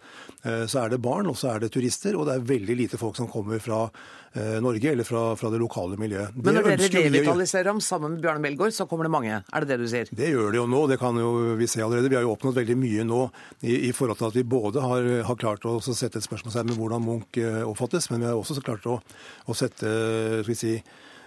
eh, 0.49 0.63
så 0.65 0.81
er 0.81 0.95
det 0.95 1.03
barn, 1.05 1.29
og 1.29 1.37
så 1.37 1.51
er 1.53 1.61
det 1.61 1.69
turister, 1.75 2.17
og 2.17 2.25
det 2.25 2.39
er 2.39 2.47
veldig 2.49 2.77
lite 2.79 3.01
folk 3.01 3.19
som 3.19 3.29
kommer 3.29 3.61
fra 3.63 3.87
Norge 4.35 4.89
eller 4.91 5.07
fra, 5.07 5.21
fra 5.39 5.47
det 5.53 5.61
lokale 5.63 5.95
miljøet. 5.95 6.35
Men 6.35 6.57
når 6.57 6.65
dere 6.73 7.05
revitaliserer 7.05 7.69
ham 7.71 7.79
sammen 7.79 8.17
med 8.17 8.25
Bjarne 8.25 8.43
Melgaard, 8.43 8.75
så 8.75 8.83
kommer 8.91 9.07
det 9.07 9.13
mange? 9.15 9.37
Er 9.47 9.63
det 9.63 9.69
det 9.71 9.77
du 9.79 9.87
sier? 9.93 10.11
Det 10.11 10.33
gjør 10.33 10.51
det 10.51 10.59
jo 10.59 10.65
nå, 10.67 10.81
det 10.91 10.97
kan 10.99 11.15
jo 11.23 11.29
vi 11.55 11.69
se 11.71 11.85
allerede. 11.85 12.11
Vi 12.11 12.19
har 12.19 12.27
jo 12.27 12.33
oppnådd 12.33 12.59
veldig 12.59 12.75
mye 12.81 13.05
nå 13.07 13.21
i, 13.61 13.77
i 13.77 13.93
forhold 13.95 14.19
til 14.19 14.33
at 14.33 14.41
vi 14.41 14.43
både 14.57 14.83
har, 14.83 15.07
har 15.29 15.39
klart 15.39 15.69
å 15.71 15.77
sette 15.87 16.19
et 16.19 16.27
spørsmålstegn 16.27 16.73
med 16.73 16.81
hvordan 16.83 17.07
Munch 17.07 17.39
oppfattes, 17.63 18.11
men 18.11 18.25
vi 18.25 18.33
har 18.33 18.41
også 18.41 18.59
klart 18.59 18.91
å, 18.91 18.99
å 19.47 19.55
sette 19.55 19.87
skal 19.87 20.51
vi 20.51 20.59
si, 20.59 20.75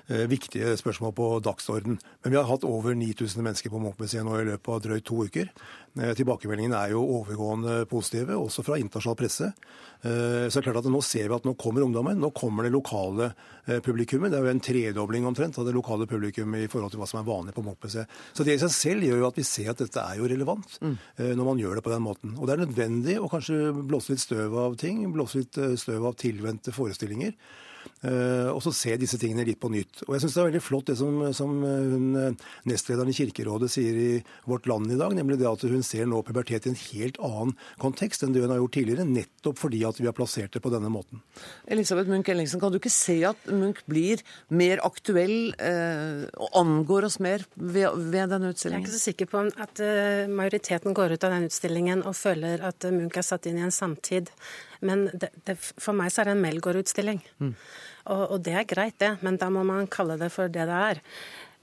viktige 0.07 0.77
spørsmål 0.79 1.11
på 1.17 1.25
dagsorden. 1.43 1.97
Men 2.23 2.31
vi 2.31 2.37
har 2.39 2.47
hatt 2.47 2.63
over 2.63 2.95
9000 2.95 3.43
mennesker 3.43 3.73
på 3.73 3.81
Munch-museet 3.83 4.23
nå 4.23 4.37
i 4.39 4.45
løpet 4.47 4.69
av 4.71 4.83
drøyt 4.85 5.05
to 5.07 5.25
uker. 5.27 5.49
Eh, 5.97 6.13
tilbakemeldingene 6.17 6.77
er 6.77 6.93
jo 6.93 7.01
overgående 7.17 7.81
positive, 7.89 8.37
også 8.37 8.63
fra 8.65 8.77
internasjonal 8.79 9.17
presse. 9.17 9.49
Eh, 10.05 10.45
så 10.47 10.59
det 10.59 10.61
er 10.61 10.67
klart 10.69 10.79
at 10.83 10.89
Nå 10.93 11.01
ser 11.03 11.27
vi 11.27 11.35
at 11.35 11.45
nå 11.45 11.55
kommer 11.59 11.83
ungdommen, 11.83 12.19
nå 12.21 12.29
kommer 12.35 12.63
det 12.63 12.71
lokale 12.73 13.31
publikummet. 13.83 14.31
Det 14.31 14.37
er 14.37 14.45
jo 14.45 14.51
en 14.53 14.63
tredobling 14.63 15.25
omtrent 15.27 15.57
av 15.59 15.65
det 15.67 15.73
lokale 15.75 16.07
publikummet 16.07 16.63
i 16.63 16.69
forhold 16.71 16.93
til 16.93 17.01
hva 17.01 17.07
som 17.09 17.19
er 17.19 17.27
vanlig 17.27 17.53
på 17.57 17.65
Munch-museet. 17.65 18.07
Så 18.31 18.45
det 18.47 18.55
i 18.55 18.61
seg 18.61 18.71
selv 18.71 19.03
gjør 19.03 19.19
jo 19.19 19.27
at 19.27 19.39
vi 19.41 19.43
ser 19.43 19.73
at 19.73 19.81
dette 19.83 19.99
er 19.99 20.21
jo 20.21 20.29
relevant 20.31 20.77
mm. 20.79 20.95
når 21.35 21.49
man 21.49 21.59
gjør 21.59 21.75
det 21.75 21.83
på 21.83 21.91
den 21.91 22.05
måten. 22.05 22.37
Og 22.37 22.47
det 22.47 22.55
er 22.55 22.63
nødvendig 22.63 23.17
å 23.19 23.27
kanskje 23.31 23.73
blåse 23.83 24.15
litt 24.15 24.23
støv 24.23 24.55
av 24.63 24.79
ting, 24.79 25.03
blåse 25.11 25.43
litt 25.43 25.59
støv 25.81 26.07
av 26.07 26.15
tilvendte 26.21 26.71
forestillinger. 26.75 27.35
Eh, 28.05 28.49
og 28.51 28.59
så 28.61 28.71
se 28.75 28.93
disse 29.01 29.17
tingene 29.17 29.45
litt 29.47 29.59
på 29.61 29.71
nytt. 29.73 30.03
Og 30.05 30.13
jeg 30.13 30.23
syns 30.23 30.35
det 30.35 30.41
er 30.43 30.49
veldig 30.51 30.61
flott 30.61 30.89
det 30.91 30.97
som, 30.99 31.15
som 31.33 31.53
eh, 31.65 31.87
hun, 31.95 32.05
eh, 32.21 32.43
nestlederen 32.69 33.09
i 33.09 33.15
Kirkerådet 33.17 33.71
sier 33.73 33.97
i 33.97 34.09
Vårt 34.45 34.69
Land 34.69 34.93
i 34.93 34.99
dag, 34.99 35.15
nemlig 35.17 35.39
det 35.41 35.47
at 35.49 35.65
hun 35.65 35.81
ser 35.85 36.05
nå 36.09 36.21
pubertet 36.27 36.67
i 36.67 36.73
en 36.73 36.77
helt 36.77 37.17
annen 37.25 37.55
kontekst 37.81 38.21
enn 38.25 38.35
det 38.35 38.43
hun 38.45 38.53
har 38.53 38.61
gjort 38.61 38.75
tidligere, 38.77 39.07
nettopp 39.09 39.57
fordi 39.63 39.81
at 39.89 40.01
vi 40.01 40.05
har 40.09 40.13
plassert 40.17 40.53
det 40.53 40.61
på 40.61 40.73
denne 40.73 40.91
måten. 40.93 41.23
Elisabeth 41.65 42.11
Munch 42.11 42.29
Ellingsen, 42.29 42.61
kan 42.61 42.73
du 42.73 42.77
ikke 42.77 42.93
se 42.93 43.17
at 43.31 43.49
Munch 43.49 43.81
blir 43.89 44.21
mer 44.53 44.83
aktuell 44.85 45.55
eh, 45.57 46.27
og 46.37 46.61
angår 46.61 47.09
oss 47.09 47.17
mer 47.23 47.47
ved, 47.55 47.89
ved, 48.13 48.29
denne 48.29 48.53
utstillingen? 48.53 48.85
Jeg 48.85 48.91
er 48.91 48.93
ikke 48.93 48.99
så 48.99 49.09
sikker 49.09 49.31
på 49.33 49.45
at 49.57 49.81
majoriteten 50.29 50.93
går 50.97 51.17
ut 51.17 51.25
av 51.25 51.33
den 51.33 51.49
utstillingen 51.49 52.05
og 52.05 52.13
føler 52.19 52.61
at 52.67 52.85
Munch 52.93 53.17
er 53.17 53.25
satt 53.25 53.49
inn 53.49 53.57
i 53.57 53.65
en 53.65 53.73
samtid. 53.73 54.29
Men 54.85 55.07
det, 55.13 55.31
det, 55.47 55.57
for 55.57 55.97
meg 55.97 56.13
så 56.13 56.21
er 56.21 56.29
det 56.29 56.37
en 56.37 56.45
Melgaard-utstilling. 56.45 57.21
Mm. 57.41 57.53
Og, 58.07 58.23
og, 58.23 58.39
det 58.45 58.55
er 58.55 58.69
greit, 58.69 58.97
det, 59.03 59.15
men 59.25 59.39
da 59.41 59.49
må 59.53 59.65
man 59.67 59.89
kalle 59.91 60.17
det 60.19 60.31
for 60.33 60.51
det 60.51 60.67
det 60.69 60.81
er. 60.91 61.03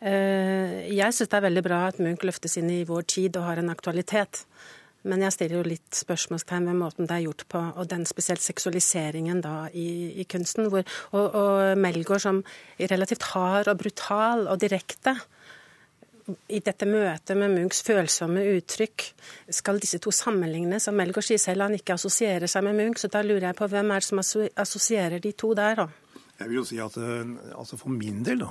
Uh, 0.04 0.80
jeg 0.92 1.16
syns 1.16 1.30
det 1.32 1.38
er 1.38 1.46
veldig 1.46 1.64
bra 1.64 1.84
at 1.88 2.00
Munch 2.02 2.26
løftes 2.26 2.58
inn 2.60 2.68
i 2.72 2.84
vår 2.88 3.06
tid 3.14 3.38
og 3.40 3.46
har 3.48 3.62
en 3.62 3.72
aktualitet. 3.72 4.44
Men 5.04 5.20
jeg 5.20 5.34
stiller 5.34 5.58
jo 5.58 5.68
litt 5.68 5.98
spørsmålstegn 5.98 6.70
ved 6.70 6.78
måten 6.80 7.08
det 7.08 7.18
er 7.18 7.26
gjort 7.26 7.44
på, 7.52 7.60
og 7.76 7.88
den 7.90 8.06
spesielt 8.08 8.40
seksualiseringen 8.40 9.42
da 9.44 9.66
i, 9.76 10.14
i 10.16 10.24
kunsten. 10.24 10.70
Hvor, 10.72 10.86
og, 11.12 11.36
og 11.36 11.80
Melgaard 11.80 12.24
som 12.24 12.40
relativt 12.80 13.28
hard 13.34 13.68
og 13.68 13.82
brutal 13.82 14.46
og 14.48 14.62
direkte 14.64 15.18
i 16.48 16.60
dette 16.64 16.86
møtet 16.88 17.36
med 17.36 17.52
Munchs 17.52 17.82
følsomme 17.84 18.42
uttrykk, 18.54 19.04
skal 19.52 19.80
disse 19.82 20.00
to 20.02 20.12
sammenlignes? 20.14 20.88
Og 20.88 20.96
Melgaard 20.96 21.26
sier 21.26 21.42
selv 21.42 21.66
han 21.66 21.76
ikke 21.76 21.98
assosierer 21.98 22.48
seg 22.50 22.64
med 22.66 22.78
Munch, 22.78 23.02
så 23.02 23.10
da 23.12 23.24
lurer 23.24 23.50
jeg 23.50 23.58
på 23.58 23.68
hvem 23.68 23.92
er 23.92 24.04
det 24.04 24.08
som 24.08 24.22
assosierer 24.22 25.20
de 25.24 25.34
to 25.36 25.52
der, 25.58 25.84
da? 25.84 25.88
Jeg 26.40 26.50
vil 26.50 26.60
jo 26.60 26.66
si 26.66 26.80
at 26.82 26.96
eh, 26.98 27.34
altså 27.54 27.78
For 27.78 27.92
min 27.94 28.24
del, 28.26 28.42
da, 28.42 28.50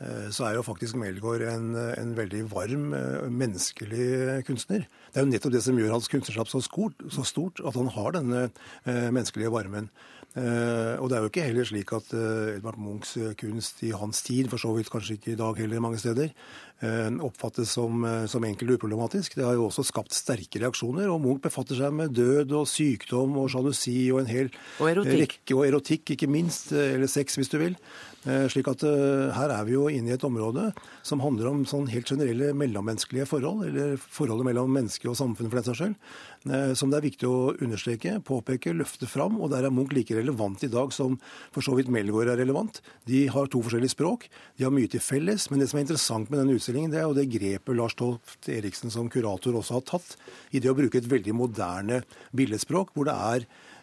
eh, 0.00 0.30
så 0.32 0.46
er 0.48 0.56
jo 0.56 0.64
faktisk 0.64 0.96
Melgaard 1.00 1.44
en, 1.50 1.74
en, 1.76 2.14
veldig 2.16 2.46
varm, 2.52 2.88
eh, 2.96 3.28
menneskelig 3.28 4.44
kunstner. 4.48 4.86
Det 5.10 5.20
er 5.20 5.26
jo 5.26 5.32
nettopp 5.34 5.54
det 5.54 5.64
som 5.66 5.78
gjør 5.78 5.96
hans 5.98 6.08
kunstnerskap 6.12 6.50
så, 6.50 6.62
så 6.64 7.26
stort, 7.28 7.60
at 7.60 7.76
han 7.76 7.92
har 7.92 8.16
denne 8.16 8.48
menneskelige 8.86 9.52
varmen. 9.52 9.90
Uh, 10.34 10.98
og 10.98 11.06
det 11.06 11.14
er 11.14 11.22
jo 11.22 11.30
ikke 11.30 11.44
heller 11.46 11.66
slik 11.68 11.92
at 11.94 12.08
uh, 12.10 12.56
Edvard 12.56 12.78
Munchs 12.82 13.12
kunst 13.38 13.84
i 13.86 13.92
hans 13.94 14.24
tid, 14.26 14.48
for 14.50 14.58
så 14.58 14.72
vidt 14.74 14.90
kanskje 14.90 15.14
ikke 15.14 15.34
i 15.36 15.38
dag 15.38 15.60
heller 15.62 15.82
mange 15.84 16.00
steder, 16.02 16.34
oppfattes 17.24 17.70
som, 17.78 18.02
som 18.28 18.44
enkelt 18.44 18.74
og 18.74 18.76
uproblematisk. 18.76 19.38
Det 19.38 19.44
har 19.46 19.54
jo 19.56 19.70
også 19.70 19.86
skapt 19.88 20.12
sterke 20.12 20.60
reaksjoner. 20.60 21.06
Og 21.08 21.22
Munch 21.22 21.40
befatter 21.46 21.78
seg 21.78 21.94
med 21.96 22.12
død 22.12 22.52
og 22.58 22.66
sykdom 22.68 23.38
og 23.40 23.46
sjalusi 23.54 24.10
og 24.12 24.20
en 24.20 24.28
hel 24.28 24.50
og 24.82 24.90
erotikk. 24.90 25.22
rekke, 25.22 25.56
og 25.56 25.62
erotikk, 25.70 26.12
ikke 26.12 26.28
minst. 26.28 26.74
Eller 26.76 27.08
sex, 27.08 27.38
hvis 27.40 27.48
du 27.54 27.56
vil. 27.62 27.78
Eh, 28.24 28.46
slik 28.48 28.70
at 28.72 28.80
uh, 28.88 29.28
Her 29.36 29.52
er 29.52 29.66
vi 29.68 29.74
jo 29.74 29.84
inne 29.92 30.08
i 30.08 30.14
et 30.14 30.22
område 30.24 30.70
som 31.04 31.20
handler 31.20 31.50
om 31.50 31.64
sånn 31.68 31.90
helt 31.92 32.08
generelle 32.08 32.54
mellommenneskelige 32.56 33.26
forhold, 33.28 33.66
eller 33.68 33.98
forholdet 34.00 34.48
mellom 34.48 34.70
menneske 34.72 35.10
og 35.10 35.18
samfunn 35.18 35.50
for 35.50 35.60
den 35.60 35.66
saks 35.66 35.82
skyld, 35.82 35.96
uh, 36.48 36.72
som 36.78 36.88
det 36.88 36.98
er 36.98 37.06
viktig 37.10 37.28
å 37.28 37.52
understreke, 37.52 38.14
påpeke, 38.24 38.72
løfte 38.76 39.08
fram. 39.10 39.36
og 39.44 39.52
Der 39.52 39.68
er 39.68 39.74
Munch 39.74 39.92
like 39.92 40.16
relevant 40.16 40.64
i 40.64 40.72
dag 40.72 40.94
som 40.96 41.18
for 41.52 41.66
så 41.66 41.76
vidt 41.76 41.92
Melgaard 41.92 42.32
er 42.32 42.40
relevant. 42.40 42.80
De 43.10 43.26
har 43.28 43.52
to 43.52 43.60
forskjellige 43.66 43.92
språk, 43.92 44.30
de 44.56 44.64
har 44.64 44.72
mye 44.72 44.88
til 44.88 45.04
felles. 45.04 45.50
Men 45.52 45.60
det 45.60 45.68
som 45.68 45.82
er 45.82 45.84
interessant 45.84 46.32
med 46.32 46.40
denne 46.40 46.56
utstillingen, 46.56 46.94
det 46.94 47.02
er 47.02 47.06
jo 47.10 47.18
det 47.18 47.28
grepet 47.34 47.76
Lars 47.76 47.98
Toft 48.00 48.48
Eriksen 48.48 48.94
som 48.94 49.12
kurator 49.12 49.60
også 49.60 49.82
har 49.82 49.86
tatt, 49.92 50.16
i 50.56 50.64
det 50.64 50.72
å 50.72 50.78
bruke 50.78 50.96
et 50.96 51.12
veldig 51.12 51.36
moderne 51.36 52.00
billedspråk, 52.32 52.96
hvor 52.96 53.10
det 53.10 53.20
er 53.20 53.48
Eh, 53.48 53.73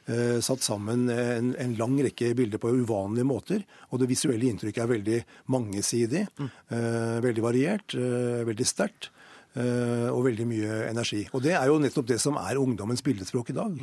satt 0.43 0.65
sammen 0.65 1.08
en, 1.12 1.54
en, 1.56 1.78
lang 1.80 1.95
rekke 2.04 2.34
bilder 2.38 2.62
på 2.62 2.74
uvanlige 2.82 3.28
måter. 3.28 3.63
Og 3.91 4.02
det 4.02 4.10
visuelle 4.12 4.50
inntrykket 4.50 4.84
er 4.84 4.91
veldig 4.91 5.19
mangesidig, 5.54 6.26
mm. 6.38 6.52
eh, 6.76 7.17
veldig 7.28 7.45
variert, 7.45 7.95
eh, 7.95 8.43
veldig 8.47 8.67
sterkt. 8.67 9.12
og 9.52 10.21
veldig 10.24 10.45
mye 10.47 10.76
energi. 10.88 11.26
Og 11.36 11.41
det 11.43 11.52
er 11.60 11.67
jo 11.67 11.74
nettopp 11.84 12.06
det 12.08 12.15
som 12.24 12.38
er 12.39 12.56
ungdommens 12.56 13.04
bildespråk 13.04 13.50
i 13.52 13.56
dag. 13.58 13.82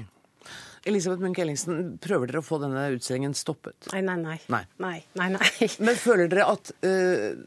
Elisabeth 0.88 1.20
Munch 1.20 1.40
Ellingsen, 1.42 1.98
prøver 2.00 2.30
dere 2.30 2.40
å 2.40 2.46
få 2.46 2.56
denne 2.62 2.86
utstillingen 2.94 3.34
stoppet? 3.36 3.90
Nei, 3.92 4.00
nei, 4.06 4.16
nei. 4.22 4.38
nei. 4.48 4.62
nei, 4.80 4.96
nei, 5.20 5.28
nei. 5.36 5.68
Men 5.84 5.98
føler 6.00 6.30
dere 6.32 6.46
at 6.54 6.72
uh, 6.80 7.42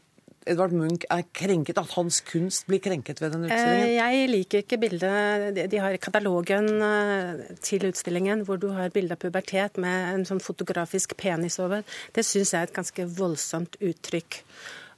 Edvard 0.48 0.74
Munch 0.74 1.06
er 1.12 1.22
krenket, 1.36 1.78
at 1.78 1.94
hans 1.94 2.20
kunst 2.26 2.66
blir 2.66 2.82
krenket 2.82 3.22
ved 3.22 3.34
den 3.34 3.46
utstillingen? 3.46 3.88
Eh, 3.88 3.96
jeg 3.98 4.28
liker 4.32 4.64
ikke 4.64 4.78
bildet 4.82 5.60
De 5.70 5.80
har 5.82 5.96
katalogen 6.02 6.68
eh, 6.82 7.42
til 7.62 7.86
utstillingen 7.90 8.44
hvor 8.48 8.58
du 8.58 8.70
har 8.74 8.92
bilde 8.94 9.14
av 9.14 9.22
pubertet 9.22 9.78
med 9.82 10.14
en 10.16 10.26
sånn 10.28 10.42
fotografisk 10.42 11.16
penis 11.20 11.60
over. 11.62 11.86
Det 12.14 12.26
syns 12.26 12.54
jeg 12.54 12.60
er 12.60 12.70
et 12.70 12.78
ganske 12.80 13.06
voldsomt 13.18 13.78
uttrykk. 13.80 14.42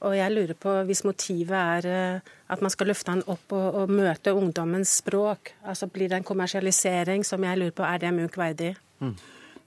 Og 0.05 0.17
jeg 0.19 0.33
lurer 0.35 0.57
på, 0.61 0.73
hvis 0.89 1.05
motivet 1.07 1.57
er 1.57 1.91
eh, 1.93 2.33
at 2.53 2.65
man 2.65 2.73
skal 2.73 2.91
løfte 2.93 3.13
han 3.13 3.25
opp 3.29 3.55
og, 3.57 3.69
og 3.83 3.93
møte 3.93 4.35
ungdommens 4.37 4.99
språk, 5.01 5.55
altså 5.65 5.89
blir 5.93 6.13
det 6.13 6.21
en 6.21 6.29
kommersialisering 6.29 7.25
som 7.25 7.45
jeg 7.45 7.61
lurer 7.61 7.77
på, 7.77 7.87
er 7.89 8.03
det 8.03 8.13
Munch 8.17 8.37
verdig? 8.41 8.75
Mm. 9.01 9.17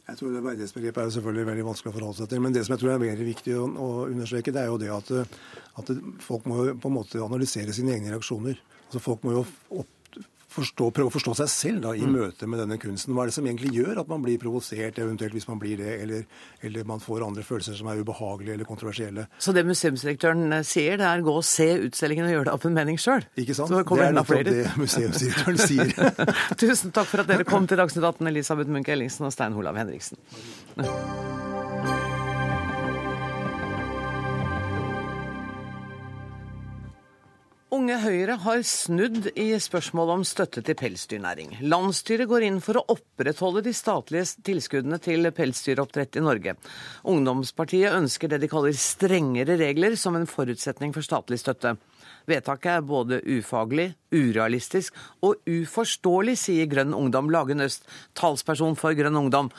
Jeg 0.07 0.19
tror 0.21 0.31
det 0.31 0.41
Verdighetsbegrepet 0.45 1.01
er 1.01 1.07
jo 1.09 1.13
selvfølgelig 1.17 1.47
veldig 1.49 1.63
vanskelig 1.67 1.91
å 1.91 1.95
forholde 1.97 2.17
seg 2.21 2.29
til. 2.31 2.39
Men 2.43 2.53
det 2.55 2.61
som 2.63 2.73
jeg 2.73 2.79
tror 2.83 2.93
er 2.93 3.01
mer 3.01 3.23
viktig 3.27 3.55
å, 3.59 3.65
å 3.67 3.87
understreke, 4.05 4.53
det 4.55 4.61
er 4.61 4.69
jo 4.71 4.77
det 4.79 4.91
at, 4.95 5.09
at, 5.81 5.91
folk 6.23 6.47
må 6.47 6.63
på 6.79 6.91
en 6.91 6.95
måte 6.95 7.19
analysere 7.25 7.75
sine 7.75 7.97
egne 7.97 8.13
reaksjoner. 8.13 8.61
Altså 8.87 9.01
Folk 9.03 9.25
må 9.27 9.35
jo 9.35 9.43
opp, 9.81 9.91
forstå, 10.57 10.89
prøve 10.95 11.11
å 11.11 11.13
forstå 11.13 11.35
seg 11.41 11.51
selv 11.53 11.83
da, 11.85 11.93
i 11.95 12.05
mm. 12.05 12.13
møte 12.13 12.49
med 12.49 12.61
denne 12.63 12.77
kunsten. 12.81 13.15
Hva 13.15 13.25
er 13.25 13.31
det 13.31 13.37
som 13.37 13.47
egentlig 13.47 13.73
gjør 13.75 14.01
at 14.03 14.11
man 14.11 14.23
blir 14.25 14.39
provosert, 14.41 14.99
eventuelt 15.03 15.35
hvis 15.37 15.47
man 15.49 15.61
blir 15.61 15.79
det, 15.81 15.97
eller, 16.03 16.25
eller, 16.65 16.87
man 16.87 17.03
får 17.03 17.25
andre 17.27 17.45
følelser 17.47 17.77
som 17.79 17.89
er 17.91 18.01
ubehagelige 18.01 18.57
eller 18.57 18.69
kontroversielle. 18.69 19.27
Så 19.43 19.53
det 19.55 19.65
museumsdirektøren 19.67 20.59
eh, 20.59 20.65
sier, 20.67 20.97
det 21.01 21.07
er 21.09 21.25
gå 21.25 21.35
og 21.41 21.45
se 21.47 21.69
utstillingen 21.87 22.29
og 22.29 22.35
gjøre 22.35 22.49
det 22.49 22.55
opp 22.57 22.67
en 22.69 22.77
mening 22.77 23.01
sjøl? 23.01 23.27
Ikke 23.37 23.57
sant? 23.57 23.73
Det 23.73 23.99
er 24.07 24.17
nettopp 24.17 24.47
det 24.47 24.65
museumsdirektøren 24.79 25.61
sier. 25.61 25.93
Tusen 26.61 26.95
takk 26.95 27.11
for 27.11 27.23
at 27.23 27.31
dere 27.31 27.47
kom 27.47 27.69
til 27.69 27.79
Dagsnytt 27.81 28.05
18, 28.05 28.33
Elisabeth 28.33 28.73
Munch 28.73 28.91
Ellingsen 28.93 29.29
og 29.29 29.35
Stein 29.35 29.57
Holav 29.57 29.79
Henriksen. 29.79 30.19
Unge 37.67 37.97
Høyre 37.99 38.37
har 38.45 38.61
snudd 38.63 39.25
i 39.35 39.49
spørsmålet 39.59 40.13
om 40.13 40.21
støtte 40.23 40.61
til 40.63 40.75
pelsdyrnæring. 40.79 41.49
Landsstyret 41.67 42.29
går 42.31 42.45
inn 42.47 42.61
for 42.63 42.79
å 42.79 42.83
opprettholde 42.93 43.59
de 43.65 43.73
statlige 43.75 44.37
tilskuddene 44.47 44.95
til 45.03 45.27
pelsdyroppdrett 45.35 46.15
i 46.15 46.23
Norge. 46.23 46.53
Ungdomspartiet 47.11 47.91
ønsker 47.91 48.31
det 48.31 48.39
de 48.45 48.49
kaller 48.53 48.77
strengere 48.79 49.57
regler 49.59 49.97
som 49.99 50.15
en 50.15 50.29
forutsetning 50.31 50.95
for 50.95 51.03
statlig 51.03 51.41
støtte. 51.41 51.75
Vedtaket 52.31 52.71
er 52.71 52.87
både 52.87 53.19
ufaglig, 53.35 53.89
urealistisk 54.15 54.95
og 55.27 55.43
uforståelig, 55.43 56.37
sier 56.39 56.71
Grønn 56.71 56.95
Ungdom, 56.95 57.27
Lagen 57.35 57.67
Øst, 57.67 57.83
talsperson 58.15 58.79
for 58.79 58.95
Grønn 58.95 59.19
Ungdom. 59.25 59.51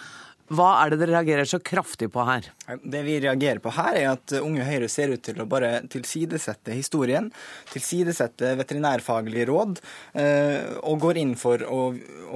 Hva 0.49 0.69
er 0.81 0.93
det 0.95 1.03
dere 1.03 1.13
reagerer 1.19 1.49
så 1.49 1.59
kraftig 1.61 2.09
på 2.13 2.23
her? 2.25 2.47
Det 2.81 3.03
vi 3.05 3.19
reagerer 3.21 3.61
på 3.61 3.73
her, 3.77 3.99
er 4.01 4.07
at 4.15 4.33
Unge 4.41 4.65
Høyre 4.65 4.89
ser 4.89 5.13
ut 5.13 5.21
til 5.25 5.43
å 5.43 5.47
bare 5.49 5.83
tilsidesette 5.93 6.73
historien, 6.73 7.29
tilsidesette 7.69 8.55
veterinærfaglige 8.57 9.49
råd, 9.51 9.83
eh, 10.17 10.73
og 10.89 11.05
går 11.05 11.21
inn 11.21 11.37
for 11.37 11.65
å, 11.69 11.93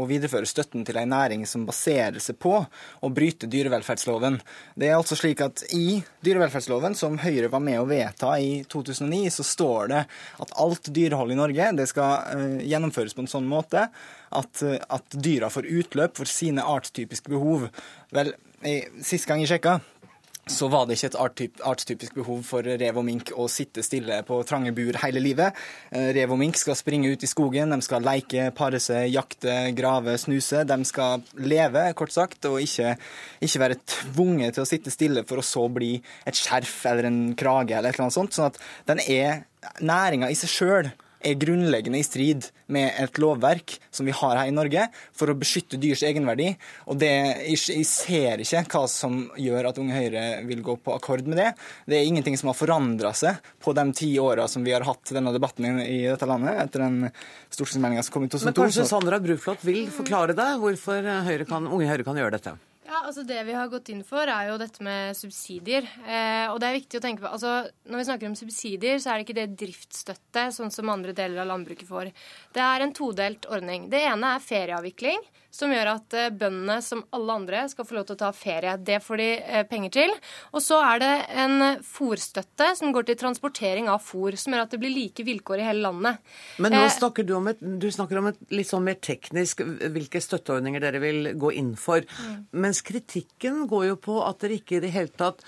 videreføre 0.08 0.48
støtten 0.48 0.84
til 0.88 0.98
en 1.00 1.12
næring 1.12 1.46
som 1.48 1.64
baserer 1.68 2.20
seg 2.20 2.36
på 2.42 2.54
å 2.60 3.12
bryte 3.12 3.48
dyrevelferdsloven. 3.48 4.40
Det 4.76 4.90
er 4.90 4.98
altså 4.98 5.16
slik 5.16 5.40
at 5.44 5.64
i 5.72 6.02
dyrevelferdsloven, 6.24 6.96
som 6.98 7.16
Høyre 7.22 7.48
var 7.52 7.64
med 7.64 7.80
å 7.80 7.88
vedta 7.88 8.34
i 8.40 8.60
2009, 8.68 9.28
så 9.38 9.46
står 9.46 9.92
det 9.92 10.04
at 10.44 10.58
alt 10.60 10.92
dyrehold 10.92 11.32
i 11.32 11.40
Norge 11.40 11.72
det 11.80 11.88
skal 11.88 12.28
eh, 12.36 12.58
gjennomføres 12.68 13.16
på 13.16 13.24
en 13.24 13.32
sånn 13.38 13.48
måte 13.48 13.88
at, 14.32 14.62
at 14.88 15.16
dyra 15.16 15.50
får 15.52 15.68
utløp 15.68 16.16
for 16.16 16.28
sine 16.28 16.64
artstypiske 16.64 17.32
behov. 17.32 17.68
Vel, 18.12 18.34
Sist 19.02 19.26
gang 19.26 19.40
jeg 19.42 19.50
sjekka, 19.50 19.80
så 20.50 20.66
var 20.70 20.86
det 20.86 20.96
ikke 20.96 21.08
et 21.12 21.62
artstypisk 21.70 22.14
behov 22.18 22.40
for 22.46 22.66
rev 22.66 22.96
og 22.98 23.04
mink 23.06 23.30
å 23.38 23.44
sitte 23.50 23.82
stille 23.86 24.16
på 24.26 24.40
trange 24.46 24.72
bur 24.74 24.98
hele 25.04 25.22
livet. 25.22 25.54
Eh, 25.94 26.10
rev 26.16 26.34
og 26.34 26.40
mink 26.40 26.58
skal 26.58 26.74
springe 26.78 27.12
ut 27.12 27.22
i 27.22 27.30
skogen, 27.30 27.70
de 27.70 27.78
skal 27.86 28.02
leke, 28.06 28.48
pare 28.58 28.80
seg, 28.82 29.08
jakte, 29.14 29.54
grave, 29.78 30.16
snuse. 30.18 30.64
De 30.66 30.78
skal 30.88 31.22
leve, 31.38 31.84
kort 31.98 32.14
sagt, 32.14 32.50
og 32.50 32.58
ikke, 32.62 32.96
ikke 33.42 33.62
være 33.62 33.78
tvunget 33.94 34.58
til 34.58 34.66
å 34.66 34.68
sitte 34.68 34.94
stille 34.94 35.22
for 35.28 35.38
å 35.38 35.46
så 35.46 35.68
bli 35.70 35.94
et 36.26 36.38
skjerf 36.38 36.74
eller 36.90 37.10
en 37.10 37.22
krage 37.38 37.78
eller 37.78 37.90
et 37.90 37.98
eller 37.98 38.10
annet 38.10 38.18
sånt. 38.18 38.34
Sånn 38.34 38.50
at 38.50 38.60
den 38.90 39.02
er 39.06 39.46
næringa 39.82 40.30
i 40.30 40.38
seg 40.38 40.50
sjøl 40.50 40.92
er 41.24 41.38
grunnleggende 41.40 42.00
i 42.00 42.06
strid 42.06 42.48
med 42.72 42.90
et 43.00 43.18
lovverk 43.20 43.76
som 43.92 44.08
vi 44.08 44.14
har 44.16 44.38
her 44.40 44.50
i 44.50 44.54
Norge, 44.54 44.86
for 45.16 45.30
å 45.30 45.36
beskytte 45.38 45.80
dyrs 45.80 46.04
egenverdi. 46.06 46.52
Og 46.90 46.98
det, 47.00 47.12
Jeg 47.52 47.86
ser 47.88 48.42
ikke 48.42 48.64
hva 48.80 48.88
som 48.90 49.30
gjør 49.38 49.70
at 49.70 49.78
Unge 49.82 49.96
Høyre 49.96 50.24
vil 50.48 50.64
gå 50.64 50.76
på 50.82 50.96
akkord 50.96 51.26
med 51.28 51.38
det. 51.40 51.52
Det 51.86 51.98
er 51.98 52.08
ingenting 52.08 52.38
som 52.40 52.52
har 52.52 52.58
forandra 52.58 53.12
seg 53.16 53.38
på 53.62 53.74
de 53.76 53.86
ti 53.96 54.10
åra 54.18 54.48
som 54.48 54.64
vi 54.64 54.74
har 54.74 54.86
hatt 54.86 55.14
denne 55.14 55.32
debatten 55.34 55.80
i 55.84 56.02
dette 56.08 56.28
landet, 56.28 56.58
etter 56.66 56.86
den 56.86 57.08
stortingsmeldinga 57.52 58.02
som 58.02 58.16
kom 58.16 58.26
i 58.26 58.32
2002. 58.32 58.50
Men 58.50 58.60
kanskje 58.62 58.88
Sandra 58.88 59.22
Bruflot 59.22 59.64
vil 59.66 59.86
forklare 59.92 60.36
deg 60.36 60.60
hvorfor 60.62 61.08
Høyre 61.28 61.48
kan, 61.48 61.68
Unge 61.68 61.90
Høyre 61.90 62.06
kan 62.06 62.18
gjøre 62.18 62.38
dette? 62.38 62.58
Ja, 62.92 63.06
altså 63.08 63.22
Det 63.24 63.38
vi 63.48 63.54
har 63.56 63.70
gått 63.72 63.88
inn 63.88 64.02
for, 64.04 64.28
er 64.28 64.50
jo 64.50 64.58
dette 64.60 64.84
med 64.84 65.16
subsidier. 65.16 65.86
Eh, 66.04 66.44
og 66.52 66.58
det 66.60 66.68
er 66.68 66.76
viktig 66.76 66.98
å 66.98 67.04
tenke 67.04 67.24
på, 67.24 67.30
altså 67.30 67.52
Når 67.88 68.02
vi 68.02 68.04
snakker 68.08 68.28
om 68.28 68.36
subsidier, 68.36 68.98
så 69.00 69.10
er 69.10 69.20
det 69.20 69.24
ikke 69.24 69.38
det 69.38 69.54
driftsstøtte, 69.62 70.50
sånn 70.52 70.74
som 70.74 70.92
andre 70.92 71.14
deler 71.16 71.40
av 71.40 71.48
landbruket 71.54 71.88
får. 71.88 72.10
Det 72.52 72.60
er 72.60 72.84
en 72.84 72.92
todelt 72.92 73.48
ordning. 73.48 73.88
Det 73.88 74.02
ene 74.10 74.34
er 74.36 74.44
ferieavvikling 74.44 75.24
som 75.52 75.72
gjør 75.72 75.90
at 75.92 76.16
eh, 76.16 76.30
bøndene, 76.32 76.78
som 76.84 77.02
alle 77.14 77.36
andre, 77.42 77.62
skal 77.68 77.86
få 77.86 77.98
lov 77.98 78.06
til 78.08 78.16
å 78.16 78.20
ta 78.24 78.30
ferie. 78.36 78.72
Det 78.80 78.98
får 79.04 79.20
de 79.20 79.28
eh, 79.36 79.64
penger 79.68 79.94
til. 79.98 80.14
Og 80.56 80.64
så 80.64 80.78
er 80.80 81.02
det 81.02 81.10
en 81.44 81.66
fòrstøtte 81.84 82.70
som 82.78 82.94
går 82.94 83.10
til 83.10 83.18
transportering 83.20 83.90
av 83.92 84.00
fòr, 84.04 84.38
som 84.40 84.56
gjør 84.56 84.64
at 84.64 84.72
det 84.72 84.80
blir 84.82 84.94
like 84.94 85.26
vilkår 85.28 85.62
i 85.62 85.66
hele 85.68 85.84
landet. 85.84 86.22
Men 86.62 86.72
nå 86.76 86.80
eh, 86.86 86.94
snakker 86.96 87.28
du 87.28 87.34
om 87.36 87.50
et, 87.52 87.60
du 87.60 87.88
snakker 87.92 88.22
om 88.22 88.30
et 88.32 88.40
litt 88.54 88.70
sånn 88.70 88.86
mer 88.86 88.96
teknisk 89.04 89.60
hvilke 89.62 90.22
støtteordninger 90.24 90.82
dere 90.82 91.02
vil 91.04 91.34
gå 91.40 91.52
inn 91.60 91.74
for. 91.80 92.00
Mm. 92.00 92.48
Mens 92.64 92.80
kritikken 92.86 93.66
går 93.70 93.90
jo 93.92 94.00
på 94.08 94.18
at 94.24 94.40
dere 94.42 94.56
ikke 94.60 94.80
i 94.80 94.84
det 94.86 94.94
hele 94.96 95.12
tatt 95.12 95.44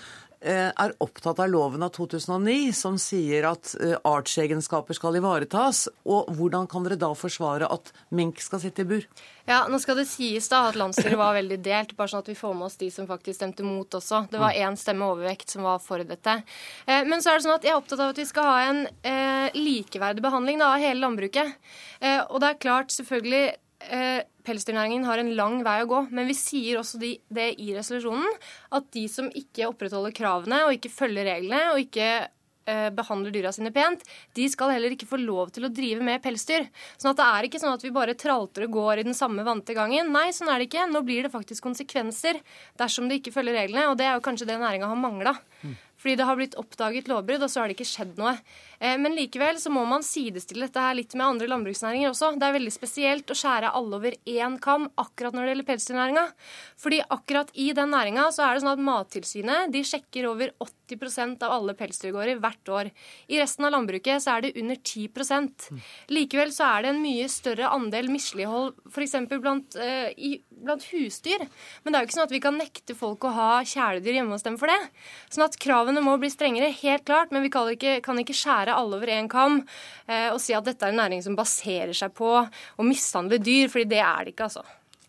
er 0.52 0.92
opptatt 1.02 1.40
av 1.40 1.48
loven 1.48 1.82
av 1.86 1.92
2009 1.94 2.72
som 2.76 2.98
sier 3.00 3.46
at 3.48 3.72
eh, 3.80 3.94
artsegenskaper 4.04 4.96
skal 4.96 5.16
ivaretas. 5.18 5.86
Og 6.04 6.28
hvordan 6.36 6.68
kan 6.70 6.84
dere 6.86 6.98
da 7.00 7.10
forsvare 7.16 7.68
at 7.72 7.92
mink 8.14 8.42
skal 8.44 8.62
sitte 8.62 8.84
i 8.84 8.88
bur? 8.90 9.06
Ja, 9.48 9.64
Nå 9.68 9.80
skal 9.82 9.98
det 10.00 10.06
sies 10.08 10.48
da 10.52 10.66
at 10.70 10.78
landsstyret 10.80 11.18
var 11.20 11.36
veldig 11.36 11.58
delt, 11.64 11.96
bare 11.96 12.12
sånn 12.12 12.24
at 12.24 12.30
vi 12.32 12.36
får 12.38 12.54
med 12.56 12.68
oss 12.68 12.78
de 12.80 12.90
som 12.92 13.08
faktisk 13.08 13.38
stemte 13.40 13.66
mot 13.66 13.98
også. 14.00 14.24
Det 14.32 14.40
var 14.40 14.56
én 14.56 14.78
stemme 14.80 15.08
overvekt 15.08 15.52
som 15.52 15.66
var 15.66 15.82
for 15.84 16.04
dette. 16.04 16.38
Eh, 16.86 17.02
men 17.08 17.24
så 17.24 17.32
er 17.32 17.40
det 17.40 17.46
sånn 17.48 17.56
at 17.56 17.66
jeg 17.66 17.74
er 17.74 17.80
opptatt 17.80 18.04
av 18.04 18.14
at 18.14 18.22
vi 18.22 18.28
skal 18.28 18.48
ha 18.50 18.62
en 18.70 18.84
likeverdig 19.54 20.22
behandling 20.24 20.60
da, 20.60 20.72
av 20.74 20.82
hele 20.82 21.02
landbruket. 21.02 21.56
og 22.30 22.40
det 22.40 22.48
er 22.48 22.60
klart, 22.62 22.92
selvfølgelig 22.94 23.44
eh, 23.90 24.22
pelsdyrnæringen 24.46 25.06
har 25.08 25.20
en 25.20 25.32
lang 25.38 25.58
vei 25.66 25.80
å 25.82 25.90
gå. 25.90 26.04
Men 26.14 26.28
vi 26.30 26.36
sier 26.38 26.80
også 26.80 27.00
de, 27.02 27.16
det 27.32 27.50
i 27.62 27.72
resolusjonen, 27.76 28.38
at 28.76 28.88
de 28.94 29.04
som 29.10 29.30
ikke 29.32 29.68
opprettholder 29.70 30.14
kravene 30.16 30.64
og 30.66 30.76
ikke 30.76 30.92
følger 30.92 31.28
reglene 31.28 31.60
og 31.72 31.82
ikke 31.82 32.08
eh, 32.68 32.90
behandler 32.94 33.34
dyra 33.34 33.52
sine 33.54 33.72
pent, 33.74 34.04
de 34.36 34.48
skal 34.52 34.74
heller 34.74 34.94
ikke 34.94 35.08
få 35.08 35.20
lov 35.22 35.52
til 35.54 35.66
å 35.66 35.72
drive 35.72 36.04
med 36.04 36.22
pelsdyr. 36.24 36.68
Sånn 36.96 37.12
at 37.14 37.20
det 37.20 37.28
er 37.30 37.48
ikke 37.48 37.62
sånn 37.62 37.76
at 37.76 37.84
vi 37.84 37.94
bare 37.94 38.16
tralter 38.18 38.66
og 38.66 38.76
går 38.78 39.02
i 39.02 39.08
den 39.08 39.16
samme 39.16 39.46
vante 39.46 39.76
gangen. 39.76 40.12
Nei, 40.14 40.28
sånn 40.36 40.52
er 40.52 40.60
det 40.60 40.68
ikke. 40.70 40.86
Nå 40.92 41.04
blir 41.06 41.26
det 41.26 41.32
faktisk 41.34 41.64
konsekvenser 41.66 42.40
dersom 42.80 43.08
de 43.10 43.20
ikke 43.20 43.34
følger 43.34 43.58
reglene, 43.62 43.88
og 43.90 43.98
det 44.00 44.08
er 44.08 44.18
jo 44.18 44.24
kanskje 44.28 44.48
det 44.50 44.60
næringa 44.60 44.92
har 44.92 45.00
mangla. 45.00 45.36
Fordi 46.04 46.18
det 46.20 46.26
har 46.28 46.36
blitt 46.36 46.56
oppdaget 46.60 47.08
lovbrudd, 47.08 47.46
og 47.46 47.48
så 47.48 47.62
har 47.62 47.70
det 47.70 47.78
ikke 47.78 47.88
skjedd 47.88 48.18
noe. 48.20 48.34
Eh, 48.84 48.98
men 49.00 49.16
likevel 49.16 49.56
så 49.60 49.72
må 49.72 49.84
man 49.88 50.04
sidestille 50.04 50.66
dette 50.68 50.82
her 50.82 50.96
litt 50.98 51.14
med 51.16 51.24
andre 51.26 51.48
landbruksnæringer 51.48 52.10
også. 52.10 52.34
Det 52.36 52.48
er 52.48 52.56
veldig 52.58 52.74
spesielt 52.74 53.30
å 53.32 53.36
skjære 53.38 53.72
alle 53.78 53.98
over 54.00 54.16
én 54.28 54.58
kam 54.62 54.90
akkurat 55.00 55.36
når 55.36 55.46
det 55.46 55.52
gjelder 55.54 55.68
pelsdyrnæringa. 55.70 56.24
Fordi 56.84 57.00
akkurat 57.16 57.52
i 57.54 57.70
den 57.76 57.94
næringa 57.94 58.26
så 58.34 58.44
er 58.44 58.54
det 58.54 58.64
sånn 58.64 58.74
at 58.74 58.84
Mattilsynet 58.84 59.72
de 59.72 59.84
sjekker 59.88 60.28
over 60.28 60.52
80% 60.60 61.46
av 61.46 61.54
alle 61.56 61.76
pelsdyrgårder 61.78 62.42
hvert 62.42 62.72
år. 62.76 62.90
I 63.32 63.40
resten 63.40 63.64
av 63.64 63.72
landbruket 63.72 64.20
så 64.20 64.36
er 64.36 64.44
det 64.44 64.54
under 64.60 64.76
10% 64.76 65.68
Likevel 66.12 66.52
så 66.52 66.66
er 66.68 66.84
det 66.84 66.90
en 66.92 67.00
mye 67.02 67.28
større 67.32 67.70
andel 67.72 68.10
mislighold 68.12 68.74
f.eks. 68.90 69.16
Blant, 69.32 69.76
uh, 69.80 70.10
blant 70.64 70.84
husdyr. 70.90 71.46
Men 71.82 71.94
det 71.94 71.98
er 71.98 72.04
jo 72.04 72.10
ikke 72.10 72.18
sånn 72.18 72.28
at 72.28 72.34
vi 72.34 72.42
kan 72.44 72.58
nekte 72.60 72.96
folk 72.98 73.24
å 73.24 73.32
ha 73.32 73.48
kjæledyr 73.64 74.18
hjemme 74.18 74.36
hos 74.36 74.44
dem 74.44 74.58
for 74.60 74.70
det. 74.70 74.78
Sånn 75.32 75.46
at 75.46 75.56
kravene 75.62 76.02
må 76.04 76.18
bli 76.20 76.30
strengere, 76.32 76.72
helt 76.82 77.06
klart, 77.08 77.32
men 77.32 77.44
vi 77.46 77.52
kan 77.54 77.70
ikke, 77.72 77.96
kan 78.04 78.20
ikke 78.20 78.36
skjære 78.36 78.73
alle 78.76 78.98
over 78.98 79.14
én 79.14 79.30
kam 79.30 79.60
uh, 79.62 80.28
og 80.34 80.40
si 80.42 80.56
at 80.56 80.66
dette 80.66 80.86
er 80.86 80.94
en 80.94 81.02
næring 81.04 81.24
som 81.24 81.38
baserer 81.38 81.94
seg 81.96 82.14
på 82.16 82.30
å 82.42 82.86
mishandle 82.86 83.40
dyr, 83.42 83.70
fordi 83.72 83.90
det 83.94 84.02
er 84.04 84.24
det 84.24 84.34
ikke, 84.34 84.50
altså. 84.50 84.64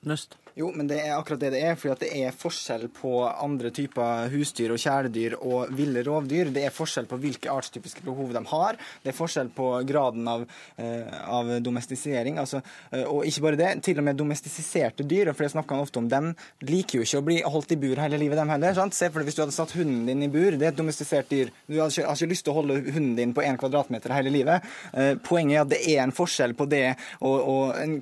Nøst. 0.06 0.38
Jo, 0.56 0.70
men 0.72 0.88
det 0.88 1.02
er 1.04 1.18
akkurat 1.18 1.42
det 1.44 1.50
det 1.52 1.62
er. 1.68 1.74
fordi 1.76 2.06
det 2.06 2.10
er 2.24 2.36
forskjell 2.36 2.86
på 2.96 3.10
andre 3.28 3.74
typer 3.76 4.30
husdyr 4.32 4.72
og 4.72 4.80
kjæledyr 4.80 5.34
og 5.36 5.74
ville 5.76 6.00
rovdyr. 6.08 6.48
Det 6.56 6.64
er 6.64 6.72
forskjell 6.72 7.10
på 7.12 7.18
hvilke 7.20 7.52
artstypiske 7.52 8.04
behov 8.06 8.32
de 8.32 8.40
har. 8.54 8.80
Det 9.04 9.12
er 9.12 9.18
forskjell 9.18 9.50
på 9.52 9.68
graden 9.84 10.28
av, 10.32 10.46
eh, 10.78 11.12
av 11.28 11.52
domestisering. 11.60 12.40
Altså, 12.40 12.62
eh, 12.94 13.04
og 13.04 13.26
ikke 13.26 13.42
bare 13.42 13.60
det, 13.60 13.84
til 13.84 14.00
og 14.00 14.06
med 14.08 14.16
domestiserte 14.16 15.04
dyr, 15.04 15.34
for 15.34 15.44
det 15.44 15.52
snakker 15.52 15.76
han 15.76 15.84
ofte 15.84 16.00
om, 16.00 16.08
dem 16.08 16.32
liker 16.62 17.00
jo 17.00 17.04
ikke 17.04 17.20
å 17.20 17.26
bli 17.26 17.42
holdt 17.42 17.76
i 17.76 17.76
bur 17.76 18.00
hele 18.00 18.18
livet, 18.18 18.38
dem 18.38 18.50
heller. 18.50 18.74
sant? 18.74 18.94
Se 18.94 19.10
for 19.10 19.20
deg 19.20 19.28
hvis 19.28 19.36
du 19.36 19.42
hadde 19.44 19.58
satt 19.60 19.76
hunden 19.76 20.06
din 20.08 20.24
i 20.24 20.32
bur. 20.32 20.56
Det 20.56 20.64
er 20.64 20.72
et 20.72 20.80
domestisert 20.80 21.28
dyr. 21.28 21.52
Du 21.68 21.82
har 21.82 21.90
ikke, 21.92 22.08
har 22.08 22.16
ikke 22.16 22.32
lyst 22.32 22.46
til 22.46 22.54
å 22.54 22.62
holde 22.62 22.80
hunden 22.94 23.18
din 23.18 23.34
på 23.34 23.44
én 23.44 23.60
kvadratmeter 23.60 24.16
hele 24.16 24.32
livet. 24.32 24.64
Eh, 24.94 25.16
poenget 25.20 25.58
er 25.58 25.62
at 25.66 25.70
det 25.76 25.84
er 25.84 26.04
en 26.06 26.16
forskjell 26.16 26.56
på 26.56 26.70
det, 26.70 26.96
og, 27.20 27.44
og 27.44 27.76
en 27.76 28.00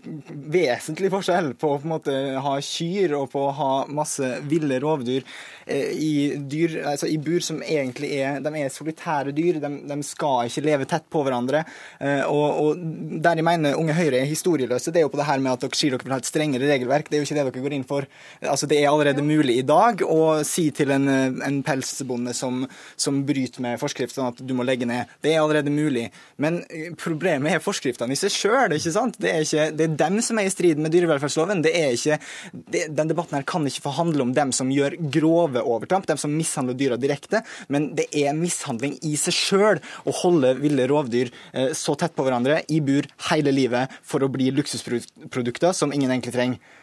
vesentlig 0.54 1.10
forskjell 1.10 1.56
på, 1.56 1.74
på 1.82 1.82
en 1.82 1.90
måte 1.98 2.43
ha 2.44 2.58
kyr 2.64 3.16
og 3.18 3.30
på 3.34 3.48
å 3.48 3.56
ha 3.58 3.72
masse 3.92 4.30
ville 4.50 4.80
rovdyr 4.84 5.24
eh, 5.66 5.92
i, 5.94 6.14
dyr, 6.38 6.80
altså 6.94 7.10
i 7.10 7.18
bur 7.22 7.44
som 7.44 7.62
egentlig 7.64 8.12
er 8.20 8.40
De 8.44 8.54
er 8.60 8.74
solitære 8.74 9.34
dyr, 9.36 9.60
de, 9.64 9.72
de 9.90 9.98
skal 10.06 10.50
ikke 10.50 10.66
leve 10.66 10.88
tett 10.90 11.08
på 11.12 11.24
hverandre. 11.26 11.64
Eh, 12.00 12.24
og, 12.28 12.60
og 12.64 12.84
Der 13.24 13.40
jeg 13.40 13.48
mener 13.48 13.80
Unge 13.80 13.96
Høyre 13.98 14.22
er 14.22 14.30
historieløse, 14.30 14.92
det 14.94 15.02
er 15.02 15.08
jo 15.08 15.14
på 15.14 15.22
det 15.22 15.30
her 15.30 15.44
med 15.44 15.56
at 15.56 15.66
dere 15.66 15.80
sier 15.80 15.96
dere 15.96 16.08
vil 16.08 16.16
ha 16.16 16.22
et 16.22 16.30
strengere 16.30 16.70
regelverk. 16.70 17.10
Det 17.10 17.18
er 17.18 17.24
jo 17.24 17.30
ikke 17.30 17.40
det 17.40 17.48
dere 17.50 17.66
går 17.68 17.78
inn 17.80 17.88
for. 17.88 18.08
Altså 18.42 18.70
Det 18.70 18.80
er 18.80 18.92
allerede 18.92 19.26
mulig 19.26 19.60
i 19.62 19.68
dag 19.68 20.04
å 20.08 20.22
si 20.48 20.70
til 20.76 20.94
en, 20.96 21.10
en 21.10 21.62
pelsbonde 21.66 22.36
som, 22.38 22.64
som 23.00 23.24
bryter 23.28 23.64
med 23.64 23.82
forskrift 23.82 24.16
sånn 24.18 24.32
at 24.32 24.42
du 24.44 24.54
må 24.58 24.66
legge 24.68 24.88
ned. 24.90 25.12
Det 25.24 25.34
er 25.34 25.42
allerede 25.42 25.74
mulig. 25.74 26.10
Men 26.42 26.62
eh, 26.70 26.92
problemet 27.00 27.56
er 27.56 27.64
forskriftene 27.64 28.16
i 28.16 28.20
seg 28.20 28.34
sjøl. 28.34 28.74
Det, 28.74 29.30
er 29.30 29.46
ikke, 29.46 29.70
det 29.78 29.88
er 29.88 29.98
dem 30.04 30.20
som 30.26 30.40
er 30.40 30.50
i 30.50 30.54
strid 30.54 30.82
med 30.82 30.94
dyrevelferdsloven. 30.94 31.64
Det 31.66 31.74
er 31.78 31.96
ikke 31.96 32.20
den 32.62 33.10
debatten 33.10 33.38
her 33.38 33.48
kan 33.48 33.66
ikke 33.68 33.86
få 33.86 33.96
handle 33.98 34.26
om 34.26 34.34
dem 34.36 34.54
som 34.56 34.72
gjør 34.74 34.98
grove 35.14 35.64
overtramp, 35.64 36.08
dem 36.10 36.20
som 36.22 36.34
mishandler 36.36 36.78
dyra 36.78 37.00
direkte, 37.00 37.44
men 37.74 37.92
det 37.98 38.10
er 38.12 38.36
mishandling 38.38 38.98
i 39.06 39.16
seg 39.20 39.38
sjøl 39.38 39.82
å 40.08 40.16
holde 40.24 40.56
ville 40.62 40.88
rovdyr 40.90 41.32
eh, 41.54 41.72
så 41.78 41.98
tett 42.00 42.16
på 42.16 42.26
hverandre 42.26 42.62
i 42.72 42.80
bur 42.84 43.08
hele 43.30 43.54
livet 43.56 43.92
for 44.06 44.24
å 44.24 44.32
bli 44.32 44.52
luksusprodukter 44.56 45.76
som 45.76 45.94
ingen 45.94 46.12
egentlig 46.12 46.36
trenger. 46.36 46.80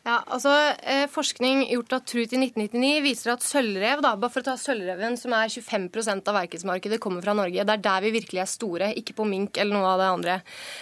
Ja, 0.00 0.22
altså 0.32 0.50
eh, 0.80 1.04
Forskning 1.12 1.66
gjort 1.74 1.92
av 1.92 2.04
Trut 2.08 2.32
i 2.32 2.38
1999 2.40 3.02
viser 3.04 3.34
at 3.34 3.42
sølvrev, 3.44 4.00
da, 4.00 4.14
bare 4.16 4.32
for 4.32 4.40
å 4.40 4.46
ta 4.48 4.54
sølvreven, 4.56 5.18
som 5.20 5.34
er 5.36 5.50
25% 5.52 6.30
av 6.30 6.38
markedsmarkedet, 6.38 6.96
kommer 7.04 7.20
fra 7.24 7.34
Norge. 7.36 7.66
Det 7.68 7.74
er 7.74 7.82
der 7.84 8.06
vi 8.06 8.12
virkelig 8.14 8.40
er 8.40 8.48
store, 8.48 8.88
ikke 8.96 9.18
på 9.18 9.26
mink 9.28 9.60
eller 9.60 9.76
noe 9.76 9.90
av 9.90 10.00
det 10.00 10.06
andre. 10.14 10.36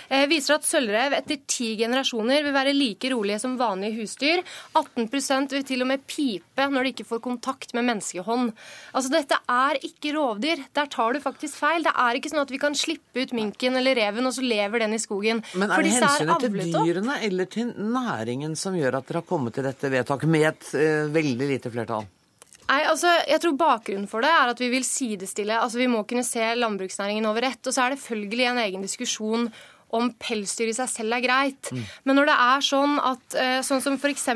Eh, 0.07 0.26
viser 0.31 0.54
at 0.54 0.68
sølvrev 0.68 1.16
etter 1.18 1.40
ti 1.50 1.72
generasjoner 1.81 2.46
vil 2.46 2.54
være 2.54 2.74
like 2.76 3.11
rolige 3.11 3.40
som 3.42 3.57
vanlige 3.59 3.96
husdyr. 3.98 4.44
18% 4.78 5.57
vil 5.57 5.66
til 5.66 5.83
og 5.83 5.90
med 5.90 6.07
pipe 6.07 6.68
når 6.70 6.87
de 6.87 6.94
ikke 6.94 7.09
får 7.11 7.22
kontakt 7.26 7.74
med 7.74 7.88
menneskehånd. 7.90 8.54
Altså 8.94 9.12
Dette 9.16 9.40
er 9.50 9.83
ikke 9.83 10.14
rovdyr. 10.14 10.62
Der 10.78 10.92
tar 10.94 11.18
du 11.18 11.22
faktisk 11.26 11.59
feil. 11.59 11.83
Det 11.88 11.96
er 12.07 12.20
ikke 12.20 12.31
sånn 12.37 12.44
at 12.44 12.54
vi 12.54 12.62
kan 12.62 12.78
slippe 12.78 13.26
ut 13.26 13.35
minken 13.35 13.83
eller 13.83 13.98
reven, 13.98 14.31
og 14.31 14.38
så 14.38 14.46
lever 14.46 14.87
den 14.87 14.94
i 14.94 15.02
skogen. 15.02 15.42
Men 15.59 15.74
er 15.74 15.83
det 15.83 15.96
hensynet 15.98 16.46
til 16.46 16.74
dyrene 16.78 17.18
eller 17.26 17.50
til 17.50 17.74
næringen 17.74 18.54
som 18.54 18.78
gjør 18.78 19.00
at 19.02 19.08
dere 19.09 19.23
har 19.23 19.29
kommet 19.29 19.57
til 19.57 19.66
dette 19.66 19.90
vedtaket 19.92 20.31
med 20.31 20.47
et 20.53 20.71
uh, 20.77 21.09
veldig 21.14 21.51
lite 21.55 21.73
flertall? 21.73 22.07
Nei, 22.68 22.83
altså, 22.85 23.09
jeg 23.25 23.40
tror 23.40 23.57
Bakgrunnen 23.57 24.09
for 24.11 24.25
det 24.25 24.29
er 24.29 24.53
at 24.53 24.61
vi 24.61 24.68
vil 24.68 24.85
sidestille 24.85 25.57
altså 25.57 25.81
Vi 25.81 25.87
må 25.88 26.03
kunne 26.05 26.25
se 26.27 26.44
landbruksnæringen 26.59 27.25
over 27.31 27.47
ett. 27.49 27.62
Og 27.64 27.73
så 27.73 27.87
er 27.87 27.94
det 27.94 28.03
følgelig 28.03 28.44
en 28.51 28.61
egen 28.61 28.85
diskusjon 28.85 29.49
om 29.94 30.11
pelsdyr 30.20 30.72
i 30.72 30.77
seg 30.77 30.90
selv 30.90 31.16
er 31.16 31.24
greit. 31.24 31.70
Mm. 31.72 31.85
Men 32.09 32.18
når 32.20 32.31
det 32.31 32.37
er 32.44 32.64
sånn 32.68 32.96
at 33.01 33.37
eh, 33.38 33.59
sånn 33.66 33.83
som 33.85 33.96
f.eks. 33.96 34.27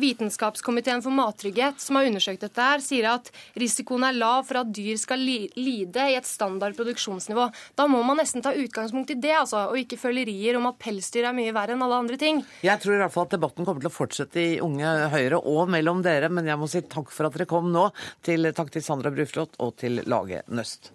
Vitenskapskomiteen 0.00 1.02
for 1.04 1.14
mattrygghet, 1.14 1.80
som 1.82 1.98
har 1.98 2.08
undersøkt 2.08 2.44
dette, 2.44 2.60
her, 2.60 2.84
sier 2.84 3.08
at 3.14 3.30
risikoen 3.58 4.04
er 4.06 4.18
lav 4.18 4.46
for 4.48 4.60
at 4.62 4.72
dyr 4.74 4.98
skal 5.00 5.22
lide 5.22 6.06
i 6.10 6.16
et 6.18 6.28
standard 6.28 6.76
produksjonsnivå, 6.78 7.48
da 7.78 7.88
må 7.90 8.02
man 8.06 8.20
nesten 8.20 8.44
ta 8.44 8.52
utgangspunkt 8.56 9.14
i 9.14 9.18
det, 9.20 9.34
altså, 9.42 9.66
og 9.70 9.80
ikke 9.80 10.00
følerier 10.00 10.58
om 10.58 10.68
at 10.70 10.80
pelsdyr 10.82 11.30
er 11.30 11.36
mye 11.36 11.54
verre 11.56 11.76
enn 11.76 11.84
alle 11.86 12.00
andre 12.04 12.20
ting. 12.20 12.42
Jeg 12.66 12.82
tror 12.82 12.96
i 12.96 13.02
hvert 13.02 13.14
fall 13.14 13.28
at 13.28 13.36
debatten 13.36 13.66
kommer 13.66 13.82
til 13.82 13.90
å 13.90 13.94
fortsette 13.94 14.42
i 14.42 14.60
Unge 14.64 14.94
Høyre 15.14 15.40
og 15.40 15.72
mellom 15.72 16.04
dere, 16.04 16.30
men 16.32 16.48
jeg 16.48 16.60
må 16.60 16.68
si 16.70 16.84
takk 16.84 17.12
for 17.14 17.28
at 17.28 17.36
dere 17.36 17.48
kom 17.50 17.72
nå. 17.72 17.88
Til, 18.26 18.52
takk 18.56 18.72
til 18.74 18.84
Sandra 18.84 19.12
Bruflot 19.14 19.60
og 19.62 19.76
til 19.80 20.02
Lage 20.10 20.44
Nøst. 20.52 20.92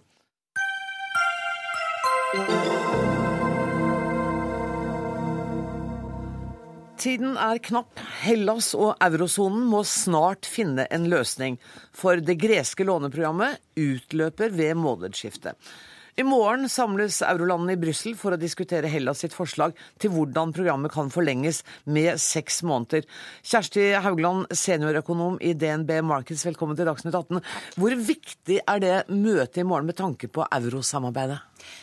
Tiden 7.06 7.36
er 7.38 7.60
knapp. 7.62 8.00
Hellas 8.24 8.72
og 8.74 8.96
eurosonen 9.04 9.68
må 9.70 9.84
snart 9.86 10.48
finne 10.50 10.88
en 10.90 11.04
løsning, 11.06 11.60
for 11.94 12.18
det 12.18 12.40
greske 12.42 12.82
låneprogrammet 12.88 13.60
utløper 13.78 14.50
ved 14.50 14.74
månedsskiftet. 14.82 15.54
I 16.16 16.24
morgen 16.24 16.70
samles 16.72 17.18
eurolandene 17.28 17.74
i 17.76 17.80
Brussel 17.80 18.14
for 18.16 18.32
å 18.32 18.40
diskutere 18.40 18.88
Hellas 18.88 19.20
sitt 19.20 19.34
forslag 19.36 19.74
til 20.00 20.14
hvordan 20.14 20.54
programmet 20.56 20.94
kan 20.94 21.10
forlenges 21.12 21.58
med 21.92 22.22
seks 22.24 22.62
måneder. 22.64 23.04
Kjersti 23.44 23.90
Haugland, 24.00 24.46
seniorøkonom 24.56 25.36
i 25.44 25.52
DNB 25.60 25.92
Markets, 26.08 26.46
velkommen 26.48 26.80
til 26.80 26.88
Dagsnytt 26.88 27.20
18. 27.20 27.44
Hvor 27.76 27.98
viktig 28.08 28.62
er 28.64 28.80
det 28.86 28.96
møtet 29.12 29.60
i 29.66 29.68
morgen 29.68 29.92
med 29.92 30.00
tanke 30.00 30.32
på 30.32 30.48
eurosamarbeidet? 30.48 31.42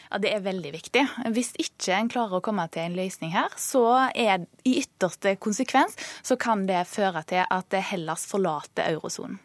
Ja, 0.09 0.17
Det 0.17 0.33
er 0.33 0.49
veldig 0.49 0.75
viktig. 0.81 1.05
Hvis 1.37 1.53
ikke 1.61 2.01
en 2.01 2.09
klarer 2.09 2.41
å 2.41 2.45
komme 2.49 2.65
til 2.73 2.87
en 2.87 2.97
løsning 2.97 3.37
her, 3.37 3.53
så 3.61 3.85
er 4.17 4.49
i 4.65 4.79
ytterste 4.81 5.37
konsekvens 5.37 6.01
så 6.25 6.41
kan 6.41 6.65
det 6.65 6.87
føre 6.89 7.21
til 7.29 7.45
at 7.45 7.83
Hellas 7.93 8.25
forlater 8.33 8.95
eurosonen. 8.97 9.43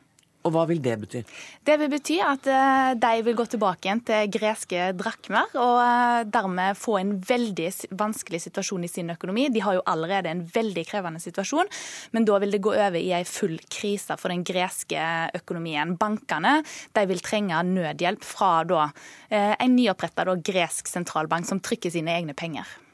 Og 0.47 0.53
hva 0.55 0.63
vil 0.69 0.79
det 0.83 0.95
bety? 1.01 1.21
Det 1.67 1.75
vil 1.81 1.91
bety 1.91 2.17
at 2.23 2.47
eh, 2.47 2.93
de 2.95 3.23
vil 3.25 3.35
gå 3.35 3.45
tilbake 3.51 3.89
igjen 3.89 4.01
til 4.07 4.29
greske 4.31 4.91
drakmer, 4.95 5.51
og 5.59 5.81
eh, 5.83 6.21
dermed 6.31 6.79
få 6.79 6.97
en 7.01 7.13
veldig 7.27 7.67
vanskelig 7.99 8.45
situasjon 8.45 8.87
i 8.87 8.91
sin 8.91 9.11
økonomi. 9.11 9.49
De 9.51 9.63
har 9.65 9.77
jo 9.77 9.83
allerede 9.91 10.31
en 10.31 10.45
veldig 10.47 10.85
krevende 10.87 11.21
situasjon, 11.23 11.67
men 12.15 12.27
da 12.27 12.39
vil 12.43 12.55
det 12.55 12.63
gå 12.63 12.73
over 12.77 12.99
i 12.99 13.11
en 13.17 13.27
full 13.27 13.57
krise 13.67 14.15
for 14.19 14.31
den 14.31 14.45
greske 14.47 15.03
økonomien. 15.37 15.97
Bankene 15.99 16.61
de 16.95 17.05
vil 17.11 17.23
trenge 17.25 17.59
nødhjelp 17.67 18.23
fra 18.23 18.51
da, 18.67 18.89
eh, 19.29 19.53
en 19.59 19.75
nyoppretta 19.75 20.27
gresk 20.47 20.87
sentralbank 20.87 21.47
som 21.47 21.59
trykker 21.59 21.91
sine 21.91 22.15
egne 22.15 22.37
penger. 22.37 22.86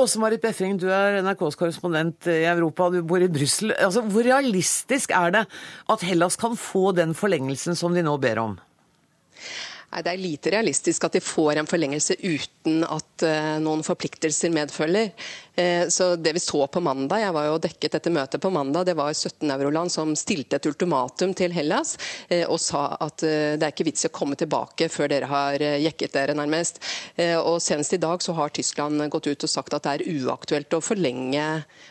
Åse 0.00 0.20
Marit 0.20 0.40
Befring, 0.40 0.78
du 0.80 0.86
er 0.88 1.18
NRKs 1.20 1.58
korrespondent 1.60 2.28
i 2.30 2.46
Europa, 2.48 2.88
du 2.88 3.02
bor 3.04 3.20
i 3.20 3.28
Brussel. 3.28 3.74
Altså, 3.76 4.00
hvor 4.08 4.24
realistisk 4.24 5.12
er 5.12 5.34
det 5.34 5.42
at 5.92 6.04
Hellas 6.08 6.38
kan 6.40 6.56
få 6.56 6.94
den 6.96 7.12
forlengelsen 7.16 7.76
som 7.76 7.92
de 7.96 8.04
nå 8.06 8.14
ber 8.22 8.40
om? 8.40 8.54
Nei, 9.90 10.02
Det 10.06 10.10
er 10.12 10.22
lite 10.22 10.50
realistisk 10.54 11.04
at 11.06 11.16
de 11.16 11.22
får 11.24 11.58
en 11.58 11.68
forlengelse 11.68 12.14
uten 12.22 12.84
at 12.86 13.24
uh, 13.26 13.56
noen 13.62 13.82
forpliktelser 13.82 14.52
medfølger. 14.54 15.10
Uh, 15.58 15.88
så 15.90 16.12
det 16.14 16.36
vi 16.36 16.42
så 16.42 16.62
på 16.70 16.82
mandag, 16.84 17.24
Jeg 17.24 17.34
var 17.34 17.48
jo 17.48 17.58
dekket 17.58 17.96
dette 17.96 18.12
møtet 18.14 18.42
på 18.42 18.52
mandag. 18.54 18.86
Det 18.86 18.94
var 18.94 19.10
17 19.10 19.50
euroland 19.50 19.90
som 19.90 20.14
stilte 20.14 20.60
et 20.60 20.68
ultimatum 20.70 21.34
til 21.34 21.50
Hellas 21.52 21.96
uh, 22.30 22.46
og 22.46 22.60
sa 22.62 22.84
at 23.00 23.18
det 23.20 23.66
er 23.66 23.72
ikke 23.72 23.88
vits 23.90 24.06
i 24.06 24.10
å 24.10 24.14
komme 24.14 24.38
tilbake 24.38 24.88
før 24.88 25.10
dere 25.10 25.26
har 25.28 25.58
jekket 25.58 26.14
dere, 26.14 26.34
nærmest. 26.38 26.78
Og 27.42 27.58
Senest 27.62 27.92
i 27.94 28.00
dag 28.00 28.22
så 28.22 28.32
har 28.36 28.52
Tyskland 28.54 29.02
gått 29.12 29.26
ut 29.26 29.44
og 29.44 29.50
sagt 29.50 29.74
at 29.76 29.84
det 29.84 29.92
er 29.98 30.22
uaktuelt 30.22 30.72
å 30.76 30.82
forlenge 30.84 31.46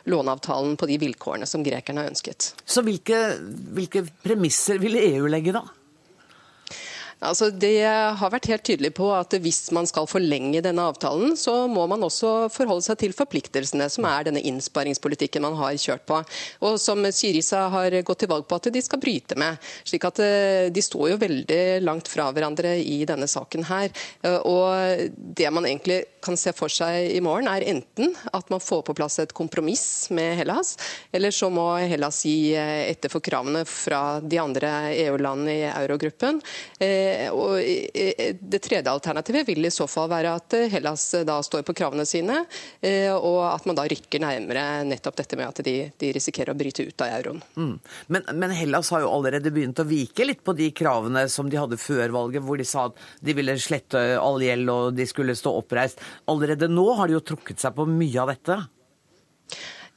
låneavtalen 0.10 0.78
på 0.80 0.90
de 0.90 0.98
vilkårene 1.04 1.48
som 1.50 1.64
grekerne 1.66 2.04
har 2.04 2.12
ønsket. 2.12 2.54
Så 2.66 2.84
hvilke, 2.86 3.20
hvilke 3.76 4.06
premisser 4.24 4.82
vil 4.82 4.98
EU 5.02 5.30
legge 5.30 5.54
da? 5.56 5.66
Altså, 7.20 7.50
det 7.52 7.84
har 7.84 8.32
vært 8.32 8.48
helt 8.48 8.64
tydelig 8.64 8.94
på 8.96 9.10
at 9.12 9.34
hvis 9.44 9.74
man 9.76 9.88
skal 9.90 10.08
forlenge 10.08 10.62
denne 10.64 10.86
avtalen, 10.88 11.34
så 11.36 11.66
må 11.68 11.84
man 11.92 12.06
også 12.06 12.48
forholde 12.54 12.86
seg 12.86 13.02
til 13.02 13.16
forpliktelsene, 13.16 13.90
som 13.92 14.08
er 14.08 14.30
denne 14.30 14.44
innsparingspolitikken 14.48 15.44
man 15.44 15.58
har 15.60 15.76
kjørt 15.76 16.06
på. 16.08 16.22
Og 16.64 16.78
som 16.80 17.04
Syriza 17.12 17.66
har 17.74 17.98
gått 18.08 18.24
til 18.24 18.32
valg 18.32 18.48
på 18.48 18.60
at 18.60 18.70
de 18.72 18.84
skal 18.84 19.02
bryte 19.04 19.36
med. 19.40 19.60
slik 19.84 20.08
at 20.08 20.22
eh, 20.24 20.70
De 20.72 20.84
står 20.84 21.12
jo 21.12 21.20
veldig 21.20 21.62
langt 21.84 22.08
fra 22.08 22.30
hverandre 22.32 22.78
i 22.80 23.04
denne 23.10 23.28
saken 23.28 23.68
her. 23.68 23.92
Eh, 24.24 24.40
og 24.48 25.12
Det 25.20 25.52
man 25.52 25.68
egentlig 25.68 26.06
kan 26.24 26.40
se 26.40 26.54
for 26.56 26.72
seg 26.72 27.12
i 27.16 27.20
morgen, 27.24 27.52
er 27.52 27.68
enten 27.68 28.16
at 28.32 28.48
man 28.52 28.64
får 28.64 28.86
på 28.88 28.96
plass 28.96 29.20
et 29.20 29.36
kompromiss 29.36 30.08
med 30.16 30.38
Hellas, 30.40 30.76
eller 31.16 31.36
så 31.36 31.52
må 31.52 31.68
Hellas 31.80 32.24
gi 32.28 32.54
eh, 32.56 32.88
etter 32.90 33.12
for 33.12 33.24
kravene 33.24 33.66
fra 33.68 34.20
de 34.24 34.40
andre 34.40 34.72
EU-landene 34.96 35.56
i 35.56 35.68
eurogruppen. 35.70 36.40
Og 37.34 37.58
Det 38.40 38.62
tredje 38.64 38.92
alternativet 38.92 39.48
vil 39.48 39.66
i 39.66 39.74
så 39.74 39.88
fall 39.90 40.10
være 40.12 40.34
at 40.40 40.56
Hellas 40.72 41.04
da 41.28 41.40
står 41.46 41.64
på 41.68 41.76
kravene 41.78 42.06
sine, 42.08 42.44
eh, 42.82 43.12
og 43.14 43.42
at 43.50 43.66
man 43.70 43.78
da 43.78 43.86
rykker 43.90 44.22
nærmere 44.24 44.66
nettopp 44.88 45.20
dette 45.20 45.40
med 45.40 45.50
at 45.50 45.62
de, 45.66 45.76
de 46.00 46.12
risikerer 46.16 46.54
å 46.54 46.60
bryte 46.60 46.86
ut 46.86 47.06
av 47.06 47.14
euroen. 47.20 47.42
Mm. 47.56 47.76
Men, 48.08 48.28
men, 48.34 48.56
Hellas 48.56 48.92
har 48.94 49.04
jo 49.04 49.12
allerede 49.14 49.54
begynt 49.54 49.82
å 49.82 49.88
vike 49.88 50.28
litt 50.28 50.44
på 50.46 50.56
de 50.58 50.72
kravene 50.76 51.26
som 51.32 51.50
de 51.50 51.60
hadde 51.60 51.80
før 51.82 52.16
valget, 52.16 52.44
hvor 52.46 52.60
de 52.60 52.68
sa 52.68 52.90
at 52.90 53.00
de 53.26 53.36
ville 53.38 53.58
slette 53.62 54.02
all 54.20 54.42
gjeld 54.44 54.74
og 54.74 54.98
de 54.98 55.08
skulle 55.10 55.38
stå 55.38 55.54
oppreist. 55.62 56.02
Allerede 56.32 56.72
nå 56.72 56.88
har 57.00 57.10
de 57.10 57.18
jo 57.18 57.26
trukket 57.34 57.62
seg 57.62 57.76
på 57.78 57.88
mye 57.90 58.24
av 58.24 58.34
dette. 58.34 58.60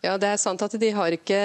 Ja, 0.03 0.16
det 0.18 0.32
er 0.32 0.38
sant 0.40 0.62
at 0.66 0.72
De 0.82 0.88
har 0.96 1.14
ikke 1.14 1.36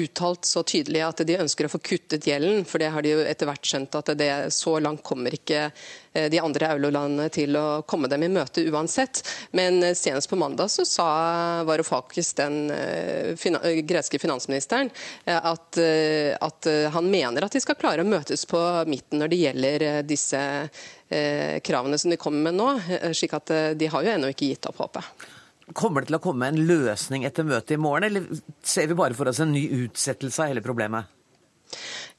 uttalt 0.00 0.48
så 0.48 0.62
tydelig 0.64 1.02
at 1.04 1.18
de 1.28 1.34
ønsker 1.36 1.66
å 1.66 1.72
få 1.74 1.82
kuttet 1.84 2.24
gjelden. 2.24 2.62
For 2.64 2.80
det 2.80 2.88
har 2.94 3.04
de 3.04 3.12
jo 3.12 3.18
etter 3.28 3.44
hvert 3.50 3.68
skjønt 3.68 3.98
at 3.98 4.08
det, 4.16 4.30
så 4.56 4.78
langt 4.80 5.02
kommer 5.04 5.36
ikke 5.36 5.66
eh, 5.66 6.30
de 6.32 6.40
andre 6.40 6.70
eurolandene 6.78 7.28
til 7.28 7.52
å 7.60 7.82
komme 7.84 8.08
dem 8.08 8.24
i 8.24 8.32
møte 8.32 8.64
uansett. 8.72 9.20
Men 9.52 9.82
eh, 9.84 9.92
senest 9.92 10.32
på 10.32 10.40
mandag 10.40 10.72
så 10.72 10.88
sa 10.88 11.10
Varoufakis, 11.68 12.32
den 12.40 12.58
fina 13.36 13.60
greske 13.84 14.16
finansministeren, 14.22 14.88
at, 15.28 15.76
at, 15.76 16.68
han 16.96 17.12
mener 17.12 17.44
at 17.44 17.52
de 17.52 17.60
skal 17.60 17.76
klare 17.76 18.00
å 18.00 18.08
møtes 18.08 18.48
på 18.48 18.60
midten 18.88 19.20
når 19.20 19.32
det 19.32 19.42
gjelder 19.44 19.88
disse 20.08 20.40
kravene 21.68 22.00
som 22.00 22.12
de 22.12 22.18
kommer 22.20 22.48
med 22.48 22.56
nå. 22.56 23.12
slik 23.12 23.36
at 23.36 23.52
de 23.76 23.92
har 23.92 24.06
jo 24.06 24.14
ennå 24.16 24.32
ikke 24.32 24.54
gitt 24.54 24.72
opp 24.72 24.86
håpet. 24.86 25.26
Kommer 25.74 26.02
det 26.02 26.12
til 26.12 26.18
å 26.20 26.22
komme 26.22 26.46
en 26.46 26.60
løsning 26.68 27.24
etter 27.26 27.46
møtet 27.46 27.74
i 27.74 27.80
morgen, 27.80 28.06
eller 28.06 28.42
ser 28.62 28.86
vi 28.86 28.98
bare 28.98 29.16
for 29.18 29.26
oss 29.26 29.40
en 29.42 29.50
ny 29.50 29.64
utsettelse 29.82 30.44
av 30.44 30.52
hele 30.52 30.62
problemet? 30.62 31.10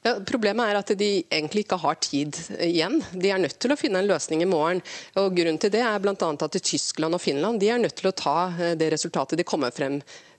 Ja, 0.04 0.12
problemet 0.22 0.68
er 0.68 0.78
at 0.78 0.90
de 1.00 1.08
egentlig 1.24 1.64
ikke 1.64 1.80
har 1.82 1.96
tid 2.04 2.36
igjen. 2.62 3.00
De 3.12 3.32
er 3.32 3.40
nødt 3.42 3.56
til 3.58 3.72
å 3.74 3.78
finne 3.78 4.02
en 4.02 4.10
løsning 4.10 4.44
i 4.44 4.48
morgen. 4.48 4.82
og 5.18 5.34
Grunnen 5.34 5.58
til 5.58 5.72
det 5.74 5.82
er 5.82 5.98
bl.a. 6.04 6.14
at 6.14 6.58
Tyskland 6.62 7.16
og 7.16 7.22
Finland 7.22 7.58
de 7.60 7.72
er 7.72 7.80
nødt 7.82 7.96
til 7.98 8.10
å 8.10 8.14
ta 8.14 8.36
eh, 8.52 8.76
det 8.78 8.92
resultatet 8.94 9.40
de 9.40 9.48
kommer 9.48 9.74
frem 9.74 9.98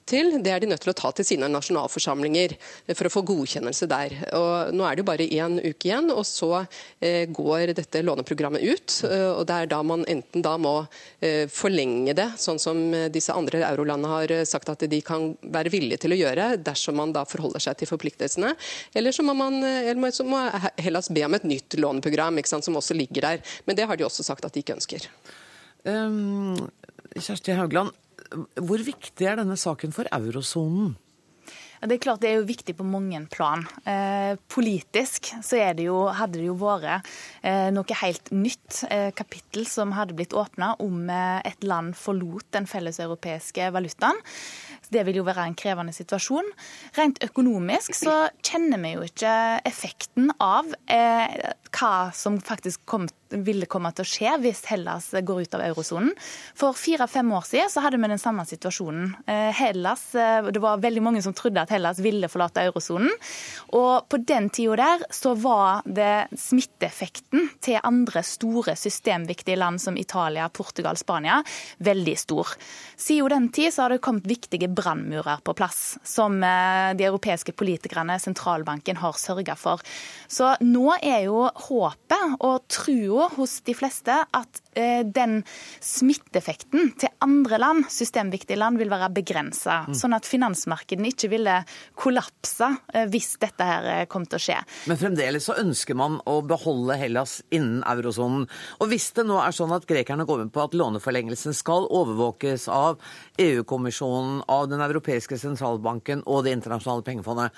til, 0.10 0.32
det 0.44 0.52
er 0.54 0.64
de 0.64 0.70
nødt 0.72 0.82
til 0.84 0.92
å 0.92 0.98
ta 0.98 1.12
til 1.16 1.28
sine 1.28 1.50
nasjonalforsamlinger 1.52 2.56
for 2.96 3.08
å 3.08 3.12
få 3.14 3.24
godkjennelse 3.30 3.88
der. 3.90 4.16
Og 4.38 4.74
nå 4.76 4.86
er 4.86 4.96
det 4.96 5.04
jo 5.04 5.10
bare 5.10 5.28
én 5.28 5.60
uke 5.62 5.90
igjen, 5.90 6.10
og 6.14 6.26
så 6.28 6.52
eh, 6.60 7.26
går 7.30 7.74
dette 7.78 8.04
låneprogrammet 8.06 8.66
ut. 8.66 8.98
Eh, 9.08 9.28
og 9.32 9.46
Det 9.50 9.58
er 9.58 9.72
da 9.72 9.82
man 9.86 10.06
enten 10.10 10.46
da 10.46 10.56
må 10.62 10.76
eh, 11.22 11.46
forlenge 11.52 12.16
det, 12.18 12.30
sånn 12.42 12.62
som 12.62 12.82
disse 13.14 13.36
andre 13.36 13.64
eurolandene 13.70 14.14
har 14.14 14.36
sagt 14.50 14.72
at 14.74 14.86
de 14.90 15.02
kan 15.06 15.32
være 15.42 15.74
villige 15.74 16.04
til 16.06 16.16
å 16.16 16.20
gjøre, 16.20 16.52
dersom 16.66 17.00
man 17.00 17.14
da 17.16 17.26
forholder 17.30 17.64
seg 17.64 17.80
til 17.80 17.92
forpliktelsene. 17.92 18.56
Eller 18.98 19.16
så 19.16 19.26
må, 19.26 19.36
man, 19.38 19.62
eller 19.64 20.16
så 20.16 20.26
må 20.28 20.42
Hellas 20.82 21.12
be 21.14 21.26
om 21.28 21.38
et 21.38 21.48
nytt 21.48 21.78
låneprogram, 21.80 22.40
sant, 22.50 22.66
som 22.66 22.78
også 22.80 22.98
ligger 22.98 23.26
der. 23.26 23.44
Men 23.68 23.78
det 23.78 23.88
har 23.90 24.00
de 24.00 24.08
også 24.08 24.26
sagt 24.26 24.46
at 24.48 24.56
de 24.56 24.64
ikke 24.64 24.78
ønsker. 24.78 25.06
Um, 25.88 26.58
Kjersti 27.16 27.56
Haugland, 27.56 27.94
hvor 28.30 28.82
viktig 28.86 29.28
er 29.28 29.40
denne 29.42 29.58
saken 29.60 29.96
for 29.96 30.10
eurosonen? 30.16 30.96
Det 31.80 31.96
er 31.96 32.02
klart 32.04 32.20
det 32.20 32.28
er 32.34 32.40
jo 32.42 32.48
viktig 32.50 32.74
på 32.76 32.84
mange 32.84 33.22
plan. 33.32 33.62
Eh, 33.88 34.36
politisk 34.52 35.30
så 35.46 35.62
det 35.78 35.86
jo, 35.86 36.02
hadde 36.12 36.42
det 36.42 36.50
jo 36.50 36.58
vært 36.60 37.08
eh, 37.40 37.70
noe 37.72 38.00
helt 38.02 38.32
nytt 38.36 38.82
eh, 38.90 39.12
kapittel 39.16 39.64
som 39.70 39.94
hadde 39.96 40.18
blitt 40.18 40.36
åpna 40.36 40.74
om 40.84 41.08
eh, 41.08 41.40
et 41.48 41.64
land 41.64 41.96
forlot 41.96 42.50
den 42.56 42.68
felleseuropeiske 42.68 43.70
valutaen. 43.72 44.20
Det 44.92 45.06
vil 45.08 45.22
jo 45.22 45.26
være 45.28 45.46
en 45.48 45.56
krevende 45.56 45.96
situasjon. 45.96 46.52
Rent 46.98 47.24
økonomisk 47.24 47.96
så 47.96 48.16
kjenner 48.44 48.82
vi 48.84 48.96
jo 48.98 49.06
ikke 49.08 49.34
effekten 49.70 50.34
av 50.44 50.68
eh, 50.92 51.40
hva 51.72 51.94
som 52.18 52.42
faktisk 52.44 52.84
kom, 52.90 53.08
ville 53.30 53.68
komme 53.70 53.92
til 53.94 54.06
å 54.06 54.10
skje 54.10 54.36
hvis 54.44 54.64
Hellas 54.70 55.10
går 55.14 55.44
ut 55.44 55.58
av 55.58 55.64
eurosonen. 55.68 56.12
For 56.58 56.78
fire-fem 56.78 57.30
år 57.36 57.46
siden 57.48 57.72
så 57.72 57.84
hadde 57.84 58.00
vi 58.02 58.10
den 58.12 58.22
samme 58.22 58.46
situasjonen. 58.48 59.12
Eh, 59.28 59.52
Hellas, 59.56 60.16
eh, 60.16 60.42
Det 60.50 60.62
var 60.62 60.82
veldig 60.82 61.02
mange 61.04 61.22
som 61.22 61.34
trodde 61.34 61.62
at 61.62 61.70
Hellas 61.70 62.00
ville 62.00 62.28
forlate 62.28 62.66
eurosonen. 62.66 63.10
Og 63.74 64.10
på 64.10 64.18
den 64.26 64.50
tida 64.50 64.76
der 64.76 65.06
så 65.12 65.36
var 65.38 65.84
det 65.86 66.30
smitteeffekten 66.36 67.50
til 67.62 67.80
andre 67.84 68.24
store 68.24 68.76
systemviktige 68.76 69.58
land 69.58 69.82
som 69.82 69.98
Italia, 69.98 70.50
Portugal, 70.50 70.98
Spania 70.98 71.44
veldig 71.78 72.18
stor. 72.18 72.48
Siden 72.98 73.30
den 73.30 73.50
tid 73.50 73.74
så 73.74 73.84
har 73.84 73.90
det 73.90 74.02
kommet 74.02 74.28
viktige 74.28 74.68
brannmurer 74.68 75.42
på 75.44 75.54
plass, 75.54 75.98
som 76.04 76.42
eh, 76.44 76.94
de 76.96 77.06
europeiske 77.06 77.54
politikerne, 77.54 78.20
sentralbanken, 78.20 78.98
har 78.98 79.14
sørga 79.14 79.56
for. 79.56 79.82
Så 80.28 80.56
nå 80.62 80.96
er 81.02 81.26
jo 81.28 81.46
håpet 81.70 82.40
og 82.40 82.66
trua 82.72 83.19
hos 83.36 83.60
de 83.68 83.76
fleste 83.78 84.14
at 84.14 84.62
eh, 84.80 85.02
den 85.06 85.42
smitteeffekten 85.84 86.94
til 87.00 87.12
andre 87.26 87.60
land, 87.62 87.88
systemviktige 87.92 88.60
land, 88.60 88.80
vil 88.80 88.92
være 88.92 89.12
begrensa. 89.20 89.84
Mm. 89.88 89.98
Sånn 89.98 90.16
at 90.18 90.28
finansmarkedene 90.30 91.12
ikke 91.12 91.32
ville 91.34 91.56
kollapsa 92.00 92.72
eh, 92.94 93.08
hvis 93.12 93.36
dette 93.42 93.68
her 93.68 94.10
kom 94.12 94.28
til 94.30 94.40
å 94.40 94.44
skje. 94.44 94.58
Men 94.92 95.02
fremdeles 95.02 95.50
så 95.50 95.58
ønsker 95.62 95.98
man 96.00 96.20
å 96.30 96.40
beholde 96.46 96.98
Hellas 97.00 97.40
innen 97.50 97.84
eurosonen. 97.90 98.48
Og 98.80 98.92
hvis 98.92 99.10
det 99.18 99.28
nå 99.28 99.40
er 99.44 99.56
sånn 99.56 99.74
at 99.76 99.88
grekerne 99.90 100.28
går 100.30 100.46
med 100.46 100.54
på 100.56 100.64
at 100.64 100.78
låneforlengelsen 100.78 101.56
skal 101.58 101.88
overvåkes 101.90 102.70
av 102.72 103.00
EU-kommisjonen, 103.40 104.44
av 104.48 104.68
Den 104.70 104.84
europeiske 104.86 105.38
sentralbanken 105.40 106.22
og 106.26 106.46
Det 106.46 106.54
internasjonale 106.58 107.06
pengefondet. 107.08 107.56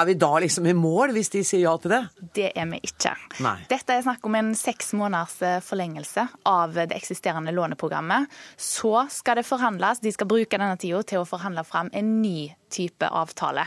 Er 0.00 0.06
vi 0.08 0.14
da 0.16 0.30
liksom 0.40 0.64
i 0.64 0.72
mål, 0.72 1.10
hvis 1.12 1.28
de 1.34 1.42
sier 1.44 1.66
ja 1.66 1.74
til 1.80 1.92
det? 1.92 2.00
Det 2.36 2.46
er 2.56 2.68
vi 2.70 2.78
ikke. 2.88 3.10
Nei. 3.44 3.56
Dette 3.68 3.92
er 3.92 4.04
snakk 4.06 4.24
om 4.24 4.36
en 4.38 4.54
seks 4.56 4.94
måneders 4.96 5.34
eh, 5.44 5.58
forlengelse 5.64 6.24
av 6.48 6.72
det 6.78 6.94
eksisterende 6.96 7.52
låneprogrammet. 7.52 8.30
Så 8.56 8.94
skal 9.12 9.40
det 9.40 9.44
forhandles. 9.48 10.00
De 10.00 10.12
skal 10.14 10.30
bruke 10.30 10.56
denne 10.56 10.78
tida 10.80 11.02
til 11.04 11.20
å 11.20 11.28
forhandle 11.28 11.66
fram 11.68 11.92
en 11.92 12.14
ny 12.22 12.48
type 12.72 13.04
avtale. 13.04 13.66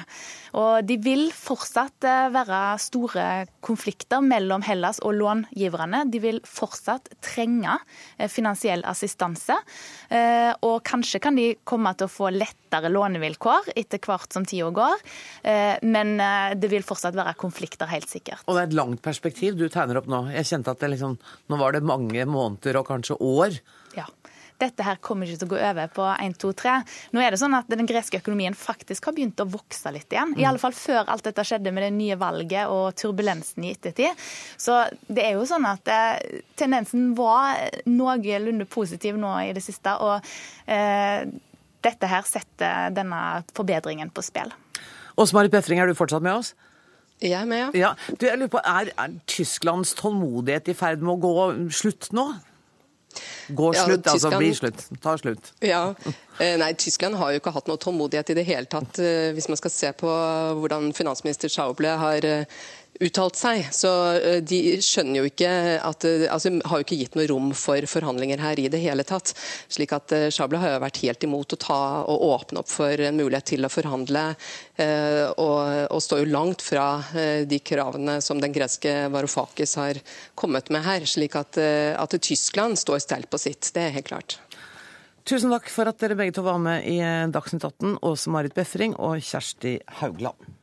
Og 0.57 0.87
de 0.87 0.97
vil 1.05 1.27
fortsatt 1.37 2.07
eh, 2.09 2.31
være 2.33 2.63
store 2.81 3.27
konflikter 3.61 4.25
mellom 4.25 4.65
Hellas 4.65 5.03
og 5.05 5.13
långiverne. 5.19 6.07
De 6.09 6.23
vil 6.23 6.41
fortsatt 6.49 7.13
trenge 7.21 7.77
eh, 8.17 8.31
finansiell 8.31 8.81
assistanse. 8.89 9.59
Og 10.63 10.75
kanskje 10.85 11.19
kan 11.23 11.37
de 11.37 11.45
komme 11.65 11.89
til 11.97 12.05
å 12.05 12.11
få 12.11 12.27
lettere 12.73 12.91
lånevilkår 12.93 13.73
etter 13.75 14.01
hvert 14.01 14.33
som 14.33 14.45
tida 14.45 14.71
går. 14.73 15.05
Men 15.85 16.15
det 16.57 16.69
vil 16.71 16.85
fortsatt 16.85 17.15
være 17.17 17.35
konflikter, 17.39 17.89
helt 17.91 18.09
sikkert. 18.09 18.41
Og 18.47 18.57
det 18.57 18.63
er 18.63 18.71
et 18.71 18.77
langt 18.77 19.03
perspektiv 19.03 19.57
du 19.59 19.67
tegner 19.69 20.01
opp 20.01 20.09
nå. 20.09 20.25
Jeg 20.33 20.49
kjente 20.49 20.73
at 20.73 20.81
det 20.81 20.93
liksom, 20.95 21.17
nå 21.51 21.59
var 21.61 21.75
det 21.75 21.83
mange 21.85 22.25
måneder 22.25 22.81
og 22.81 22.89
kanskje 22.89 23.19
år. 23.21 23.59
Ja 23.97 24.07
dette 24.63 24.85
her 24.85 24.99
kommer 25.03 25.27
ikke 25.27 25.41
til 25.41 25.49
å 25.49 25.53
gå 25.53 25.59
over 25.59 25.91
på 25.93 26.07
1, 26.11 26.35
2, 26.41 26.51
3. 26.61 26.75
Nå 27.15 27.23
er 27.23 27.33
det 27.33 27.39
sånn 27.41 27.57
at 27.57 27.69
den 27.71 27.89
greske 27.89 28.19
økonomien 28.21 28.55
faktisk 28.57 29.09
har 29.09 29.15
begynt 29.17 29.41
å 29.43 29.49
vokse 29.49 29.93
litt 29.93 30.13
igjen. 30.13 30.35
I 30.39 30.47
alle 30.49 30.61
fall 30.61 30.75
før 30.77 31.09
alt 31.11 31.25
dette 31.27 31.45
skjedde 31.47 31.73
med 31.73 31.87
det 31.87 31.93
nye 31.95 32.17
valget 32.19 32.71
og 32.71 32.93
turbulensen 32.99 33.65
i 33.67 33.73
ettertid. 33.75 34.25
Så 34.57 34.83
det 35.07 35.27
er 35.27 35.37
jo 35.37 35.47
sånn 35.49 35.67
at 35.69 35.89
eh, 35.91 36.43
tendensen 36.59 37.11
var 37.17 37.57
noenlunde 37.89 38.69
positiv 38.69 39.19
nå 39.19 39.33
i 39.47 39.55
det 39.55 39.63
siste. 39.65 39.97
Og 40.03 40.33
eh, 40.71 41.25
dette 41.85 42.09
her 42.09 42.25
setter 42.27 42.93
denne 42.95 43.43
forbedringen 43.55 44.11
på 44.13 44.23
spill. 44.25 44.53
Åse-Marit 45.19 45.53
Befring, 45.53 45.81
er 45.81 45.89
du 45.89 45.97
fortsatt 45.97 46.23
med 46.25 46.39
oss? 46.39 46.53
Jeg 47.21 47.37
er 47.39 47.45
med, 47.47 47.75
ja. 47.77 47.93
ja 47.93 48.15
du, 48.17 48.25
jeg 48.25 48.39
lurer 48.39 48.51
på, 48.51 48.63
er, 48.67 48.89
er 48.99 49.13
Tysklands 49.29 49.93
tålmodighet 49.99 50.73
i 50.73 50.75
ferd 50.75 51.05
med 51.05 51.13
å 51.13 51.19
gå 51.21 51.35
slutt 51.71 52.09
nå? 52.15 52.25
Gå 53.53 53.69
slutt, 53.75 54.07
ja, 54.07 54.13
altså 54.15 54.31
bli 54.33 54.49
slutt. 54.57 54.85
Ta 55.03 55.13
slutt. 55.21 55.51
Ja. 55.63 55.83
Eh, 56.41 56.55
nei, 56.57 56.71
Tyskland 56.79 57.19
har 57.19 57.33
jo 57.33 57.41
ikke 57.41 57.53
hatt 57.53 57.69
noe 57.69 57.81
tålmodighet 57.81 58.31
i 58.33 58.37
det 58.39 58.45
hele 58.47 58.69
tatt, 58.69 58.97
eh, 59.03 59.29
hvis 59.35 59.49
man 59.51 59.59
skal 59.59 59.73
se 59.73 59.91
på 59.99 60.13
hvordan 60.59 60.89
finansminister 60.97 61.51
Schauble 61.53 61.93
har 62.01 62.25
eh, 62.25 62.63
uttalt 63.05 63.37
seg. 63.39 63.67
Så 63.75 63.89
eh, 64.17 64.39
de 64.43 64.77
skjønner 64.83 65.21
jo 65.21 65.29
ikke 65.29 65.51
at 65.79 66.05
altså, 66.05 66.53
har 66.69 66.81
jo 66.81 66.85
ikke 66.85 66.99
gitt 66.99 67.17
noe 67.17 67.27
rom 67.31 67.51
for 67.57 67.85
forhandlinger 67.89 68.41
her 68.43 68.61
i 68.61 68.69
det 68.71 68.81
hele 68.83 69.05
tatt. 69.07 69.33
Slik 69.71 69.93
at 69.95 70.13
Shabla 70.33 70.61
har 70.63 70.75
jo 70.75 70.83
vært 70.85 71.01
helt 71.03 71.27
imot 71.27 71.55
å 71.55 71.61
ta 71.61 71.81
og 72.09 72.25
åpne 72.29 72.63
opp 72.63 72.71
for 72.71 73.05
en 73.07 73.19
mulighet 73.19 73.53
til 73.53 73.65
å 73.65 73.71
forhandle. 73.71 74.25
Og, 75.37 75.59
og 75.93 76.01
står 76.01 76.23
jo 76.23 76.31
langt 76.33 76.63
fra 76.65 76.87
de 77.45 77.59
kravene 77.61 78.17
som 78.25 78.41
den 78.41 78.55
greske 78.55 78.91
Varoufakis 79.13 79.75
har 79.79 79.99
kommet 80.39 80.71
med 80.73 80.85
her. 80.85 81.05
Slik 81.09 81.37
at, 81.39 81.59
at 81.59 82.17
Tyskland 82.17 82.79
står 82.81 83.03
sterkt 83.05 83.31
på 83.33 83.41
sitt. 83.41 83.69
Det 83.75 83.87
er 83.87 83.95
helt 83.99 84.09
klart. 84.09 84.39
Tusen 85.23 85.53
takk 85.53 85.69
for 85.71 85.87
at 85.87 86.01
dere 86.03 86.17
begge 86.19 86.35
to 86.35 86.43
var 86.43 86.59
med 86.59 86.83
i 86.89 86.97
Dagsnytt 87.31 87.63
18, 87.63 87.95
Åse 88.03 88.33
Marit 88.33 88.57
Befring 88.57 88.97
og 88.99 89.23
Kjersti 89.23 89.77
Haugland. 90.01 90.62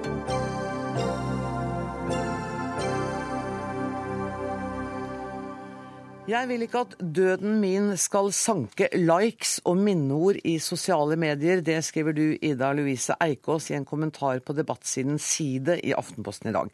Jeg 6.31 6.47
vil 6.47 6.61
ikke 6.63 6.81
at 6.85 6.93
døden 7.01 7.57
min 7.59 7.89
skal 7.99 8.29
sanke 8.31 8.87
likes 8.95 9.57
og 9.67 9.75
minneord 9.83 10.37
i 10.47 10.53
sosiale 10.63 11.17
medier. 11.19 11.59
Det 11.59 11.75
skriver 11.83 12.15
du, 12.15 12.23
Ida 12.39 12.69
Louise 12.77 13.17
Eikås, 13.19 13.67
i 13.71 13.75
en 13.75 13.87
kommentar 13.89 14.39
på 14.39 14.55
debattsiden 14.55 15.19
Side 15.19 15.81
i 15.83 15.91
Aftenposten 15.97 16.53
i 16.53 16.55
dag. 16.55 16.71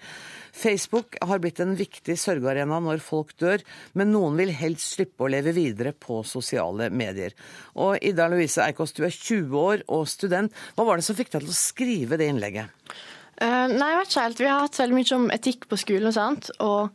Facebook 0.54 1.18
har 1.26 1.42
blitt 1.42 1.64
en 1.64 1.74
viktig 1.80 2.20
sørgearena 2.22 2.78
når 2.86 3.02
folk 3.02 3.34
dør, 3.42 3.66
men 3.98 4.14
noen 4.14 4.38
vil 4.38 4.54
helst 4.54 5.00
slippe 5.00 5.26
å 5.26 5.34
leve 5.34 5.56
videre 5.58 5.96
på 5.98 6.22
sosiale 6.28 6.92
medier. 6.94 7.34
Og 7.82 7.98
Ida 7.98 8.30
Louise 8.30 8.62
Eikås, 8.62 8.94
du 8.94 9.08
er 9.08 9.16
20 9.16 9.58
år 9.58 9.88
og 9.88 10.06
student. 10.12 10.54
Hva 10.78 10.86
var 10.86 11.02
det 11.02 11.10
som 11.10 11.18
fikk 11.18 11.34
deg 11.34 11.48
til 11.48 11.56
å 11.56 11.62
skrive 11.66 12.22
det 12.22 12.30
innlegget? 12.30 12.94
Uh, 13.38 13.68
nei, 13.70 13.92
jeg 13.92 13.98
vet 14.00 14.12
ikke 14.12 14.22
helt. 14.24 14.40
Vi 14.42 14.50
har 14.50 14.64
hatt 14.64 14.80
veldig 14.82 14.98
mye 14.98 15.18
om 15.18 15.28
etikk 15.36 15.68
på 15.70 15.78
skolen, 15.78 16.08
og 16.10 16.16
sånt, 16.16 16.48
og 16.64 16.90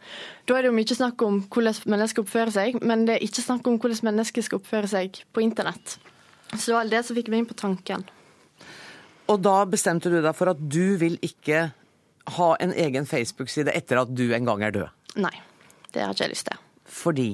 da 0.48 0.56
er 0.56 0.64
det 0.64 0.72
jo 0.72 0.78
mye 0.78 0.96
snakk 0.98 1.22
om 1.22 1.36
hvordan 1.46 1.92
mennesker 1.94 2.24
oppfører 2.24 2.54
seg, 2.54 2.80
men 2.82 3.04
det 3.06 3.14
er 3.14 3.26
ikke 3.28 3.44
snakk 3.44 3.68
om 3.70 3.76
hvordan 3.78 4.08
mennesker 4.10 4.46
skal 4.46 4.58
oppføre 4.58 4.90
seg 4.90 5.20
på 5.30 5.44
internett. 5.44 5.98
Så 6.56 6.64
det 6.66 6.74
var 6.74 6.90
det 6.90 7.04
som 7.06 7.16
fikk 7.16 7.30
meg 7.30 7.44
inn 7.44 7.48
på 7.52 7.58
tanken. 7.60 8.02
Og 9.30 9.38
da 9.40 9.54
bestemte 9.70 10.10
du 10.10 10.18
deg 10.18 10.34
for 10.34 10.50
at 10.50 10.58
du 10.60 10.98
vil 11.00 11.14
ikke 11.22 11.68
ha 12.36 12.50
en 12.62 12.74
egen 12.74 13.06
Facebook-side 13.06 13.72
etter 13.74 14.02
at 14.02 14.10
du 14.10 14.28
en 14.34 14.46
gang 14.46 14.66
er 14.66 14.74
død? 14.74 14.90
Nei, 15.22 15.34
det 15.94 16.04
har 16.04 16.14
ikke 16.14 16.26
jeg 16.26 16.34
lyst 16.34 16.50
til. 16.50 16.60
Fordi? 16.92 17.30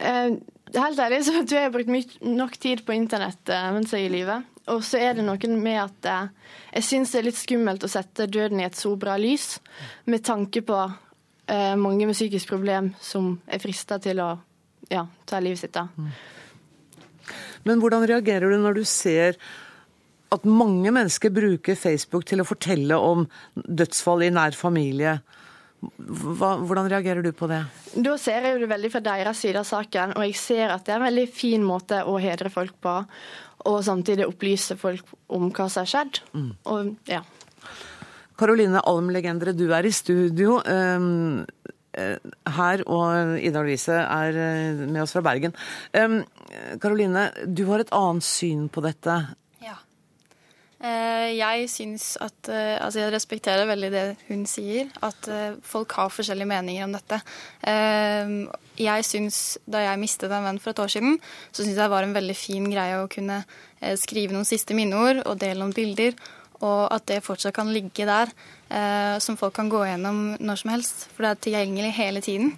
Uh, 0.00 0.36
helt 0.74 0.98
ærlig 0.98 1.22
så 1.26 1.38
tror 1.38 1.58
jeg 1.58 1.68
har 1.68 1.74
brukt 1.74 2.20
nok 2.26 2.56
tid 2.60 2.82
på 2.86 2.96
internett 2.96 3.52
uh, 3.52 3.70
mens 3.76 3.94
jeg 3.94 4.06
er 4.06 4.10
i 4.10 4.14
live. 4.18 4.42
Og 4.74 4.82
så 4.82 4.98
er 4.98 5.14
det 5.14 5.24
noe 5.26 5.50
med 5.54 5.78
at 5.78 6.08
eh, 6.10 6.30
jeg 6.74 6.86
syns 6.88 7.12
det 7.12 7.20
er 7.20 7.26
litt 7.28 7.38
skummelt 7.38 7.84
å 7.86 7.90
sette 7.90 8.26
døden 8.26 8.58
i 8.58 8.66
et 8.66 8.74
så 8.74 8.96
bra 8.98 9.14
lys, 9.20 9.60
med 10.10 10.24
tanke 10.26 10.64
på 10.66 10.78
eh, 10.82 11.74
mange 11.78 12.08
med 12.08 12.16
psykisk 12.16 12.50
problem 12.50 12.90
som 12.98 13.36
er 13.46 13.62
frista 13.62 14.00
til 14.02 14.18
å 14.24 14.32
ja, 14.90 15.04
ta 15.22 15.38
livet 15.38 15.62
sitt. 15.62 15.76
da. 15.76 15.86
Men 17.66 17.82
hvordan 17.82 18.08
reagerer 18.10 18.50
du 18.50 18.58
når 18.62 18.80
du 18.80 18.84
ser 18.90 19.38
at 20.34 20.46
mange 20.50 20.90
mennesker 20.90 21.30
bruker 21.30 21.78
Facebook 21.78 22.26
til 22.26 22.42
å 22.42 22.48
fortelle 22.48 22.98
om 22.98 23.26
dødsfall 23.54 24.26
i 24.26 24.32
nær 24.34 24.58
familie? 24.58 25.20
Hva, 25.96 26.56
hvordan 26.60 26.88
reagerer 26.90 27.24
du 27.24 27.32
på 27.36 27.48
det? 27.50 27.62
Da 27.94 28.14
ser 28.20 28.44
jeg 28.46 28.60
det 28.62 28.68
veldig 28.70 28.92
fra 28.92 29.02
deres 29.04 29.42
side 29.44 29.60
av 29.60 29.68
saken, 29.68 30.14
og 30.16 30.26
jeg 30.26 30.38
ser 30.40 30.74
at 30.74 30.86
det 30.86 30.94
er 30.94 31.00
en 31.00 31.08
veldig 31.08 31.26
fin 31.32 31.64
måte 31.66 32.02
å 32.04 32.16
hedre 32.22 32.52
folk 32.52 32.76
på 32.84 33.00
og 33.66 33.80
samtidig 33.82 34.26
opplyse 34.28 34.76
folk 34.78 35.08
om 35.34 35.48
hva 35.50 35.68
som 35.72 35.82
har 35.82 35.90
skjedd. 35.90 36.20
Mm. 36.36 36.50
Og, 36.72 36.92
ja. 37.10 37.22
Karoline 38.38 38.82
Alm 38.86 39.10
Legendere, 39.14 39.56
du 39.56 39.66
er 39.74 39.88
i 39.88 39.94
studio 39.94 40.60
um, 40.60 41.42
her, 41.96 42.84
og 42.84 43.38
Ida 43.40 43.62
Louise 43.64 43.96
er 43.96 44.36
eh, 44.36 44.82
med 44.84 45.00
oss 45.00 45.14
fra 45.16 45.24
Bergen. 45.24 45.56
Karoline, 46.82 47.30
um, 47.32 47.54
du 47.56 47.64
har 47.70 47.82
et 47.82 47.94
annet 47.96 48.26
syn 48.26 48.66
på 48.68 48.84
dette. 48.84 49.16
Uh, 50.76 51.32
jeg 51.32 51.70
syns 51.72 52.18
at 52.20 52.50
uh, 52.52 52.76
Altså, 52.84 53.00
jeg 53.00 53.12
respekterer 53.14 53.64
veldig 53.64 53.88
det 53.94 54.04
hun 54.28 54.42
sier, 54.44 54.90
at 55.00 55.28
uh, 55.32 55.56
folk 55.64 55.94
har 55.96 56.12
forskjellige 56.12 56.50
meninger 56.50 56.84
om 56.84 56.92
dette. 56.92 57.20
Jeg 58.76 59.04
syns, 59.08 59.36
da 59.64 59.80
jeg 59.80 60.00
mistet 60.00 60.32
en 60.32 60.44
venn 60.44 60.58
for 60.60 60.74
et 60.74 60.82
år 60.84 60.90
siden, 60.92 61.16
så 61.48 61.62
syns 61.62 61.72
jeg 61.72 61.80
det 61.80 61.92
var 61.92 62.04
en 62.04 62.16
veldig 62.16 62.36
fin 62.36 62.66
greie 62.68 62.98
å 63.00 63.08
kunne 63.08 63.38
eh, 63.80 63.94
skrive 63.96 64.36
noen 64.36 64.48
siste 64.48 64.76
minneord 64.76 65.22
og 65.24 65.38
dele 65.40 65.62
noen 65.62 65.72
bilder. 65.76 66.16
Og 66.60 66.82
at 66.92 67.06
det 67.08 67.22
fortsatt 67.24 67.56
kan 67.56 67.72
ligge 67.72 68.04
der, 68.08 68.32
eh, 68.68 69.16
som 69.24 69.38
folk 69.40 69.56
kan 69.56 69.72
gå 69.72 69.80
gjennom 69.88 70.36
når 70.40 70.60
som 70.60 70.74
helst. 70.74 71.06
For 71.14 71.24
det 71.24 71.30
er 71.30 71.42
tilgjengelig 71.46 71.94
hele 71.96 72.24
tiden. 72.24 72.52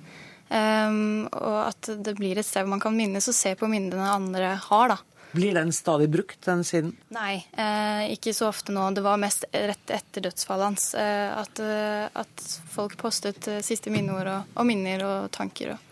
Og 0.49 1.57
at 1.61 1.91
det 2.01 2.15
blir 2.17 2.39
et 2.41 2.47
sted 2.47 2.65
hvor 2.65 2.73
man 2.73 2.81
kan 2.83 2.95
minnes 2.97 3.27
og 3.29 3.37
se 3.37 3.53
på 3.59 3.69
minnene 3.69 4.11
andre 4.11 4.55
har. 4.65 4.95
da. 4.95 5.18
Blir 5.33 5.55
den 5.55 5.73
stadig 5.77 6.09
brukt, 6.11 6.39
den 6.47 6.65
siden? 6.65 6.95
Nei, 7.13 7.43
eh, 7.53 8.13
ikke 8.15 8.33
så 8.37 8.49
ofte 8.49 8.73
nå. 8.73 8.87
Det 8.97 9.05
var 9.05 9.21
mest 9.21 9.45
rett 9.53 9.93
etter 9.93 10.25
dødsfallet 10.25 10.71
hans 10.71 10.87
eh, 10.97 11.35
at, 11.37 11.61
eh, 11.61 12.07
at, 12.17 12.47
folk 12.73 12.97
postet 13.01 13.49
eh, 13.49 13.61
siste 13.65 13.93
minneord 13.93 14.31
og, 14.33 14.57
og 14.57 14.69
minner 14.69 15.05
og 15.05 15.29
tanker. 15.35 15.77
og 15.77 15.85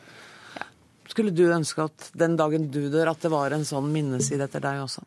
skulle 1.16 1.32
du 1.32 1.46
ønske 1.48 1.84
at 1.86 2.10
den 2.12 2.34
dagen 2.36 2.66
du 2.68 2.90
dør, 2.92 3.08
at 3.12 3.22
det 3.24 3.30
var 3.32 3.54
en 3.56 3.64
sånn 3.64 3.86
minneside 3.92 4.44
etter 4.44 4.60
deg 4.60 4.82
også? 4.82 5.04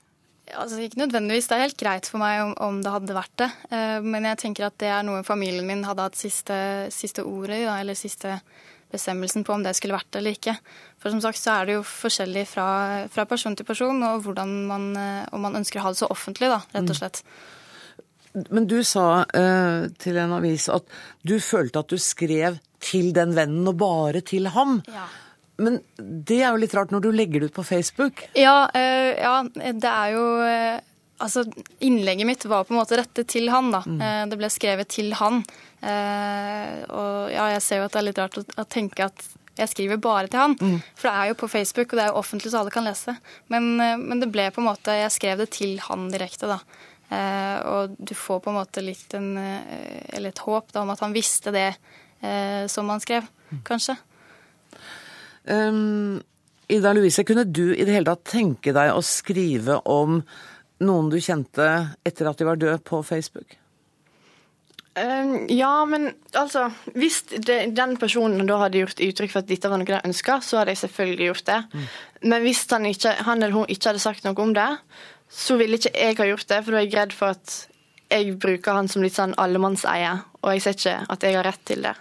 Altså, 0.58 0.80
ikke 0.82 1.02
nødvendigvis. 1.02 1.48
Det 1.50 1.58
er 1.58 1.66
helt 1.68 1.80
greit 1.80 2.10
for 2.10 2.22
meg 2.22 2.42
om, 2.44 2.54
om, 2.66 2.80
det 2.84 2.94
hadde 2.94 3.18
vært 3.18 3.36
det. 3.42 3.50
Uh, 3.72 4.00
men 4.06 4.28
jeg 4.30 4.42
tenker 4.46 4.70
at 4.70 4.80
det 4.82 4.90
er 4.94 5.06
noe 5.08 5.24
familien 5.28 5.68
min 5.68 5.86
hadde 5.88 6.08
hatt 6.08 6.20
siste, 6.20 6.58
siste 6.94 7.26
ordet 7.28 7.62
i, 7.64 7.68
eller 7.70 7.98
siste 7.98 8.40
bestemmelsen 8.90 9.46
på 9.46 9.54
om 9.54 9.64
det 9.64 9.76
skulle 9.78 9.94
vært 9.94 10.10
det 10.10 10.22
eller 10.24 10.38
ikke. 10.38 10.56
For 11.00 11.14
som 11.14 11.22
sagt 11.22 11.42
så 11.42 11.54
er 11.60 11.70
det 11.70 11.78
jo 11.78 11.86
forskjellig 11.86 12.48
fra, 12.50 12.68
fra 13.14 13.28
person 13.30 13.56
til 13.58 13.68
person, 13.68 14.02
og 14.08 14.26
hvordan 14.26 14.56
man, 14.70 14.90
uh, 14.98 15.30
om 15.36 15.46
man 15.46 15.62
ønsker 15.62 15.82
å 15.82 15.88
ha 15.88 15.94
det 15.94 16.02
så 16.02 16.10
offentlig, 16.10 16.50
da, 16.52 16.64
rett 16.74 16.86
og 16.86 16.96
mm. 16.96 17.00
slett. 17.04 17.24
Men 18.50 18.68
du 18.70 18.80
sa 18.86 19.08
uh, 19.26 19.88
til 20.02 20.20
en 20.22 20.36
avis 20.38 20.70
at 20.74 20.86
du 21.26 21.38
følte 21.42 21.82
at 21.82 21.94
du 21.94 21.98
skrev 22.02 22.60
til 22.80 23.12
den 23.14 23.36
vennen, 23.38 23.68
og 23.68 23.78
bare 23.82 24.22
til 24.26 24.50
ham. 24.56 24.80
Ja. 24.90 25.08
Men 25.60 25.80
det 25.98 26.40
er 26.42 26.54
jo 26.54 26.62
litt 26.62 26.76
rart 26.78 26.94
når 26.94 27.04
du 27.04 27.10
legger 27.14 27.44
det 27.44 27.52
ut 27.52 27.58
på 27.58 27.66
Facebook? 27.68 28.24
Ja, 28.38 28.64
uh, 28.74 29.10
ja 29.20 29.34
det 29.56 29.96
er 29.96 30.16
jo 30.16 30.28
uh, 30.44 30.86
Altså, 31.20 31.42
innlegget 31.84 32.24
mitt 32.24 32.46
var 32.48 32.64
på 32.64 32.72
en 32.72 32.78
måte 32.78 32.96
rettet 32.96 33.28
til 33.28 33.50
han, 33.52 33.74
da. 33.74 33.82
Mm. 33.84 33.98
Uh, 34.00 34.22
det 34.32 34.38
ble 34.40 34.48
skrevet 34.54 34.88
til 34.88 35.12
han. 35.20 35.42
og 35.84 37.28
ja, 37.32 37.50
jeg 37.58 37.64
ser 37.66 37.82
jo 37.82 37.90
at 37.90 37.92
det 37.92 38.00
er 38.00 38.06
litt 38.08 38.22
rart 38.22 38.38
å, 38.40 38.44
å 38.60 38.66
tenke 38.72 39.04
at 39.04 39.26
jeg 39.60 39.72
skriver 39.74 40.00
bare 40.00 40.30
til 40.32 40.40
han. 40.40 40.56
Mm. 40.56 40.78
For 40.96 41.10
det 41.10 41.14
er 41.18 41.28
jo 41.28 41.38
på 41.42 41.50
Facebook, 41.52 41.92
og 41.92 42.00
det 42.00 42.06
er 42.06 42.14
jo 42.14 42.22
offentlig 42.22 42.54
så 42.54 42.62
alle 42.62 42.72
kan 42.72 42.88
lese. 42.88 43.18
Men, 43.52 43.68
men 43.80 44.24
det 44.24 44.32
ble 44.32 44.48
på 44.56 44.64
en 44.64 44.70
måte 44.70 44.96
Jeg 44.96 45.12
skrev 45.12 45.44
det 45.44 45.50
til 45.58 45.76
han 45.90 46.08
direkte, 46.12 46.48
da. 46.48 46.60
og 47.68 48.00
du 48.00 48.16
får 48.16 48.40
på 48.46 48.54
en 48.54 48.60
måte 48.62 48.84
litt 48.86 49.16
en 49.20 49.34
Eller 49.40 50.32
et 50.32 50.44
håp 50.46 50.72
da, 50.72 50.86
om 50.86 50.96
at 50.96 51.04
han 51.04 51.16
visste 51.16 51.52
det 51.52 51.74
som 52.72 52.88
han 52.92 53.04
skrev, 53.04 53.28
mm. 53.52 53.64
kanskje. 53.68 54.00
Um, 55.50 56.20
Ida 56.70 56.94
Louise, 56.94 57.24
kunne 57.26 57.48
du 57.50 57.72
i 57.74 57.86
det 57.86 57.96
hele 57.96 58.12
tatt 58.12 58.28
tenke 58.30 58.74
deg 58.76 58.94
å 58.94 59.02
skrive 59.06 59.80
om 59.90 60.20
noen 60.86 61.10
du 61.10 61.18
kjente 61.18 61.66
etter 62.06 62.30
at 62.30 62.40
de 62.40 62.48
var 62.48 62.60
døde, 62.62 62.78
på 62.86 63.02
Facebook? 63.04 63.58
Um, 65.00 65.46
ja, 65.54 65.86
men 65.86 66.10
altså 66.36 66.66
Hvis 66.98 67.22
det, 67.30 67.72
den 67.78 67.94
personen 68.02 68.48
da 68.50 68.58
hadde 68.64 68.82
gjort 68.82 69.02
uttrykk 69.06 69.32
for 69.32 69.44
at 69.44 69.50
dette 69.50 69.70
var 69.72 69.80
noe 69.80 69.88
de 69.88 70.02
ønska, 70.10 70.40
så 70.44 70.60
hadde 70.60 70.76
jeg 70.76 70.84
selvfølgelig 70.84 71.30
gjort 71.30 71.48
det. 71.50 71.60
Mm. 71.72 71.88
Men 72.34 72.46
hvis 72.46 72.64
han, 72.74 72.88
ikke, 72.90 73.16
han, 73.28 73.42
eller 73.42 73.56
hun 73.56 73.72
ikke 73.72 73.92
hadde 73.92 74.04
sagt 74.04 74.28
noe 74.28 74.44
om 74.44 74.54
det, 74.58 74.70
så 75.30 75.58
ville 75.60 75.80
ikke 75.80 75.94
jeg 75.94 76.18
ha 76.20 76.30
gjort 76.32 76.50
det, 76.52 76.62
for 76.66 76.76
da 76.76 76.82
er 76.82 76.88
jeg 76.88 76.98
redd 76.98 77.16
for 77.16 77.38
at 77.38 77.58
jeg 78.10 78.38
bruker 78.42 78.78
han 78.78 78.90
som 78.90 79.06
litt 79.06 79.18
sånn 79.18 79.38
allemannseie, 79.42 80.16
og 80.42 80.54
jeg 80.54 80.66
ser 80.66 80.78
ikke 80.78 80.96
at 81.16 81.26
jeg 81.26 81.38
har 81.38 81.46
rett 81.46 81.66
til 81.70 81.86
det. 81.86 81.96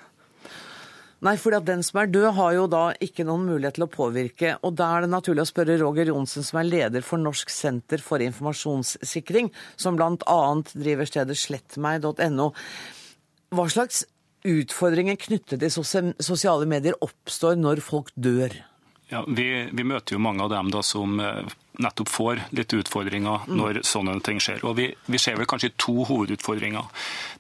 Nei, 1.26 1.34
for 1.34 1.50
den 1.66 1.80
som 1.82 1.98
er 1.98 2.10
død, 2.14 2.28
har 2.36 2.52
jo 2.54 2.66
da 2.70 2.82
ikke 3.02 3.24
noen 3.26 3.48
mulighet 3.48 3.74
til 3.74 3.88
å 3.88 3.90
påvirke. 3.90 4.52
Og 4.62 4.76
da 4.78 4.92
er 4.94 5.02
det 5.04 5.10
naturlig 5.10 5.42
å 5.42 5.50
spørre 5.50 5.78
Roger 5.80 6.12
Johnsen, 6.12 6.46
som 6.46 6.60
er 6.60 6.68
leder 6.68 7.02
for 7.02 7.18
Norsk 7.18 7.50
senter 7.50 7.98
for 8.02 8.22
informasjonssikring, 8.22 9.50
som 9.74 9.98
bl.a. 9.98 10.38
driver 10.78 11.10
stedet 11.10 11.34
slettmeg.no. 11.42 12.48
Hva 13.50 13.66
slags 13.72 14.04
utfordringer 14.46 15.18
knyttet 15.18 15.64
til 15.64 15.74
sosiale 15.74 16.70
medier 16.70 16.94
oppstår 17.02 17.58
når 17.58 17.82
folk 17.82 18.14
dør? 18.14 18.54
Ja, 19.08 19.24
vi, 19.28 19.68
vi, 19.72 19.84
møter 19.88 20.16
jo 20.16 20.20
mange 20.20 20.44
av 20.44 20.50
dem 20.52 20.68
da 20.72 20.82
som 20.84 21.14
eh, 21.20 21.46
nettopp 21.80 22.10
får 22.12 22.40
litt 22.52 22.74
utfordringer 22.76 23.46
Mm. 23.48 23.56
når 23.56 23.78
sånne 23.88 24.18
ting 24.24 24.40
skjer. 24.42 24.60
Og 24.68 24.74
vi, 24.76 24.90
vi 25.06 25.18
ser 25.18 25.38
vel 25.40 25.46
kanskje 25.48 25.70
to 25.80 26.04
hovedutfordringer. 26.04 26.84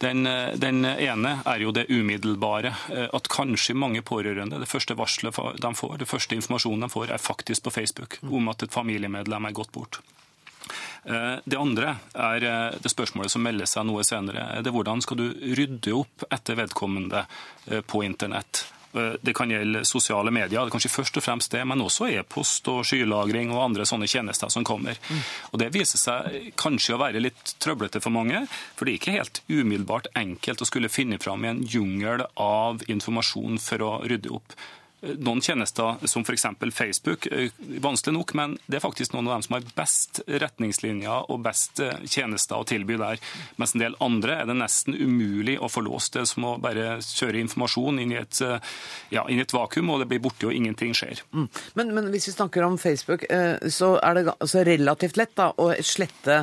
Den, 0.00 0.24
eh, 0.26 0.54
den 0.56 0.80
ene 0.88 1.34
er 1.44 1.60
jo 1.60 1.72
det 1.76 1.90
umiddelbare. 1.92 2.72
eh, 2.94 3.08
At 3.12 3.28
kanskje 3.28 3.76
mange 3.76 4.00
pårørende, 4.00 4.60
det 4.60 4.68
første 4.68 4.96
varselet 4.96 5.36
de 5.60 5.74
får, 5.74 5.98
det 5.98 6.08
første 6.08 6.38
informasjonen 6.38 6.86
de 6.86 6.88
får, 6.88 7.10
er 7.12 7.18
faktisk 7.20 7.64
på 7.64 7.74
Facebook 7.74 8.18
om 8.24 8.48
at 8.48 8.62
et 8.62 8.72
familiemedlem 8.72 9.44
er 9.46 9.52
gått 9.52 9.72
bort. 9.72 10.00
Det 11.08 11.56
andre 11.56 11.94
er 12.14 12.40
det 12.82 12.90
spørsmålet 12.90 13.30
som 13.30 13.40
melder 13.42 13.64
seg 13.70 13.86
noe 13.86 14.02
senere. 14.04 14.58
Det 14.60 14.68
er 14.68 14.74
hvordan 14.74 15.00
skal 15.00 15.16
du 15.16 15.30
rydde 15.56 15.94
opp 15.94 16.24
etter 16.28 16.58
vedkommende 16.58 17.22
på 17.86 18.02
internett? 18.04 18.66
Eh, 18.94 19.16
Det 19.22 19.34
kan 19.34 19.50
gjelde 19.50 19.84
sosiale 19.84 20.30
medier, 20.30 20.48
det 20.64 20.68
er 20.68 20.72
kanskje 20.72 20.92
først 20.92 21.16
og 21.20 21.24
fremst 21.24 21.52
det, 21.52 21.64
men 21.66 21.82
også 21.84 22.08
e-post 22.08 22.68
og 22.72 22.84
skylagring 22.88 23.52
og 23.52 23.62
andre 23.66 23.84
sånne 23.88 24.08
tjenester 24.08 24.48
som 24.48 24.64
kommer. 24.64 24.96
Og 25.52 25.58
Det 25.58 25.72
viser 25.74 25.98
seg 25.98 26.52
kanskje 26.56 26.96
å 26.96 27.02
være 27.02 27.20
litt 27.20 27.54
trøblete 27.60 28.00
for 28.00 28.10
mange, 28.10 28.46
for 28.76 28.84
det 28.84 28.94
er 28.94 28.98
ikke 28.98 29.18
helt 29.18 29.42
umiddelbart 29.48 30.08
enkelt 30.16 30.62
å 30.62 30.66
skulle 30.68 30.88
finne 30.88 31.18
fram 31.20 31.44
i 31.44 31.48
en 31.48 31.62
jungel 31.62 32.26
av 32.36 32.82
informasjon 32.88 33.58
for 33.60 33.78
å 33.78 33.92
rydde 34.08 34.32
opp. 34.32 34.56
Noen 35.00 35.40
tjenester, 35.44 35.94
som 36.10 36.24
f.eks. 36.26 36.46
Facebook, 36.74 37.26
vanskelig 37.84 38.16
nok, 38.16 38.32
men 38.34 38.56
det 38.66 38.78
er 38.78 38.82
faktisk 38.82 39.12
noen 39.14 39.28
av 39.28 39.36
dem 39.36 39.44
som 39.46 39.54
har 39.54 39.68
best 39.76 40.20
retningslinjer 40.26 41.28
og 41.30 41.44
best 41.44 41.78
eh, 41.84 42.00
tjenester 42.02 42.58
å 42.58 42.66
tilby 42.66 42.96
der. 42.98 43.22
Mens 43.62 43.76
en 43.76 43.84
del 43.84 43.94
andre 44.02 44.40
er 44.40 44.48
det 44.50 44.56
nesten 44.58 44.96
umulig 44.98 45.54
å 45.62 45.70
få 45.70 45.84
låst. 45.86 46.16
Det 46.16 46.24
er 46.24 46.30
som 46.30 46.48
å 46.50 46.56
bare 46.62 46.98
kjøre 47.04 47.42
informasjon 47.44 48.02
inn 48.02 48.16
i 48.16 48.20
et, 48.20 48.40
eh, 48.42 48.58
ja, 49.14 49.24
inn 49.30 49.38
i 49.38 49.46
et 49.46 49.54
vakuum, 49.54 49.94
og 49.94 50.02
det 50.02 50.10
blir 50.10 50.22
borte, 50.24 50.50
og 50.50 50.56
ingenting 50.56 50.96
skjer. 50.98 51.22
Mm. 51.30 51.48
Men, 51.78 51.94
men 51.94 52.10
hvis 52.14 52.30
vi 52.30 52.36
snakker 52.36 52.66
om 52.66 52.78
Facebook, 52.80 53.28
eh, 53.30 53.56
så 53.70 53.94
er 54.02 54.18
det 54.18 54.26
altså 54.34 54.66
relativt 54.66 55.20
lett 55.20 55.36
da, 55.38 55.52
å 55.54 55.70
slette 55.86 56.42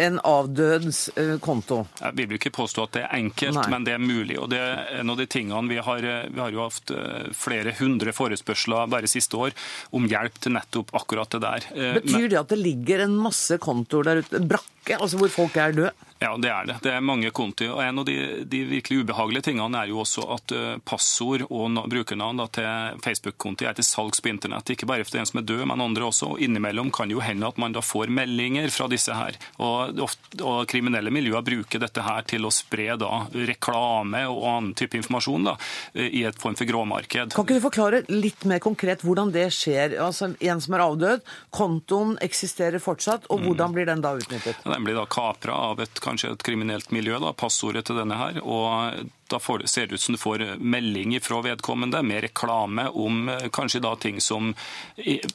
en 0.00 0.18
avdøds 0.26 1.00
eh, 1.20 1.34
konto. 1.42 1.82
Jeg 2.00 2.16
vil 2.18 2.36
ikke 2.38 2.52
påstå 2.56 2.86
at 2.88 2.94
det 2.96 3.02
er 3.04 3.14
enkelt, 3.20 3.58
Nei. 3.58 3.66
men 3.72 3.86
det 3.86 3.94
er 3.96 4.02
mulig. 4.02 4.38
og 4.40 4.48
det 4.52 4.60
er 4.62 5.00
en 5.00 5.12
av 5.12 5.20
de 5.20 5.26
tingene 5.30 5.68
Vi 5.70 5.78
har, 5.84 6.06
vi 6.32 6.40
har 6.40 6.54
jo 6.54 6.64
hatt 6.66 6.92
eh, 6.94 7.30
flere 7.36 7.74
hundre 7.78 8.14
forespørsler 8.16 8.90
bare 8.90 9.10
siste 9.10 9.36
år 9.36 9.56
om 9.96 10.08
hjelp 10.10 10.40
til 10.40 10.56
nettopp 10.56 10.94
akkurat 10.96 11.30
det 11.36 11.42
der. 11.44 11.68
Eh, 11.74 11.94
Betyr 12.00 12.28
det 12.32 12.40
at 12.40 12.52
det 12.54 12.60
ligger 12.62 13.04
en 13.06 13.16
masse 13.20 13.58
kontoer 13.62 14.08
der 14.10 14.22
ute, 14.24 14.40
brakke, 14.50 14.66
altså 14.96 15.18
hvor 15.20 15.28
folk 15.28 15.56
er 15.56 15.72
døde? 15.76 15.92
Ja, 16.20 16.34
det 16.36 16.50
er 16.52 16.66
det. 16.68 16.74
Det 16.84 16.90
er 16.92 17.00
mange 17.00 17.30
konti. 17.32 17.64
og 17.72 17.78
En 17.80 17.98
av 17.98 18.04
de, 18.04 18.44
de 18.44 18.58
virkelig 18.68 18.98
ubehagelige 19.06 19.46
tingene 19.46 19.78
er 19.80 19.88
jo 19.88 20.02
også 20.02 20.26
at 20.34 20.52
eh, 20.52 20.74
passord 20.84 21.46
og 21.48 21.70
na- 21.72 21.86
brukernavn 21.88 22.42
til 22.52 22.98
Facebook-konti 23.00 23.64
er 23.64 23.72
til 23.78 23.86
salgs 23.88 24.20
på 24.20 24.28
internett. 24.28 24.68
Ikke 24.74 24.84
bare 24.90 25.06
for 25.08 25.16
den 25.16 25.24
som 25.30 25.40
er 25.40 25.46
død, 25.48 25.62
men 25.70 25.80
andre 25.80 26.04
også. 26.10 26.34
og 26.34 26.42
Innimellom 26.44 26.90
kan 26.92 27.08
det 27.08 27.16
jo 27.16 27.22
hende 27.24 27.48
at 27.48 27.56
man 27.56 27.72
da 27.72 27.80
får 27.80 28.12
meldinger 28.12 28.68
fra 28.68 28.88
disse 28.92 29.16
her. 29.16 29.38
Og, 29.64 29.96
ofte, 30.04 30.42
og 30.44 30.66
Kriminelle 30.68 31.08
miljøer 31.14 31.40
bruker 31.46 31.80
dette 31.80 32.04
her 32.04 32.28
til 32.28 32.44
å 32.44 32.52
spre 32.52 32.98
da 33.00 33.22
reklame 33.32 34.26
og 34.28 34.44
annen 34.50 34.74
type 34.76 35.00
informasjon 35.00 35.48
da, 35.48 35.56
i 35.96 36.26
et 36.28 36.36
form 36.40 36.58
for 36.60 36.68
gråmarked. 36.68 37.32
Kan 37.32 37.48
ikke 37.48 37.56
du 37.62 37.64
forklare 37.64 38.02
litt 38.12 38.44
mer 38.44 38.60
konkret 38.60 39.06
hvordan 39.08 39.32
det 39.32 39.46
skjer? 39.56 39.96
Altså 40.04 40.34
En 40.36 40.60
som 40.60 40.76
er 40.76 40.84
avdød, 40.84 41.24
kontoen 41.56 42.16
eksisterer 42.20 42.76
fortsatt, 42.82 43.24
og 43.32 43.40
hvordan 43.48 43.72
blir 43.72 43.88
den 43.88 44.04
da 44.04 44.12
utnyttet? 44.20 44.60
Den 44.70 44.86
blir 44.86 44.98
da 44.98 45.06
kapra 45.10 45.56
av 45.70 45.80
et, 45.84 46.02
kanskje 46.02 46.32
et 46.34 46.44
kriminelt 46.46 46.92
miljø, 46.94 47.18
da, 47.22 47.34
passordet 47.36 47.86
til 47.88 47.98
denne 48.00 48.18
her. 48.20 48.42
og 48.44 49.08
da 49.30 49.38
får, 49.38 49.62
ser 49.70 49.86
det 49.86 49.94
ut 49.94 50.02
som 50.02 50.16
du 50.16 50.18
får 50.18 50.42
melding 50.58 51.14
fra 51.22 51.38
vedkommende 51.44 52.02
med 52.02 52.24
reklame 52.24 52.88
om 52.88 53.28
eh, 53.30 53.46
kanskje 53.54 53.82
da 53.84 53.94
ting 53.96 54.18
som 54.20 54.50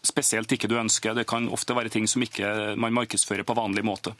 spesielt 0.03 0.51
ikke 0.51 0.67
du 0.67 0.75
ønsker. 0.79 1.15
Det 1.15 1.27
kan 1.29 1.47
ofte 1.47 1.77
være 1.77 1.93
ting 1.93 2.07
som 2.11 2.25
ikke 2.25 2.75
man 2.75 2.95
markedsfører 2.97 3.47
på 3.47 3.55
vanlig 3.55 3.85
måte. 3.87 4.15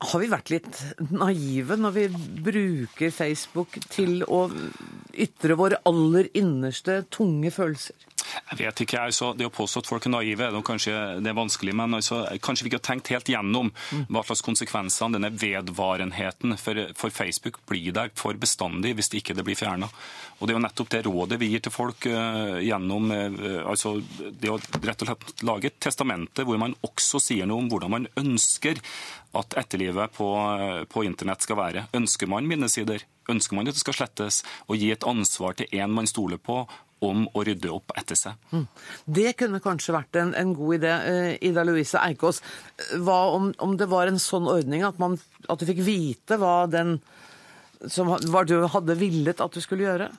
Har 0.00 0.22
vi 0.22 0.30
vært 0.32 0.50
litt 0.50 0.78
naive 1.12 1.76
når 1.76 1.92
vi 1.92 2.06
bruker 2.46 3.12
Facebook 3.12 3.76
til 3.92 4.24
å 4.24 4.46
ytre 5.12 5.58
våre 5.60 5.82
aller 5.88 6.30
innerste, 6.40 7.02
tunge 7.12 7.52
følelser? 7.52 8.09
Jeg 8.50 8.58
vet 8.60 8.82
ikke, 8.84 9.02
altså, 9.10 9.32
Det 9.36 9.46
å 9.48 9.52
påstå 9.54 9.82
at 9.82 9.90
folk 9.90 10.06
er 10.06 10.14
naive 10.14 10.50
det 10.50 10.58
er 10.58 10.66
kanskje 10.66 10.96
det 11.20 11.30
er 11.30 11.38
vanskelig, 11.38 11.74
men 11.76 11.98
altså, 11.98 12.22
kanskje 12.42 12.66
vi 12.66 12.72
ikke 12.72 12.80
har 12.80 12.88
tenkt 12.90 13.12
helt 13.14 13.30
gjennom 13.30 13.70
hva 14.08 14.24
slags 14.26 14.44
konsekvenser 14.46 15.14
denne 15.14 15.32
vedvarenheten 15.34 16.56
for, 16.60 16.82
for 16.98 17.14
Facebook 17.14 17.60
blir 17.68 17.94
der 17.96 18.12
for 18.18 18.38
bestandig 18.40 18.94
hvis 18.98 19.12
det 19.12 19.22
ikke 19.22 19.36
det 19.38 19.46
blir 19.46 19.58
fjerna. 19.58 19.90
Og 20.40 20.48
Det 20.48 20.54
er 20.54 20.58
jo 20.58 20.64
nettopp 20.64 20.92
det 20.92 21.04
rådet 21.04 21.40
vi 21.40 21.50
gir 21.52 21.62
til 21.64 21.74
folk 21.74 22.06
uh, 22.08 22.58
gjennom 22.64 23.10
uh, 23.12 23.60
altså 23.68 23.98
det 24.00 24.50
å 24.50 24.58
rett 24.58 25.04
og 25.04 25.10
slett 25.10 25.44
lage 25.46 25.68
et 25.68 25.80
testamente 25.82 26.46
hvor 26.48 26.60
man 26.60 26.76
også 26.86 27.20
sier 27.22 27.48
noe 27.48 27.60
om 27.60 27.68
hvordan 27.70 27.92
man 27.92 28.08
ønsker 28.20 28.80
at 29.36 29.54
etterlivet 29.54 30.12
på, 30.12 30.28
eh, 30.36 30.84
på 30.84 31.04
internett 31.06 31.42
skal 31.42 31.56
være. 31.56 31.86
Ønsker 31.94 32.26
man 32.26 32.48
minnesider? 32.50 33.04
Ønsker 33.30 33.54
man 33.54 33.68
at 33.68 33.74
det 33.74 33.84
skal 33.84 33.94
slettes? 33.94 34.42
Og 34.68 34.76
gi 34.76 34.90
et 34.90 35.06
ansvar 35.06 35.54
til 35.54 35.70
en 35.70 35.92
man 35.94 36.10
stoler 36.10 36.38
på 36.38 36.64
om 37.00 37.26
å 37.34 37.42
rydde 37.46 37.70
opp 37.72 37.92
etter 37.96 38.18
seg. 38.18 38.36
Mm. 38.52 38.66
Det 39.06 39.32
kunne 39.40 39.60
kanskje 39.64 39.94
vært 39.96 40.16
en, 40.20 40.34
en 40.36 40.54
god 40.54 40.74
idé. 40.80 40.90
Eh, 41.12 41.30
Ida 41.48 41.64
Louise 41.64 41.96
Eikås, 42.02 42.42
hva 43.00 43.20
om, 43.36 43.50
om 43.58 43.76
det 43.80 43.88
var 43.88 44.06
en 44.10 44.18
sånn 44.20 44.48
ordning 44.52 44.84
at, 44.84 44.98
man, 45.00 45.16
at 45.48 45.58
du 45.62 45.66
fikk 45.68 45.80
vite 45.86 46.36
hva 46.40 46.66
den 46.70 46.98
som 47.88 48.10
hva 48.12 48.42
du 48.44 48.58
hadde 48.68 48.98
villet 49.00 49.40
at 49.40 49.54
du 49.56 49.60
skulle 49.64 49.86
gjøre? 49.86 50.10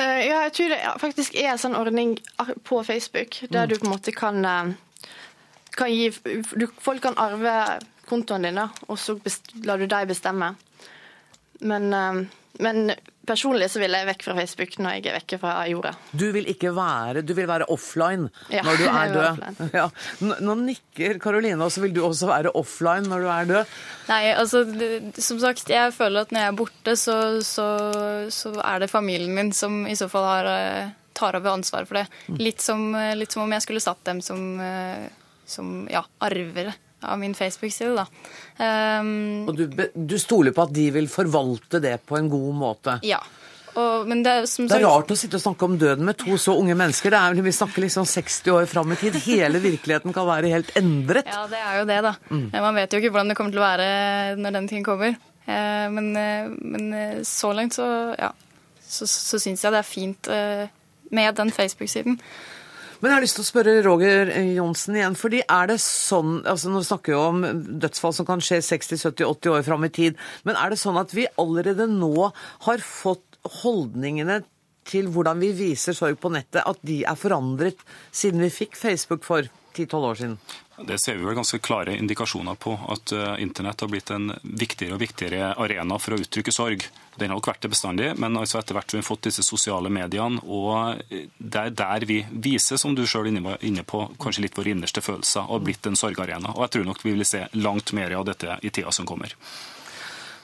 Eh, 0.00 0.22
ja, 0.30 0.38
jeg 0.46 0.54
tror 0.56 0.72
det 0.72 0.80
faktisk 1.02 1.34
er 1.36 1.50
en 1.52 1.60
sånn 1.60 1.76
ordning 1.76 2.14
på 2.64 2.80
Facebook, 2.88 3.42
der 3.52 3.66
Mm. 3.66 3.68
du 3.68 3.74
på 3.82 3.84
en 3.84 3.92
måte 3.92 4.14
kan, 4.16 4.44
eh, 4.44 4.72
kan 5.76 5.92
gi 5.92 6.08
du, 6.56 6.66
Folk 6.80 7.02
kan 7.04 7.18
arve 7.20 7.52
kontoen 8.08 8.42
din, 8.48 8.58
og 8.58 8.96
så 8.98 9.18
lar 9.68 9.76
du 9.78 9.86
dem 9.86 10.08
bestemme. 10.08 10.54
Men, 11.60 11.92
men 12.58 12.90
personlig 13.30 13.68
så 13.70 13.80
vil 13.82 13.94
jeg 13.94 14.06
vekk 14.08 14.24
fra 14.26 14.34
Facebook 14.38 14.74
når 14.82 14.96
jeg 14.96 15.04
er 15.10 15.16
vekke 15.20 15.38
fra 15.40 15.52
jorda. 15.70 15.92
Du 16.10 16.26
vil 16.34 16.48
ikke 16.50 16.72
være, 16.74 17.22
du 17.22 17.32
vil 17.36 17.46
være 17.48 17.68
offline 17.70 18.30
Ja, 18.52 18.64
når 18.66 18.80
du 18.80 18.86
er 19.02 19.14
død. 19.14 19.60
Ja. 19.76 19.86
Nå 20.42 20.56
nikker 20.64 21.20
Karoline, 21.22 21.60
og 21.62 21.72
så 21.72 21.84
vil 21.84 21.94
du 21.96 22.02
også 22.06 22.30
være 22.30 22.54
offline 22.58 23.06
når 23.10 23.24
du 23.24 23.30
er 23.30 23.50
død. 23.52 23.76
Nei, 24.10 24.22
altså 24.34 24.64
som 25.22 25.40
sagt, 25.42 25.70
jeg 25.70 25.94
føler 25.96 26.26
at 26.26 26.34
når 26.34 26.44
jeg 26.44 26.54
er 26.54 26.58
borte, 26.58 26.96
så, 26.98 27.16
så, 27.46 27.68
så 28.34 28.54
er 28.64 28.82
det 28.82 28.90
familien 28.92 29.34
min 29.36 29.54
som 29.56 29.84
i 29.86 29.96
så 29.98 30.10
fall 30.10 30.26
har, 30.26 30.50
eh, 30.50 30.92
tar 31.16 31.38
over 31.38 31.54
ansvaret 31.54 31.90
for 31.90 32.00
det. 32.00 32.06
Litt 32.40 32.64
som, 32.64 32.90
eh, 32.98 33.14
litt 33.18 33.32
som 33.36 33.46
om 33.46 33.54
jeg 33.54 33.66
skulle 33.68 33.84
satt 33.84 34.02
dem 34.08 34.24
som, 34.24 34.42
eh, 34.64 35.06
som 35.46 35.84
ja, 35.92 36.02
arvere 36.26 36.74
av 37.02 37.18
min 37.18 37.34
Facebook-side. 37.34 38.06
Um, 38.60 39.48
Og 39.48 39.56
du, 39.56 39.66
du 39.94 40.16
stoler 40.20 40.52
på 40.56 40.64
at 40.66 40.72
de 40.76 40.88
vil 40.94 41.08
forvalte 41.10 41.80
det 41.82 41.96
på 42.06 42.18
en 42.20 42.28
god 42.32 42.54
måte. 42.54 42.98
ja. 43.06 43.20
Og, 43.78 44.08
men 44.10 44.24
det 44.26 44.30
er 44.34 44.46
som 44.50 44.66
Det 44.66 44.80
er 44.80 44.82
rart 44.82 45.12
å 45.14 45.16
sitte 45.16 45.38
og 45.38 45.42
snakke 45.44 45.62
om 45.62 45.76
døden 45.78 46.02
med 46.04 46.16
to 46.18 46.34
så 46.42 46.56
unge 46.58 46.74
mennesker. 46.74 47.12
Det 47.14 47.18
er, 47.20 47.42
vi 47.46 47.52
snakker 47.54 47.84
liksom 47.84 48.02
60 48.02 48.50
år 48.50 48.66
fram 48.66 48.90
i 48.90 48.96
tid. 48.98 49.14
Hele 49.28 49.60
virkeligheten 49.62 50.10
kan 50.16 50.26
være 50.26 50.50
helt 50.50 50.72
endret. 50.74 51.30
Ja, 51.30 51.44
det 51.46 51.60
er 51.62 51.76
jo 51.78 51.84
det, 51.86 51.98
da. 52.02 52.12
Mm. 52.34 52.48
Man 52.50 52.74
vet 52.80 52.90
jo 52.90 52.98
ikke 52.98 53.12
hvordan 53.14 53.30
det 53.30 53.36
kommer 53.38 53.54
til 53.54 53.62
å 53.62 53.68
være 53.68 53.86
når 54.42 54.56
den 54.58 54.66
tiden 54.72 54.86
kommer. 54.88 55.14
Eh, 55.46 55.86
Men, 55.94 56.10
eh, 56.18 56.50
men 56.50 56.92
eh, 56.98 57.22
så 57.22 57.52
langt 57.54 57.78
så, 57.78 57.86
ja, 58.18 58.32
så, 58.82 59.06
så 59.06 59.38
syns 59.38 59.62
jeg 59.62 59.72
det 59.72 59.84
er 59.84 59.86
fint 59.86 60.32
med 61.14 61.38
den 61.38 61.54
Facebook-siden. 61.54 62.18
Men 63.00 63.08
jeg 63.08 63.16
har 63.16 63.24
lyst 63.24 63.38
til 63.38 63.46
å 63.46 63.48
spørre 63.48 63.74
Roger 63.86 64.30
Johnsen 64.52 64.98
igjen. 64.98 65.16
fordi 65.16 65.40
er 65.40 65.70
det 65.70 65.78
sånn, 65.80 66.42
altså 66.44 66.72
Nå 66.72 66.82
snakker 66.84 67.14
vi 67.14 67.18
om 67.18 67.66
dødsfall 67.80 68.12
som 68.12 68.28
kan 68.28 68.44
skje 68.44 68.60
60-70-80 68.66 69.54
år 69.54 69.64
fram 69.64 69.86
i 69.88 69.92
tid. 69.92 70.20
Men 70.44 70.58
er 70.60 70.72
det 70.72 70.80
sånn 70.82 71.00
at 71.00 71.14
vi 71.16 71.24
allerede 71.40 71.88
nå 71.88 72.28
har 72.66 72.84
fått 72.84 73.40
holdningene 73.62 74.42
til 74.90 75.08
hvordan 75.12 75.40
vi 75.40 75.52
viser 75.56 75.96
sorg 75.96 76.18
på 76.20 76.32
nettet, 76.34 76.60
at 76.66 76.80
de 76.84 77.02
er 77.08 77.16
forandret 77.16 77.80
siden 78.12 78.42
vi 78.44 78.52
fikk 78.52 78.76
Facebook 78.76 79.24
for 79.24 79.48
10-12 79.76 79.96
år 80.10 80.20
siden? 80.20 80.36
Det 80.80 80.96
ser 81.00 81.18
vi 81.18 81.26
vel 81.28 81.36
ganske 81.36 81.60
klare 81.60 81.96
indikasjoner 81.96 82.56
på, 82.60 82.72
at 82.88 83.12
eh, 83.12 83.42
internett 83.44 83.80
har 83.84 83.90
blitt 83.92 84.10
en 84.14 84.30
viktigere 84.42 84.96
og 84.96 85.02
viktigere 85.02 85.52
arena 85.60 85.98
for 86.00 86.16
å 86.16 86.20
uttrykke 86.22 86.54
sorg. 86.54 86.86
Den 87.20 87.28
har 87.28 87.36
nok 87.36 87.50
vært 87.50 87.64
det 87.66 87.68
bestandig, 87.74 88.06
men 88.16 88.38
altså 88.40 88.56
etter 88.60 88.76
hvert 88.78 88.94
har 88.94 89.02
vi 89.02 89.04
fått 89.04 89.26
disse 89.26 89.42
sosiale 89.44 89.90
mediene, 89.92 90.40
og 90.48 91.02
eh, 91.12 91.26
det 91.36 91.64
er 91.66 91.74
der 91.76 92.06
vi 92.08 92.22
viser, 92.30 92.80
som 92.80 92.94
du 92.96 93.02
sjøl 93.04 93.28
er 93.28 93.66
inne 93.66 93.84
på, 93.84 94.06
kanskje 94.22 94.46
litt 94.46 94.56
våre 94.56 94.72
innerste 94.72 95.04
følelser, 95.04 95.50
og 95.52 95.66
blitt 95.66 95.84
en 95.90 95.98
sorgarena. 96.00 96.54
Og 96.56 96.64
jeg 96.64 96.74
tror 96.78 96.88
nok 96.88 97.04
vi 97.04 97.12
vil 97.18 97.28
se 97.28 97.44
langt 97.60 97.92
mer 97.96 98.16
av 98.16 98.24
dette 98.30 98.56
i 98.64 98.72
tida 98.72 98.92
som 98.94 99.08
kommer. 99.08 99.36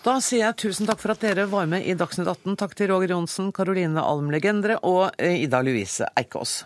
Da 0.04 0.20
sier 0.22 0.44
jeg 0.44 0.60
tusen 0.60 0.86
takk 0.86 1.00
for 1.00 1.16
at 1.16 1.24
dere 1.24 1.48
var 1.50 1.64
med 1.66 1.88
i 1.88 1.96
Dagsnytt 1.98 2.28
18. 2.28 2.60
Takk 2.60 2.76
til 2.78 2.92
Roger 2.92 3.16
Johnsen, 3.16 3.48
Karoline 3.56 4.04
Alm 4.04 4.28
Legendre 4.30 4.76
og 4.84 5.16
eh, 5.16 5.40
Ida 5.48 5.64
Louise 5.64 6.12
Eikås. 6.12 6.60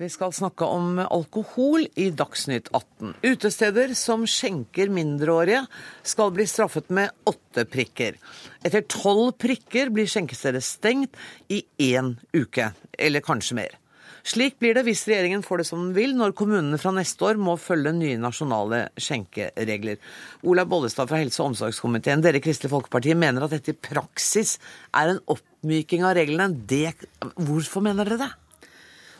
Vi 0.00 0.08
skal 0.08 0.32
snakke 0.32 0.64
om 0.64 0.94
alkohol 1.02 1.82
i 2.00 2.06
Dagsnytt 2.16 2.70
18. 2.72 3.18
Utesteder 3.20 3.90
som 3.98 4.22
skjenker 4.24 4.88
mindreårige 4.88 5.66
skal 6.08 6.32
bli 6.32 6.46
straffet 6.48 6.88
med 6.88 7.12
åtte 7.28 7.66
prikker. 7.68 8.16
Etter 8.64 8.86
tolv 8.88 9.34
prikker 9.44 9.92
blir 9.92 10.08
skjenkestedet 10.08 10.64
stengt 10.64 11.20
i 11.52 11.60
én 11.90 12.14
uke, 12.32 12.70
eller 12.96 13.26
kanskje 13.28 13.60
mer. 13.60 13.76
Slik 14.24 14.56
blir 14.56 14.72
det 14.78 14.86
hvis 14.88 15.04
regjeringen 15.04 15.44
får 15.44 15.60
det 15.60 15.68
som 15.68 15.84
den 15.84 15.94
vil, 15.96 16.16
når 16.16 16.32
kommunene 16.32 16.80
fra 16.80 16.96
neste 16.96 17.28
år 17.28 17.36
må 17.36 17.60
følge 17.60 17.92
nye 18.00 18.16
nasjonale 18.24 18.86
skjenkeregler. 18.96 20.00
Olaug 20.48 20.72
Bollestad 20.72 21.12
fra 21.12 21.20
helse- 21.20 21.44
og 21.44 21.52
omsorgskomiteen, 21.52 22.24
dere 22.24 22.40
i 22.40 22.48
Kristelig 22.48 22.72
Folkeparti 22.72 23.12
mener 23.12 23.44
at 23.44 23.52
dette 23.52 23.76
i 23.76 23.82
praksis 23.92 24.56
er 24.96 25.12
en 25.12 25.26
oppmyking 25.28 26.08
av 26.08 26.16
reglene. 26.16 26.54
Det, 26.56 26.94
hvorfor 27.36 27.84
mener 27.84 28.08
dere 28.08 28.24
det? 28.24 28.36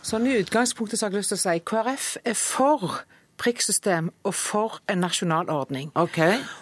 Sånn 0.07 0.27
i 0.29 0.37
utgangspunktet 0.41 0.99
så 0.99 1.07
har 1.07 1.15
jeg 1.15 1.25
lyst 1.25 1.35
til 1.35 1.41
å 1.41 1.45
si 1.45 1.57
KrF 1.71 2.07
er 2.25 2.39
for 2.39 3.03
prikksystem 3.41 4.11
og 4.29 4.35
for 4.37 4.81
en 4.91 5.01
nasjonal 5.05 5.49
ordning. 5.53 5.91
Ok. 5.99 6.19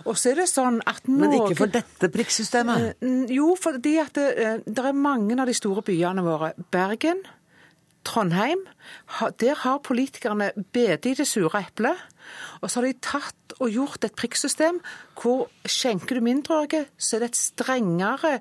Og 0.06 0.18
så 0.18 0.32
er 0.32 0.42
det 0.42 0.48
sånn 0.50 0.78
at 0.86 1.08
Men 1.10 1.34
ikke 1.40 1.58
for 1.58 1.72
dette 1.74 2.10
prikksystemet? 2.14 3.02
Jo, 3.34 3.54
fordi 3.58 3.96
at 4.02 4.14
det, 4.18 4.28
det 4.66 4.84
er 4.84 4.94
mange 4.94 5.38
av 5.38 5.50
de 5.50 5.56
store 5.56 5.82
byene 5.86 6.22
våre. 6.26 6.52
Bergen, 6.70 7.24
Trondheim. 8.06 8.62
Der 9.42 9.58
har 9.64 9.82
politikerne 9.84 10.52
bedt 10.72 11.06
i 11.06 11.14
det 11.18 11.26
sure 11.28 11.64
eplet. 11.66 11.98
Og 12.62 12.70
så 12.70 12.80
har 12.80 12.88
de 12.88 12.96
tatt 13.04 13.54
og 13.58 13.72
gjort 13.72 14.04
et 14.06 14.14
prikksystem 14.18 14.78
hvor 15.18 15.48
skjenker 15.68 16.18
du 16.18 16.24
mindreårige, 16.24 16.84
så 16.98 17.16
er 17.16 17.24
det 17.24 17.30
et 17.32 17.40
strengere 17.40 18.32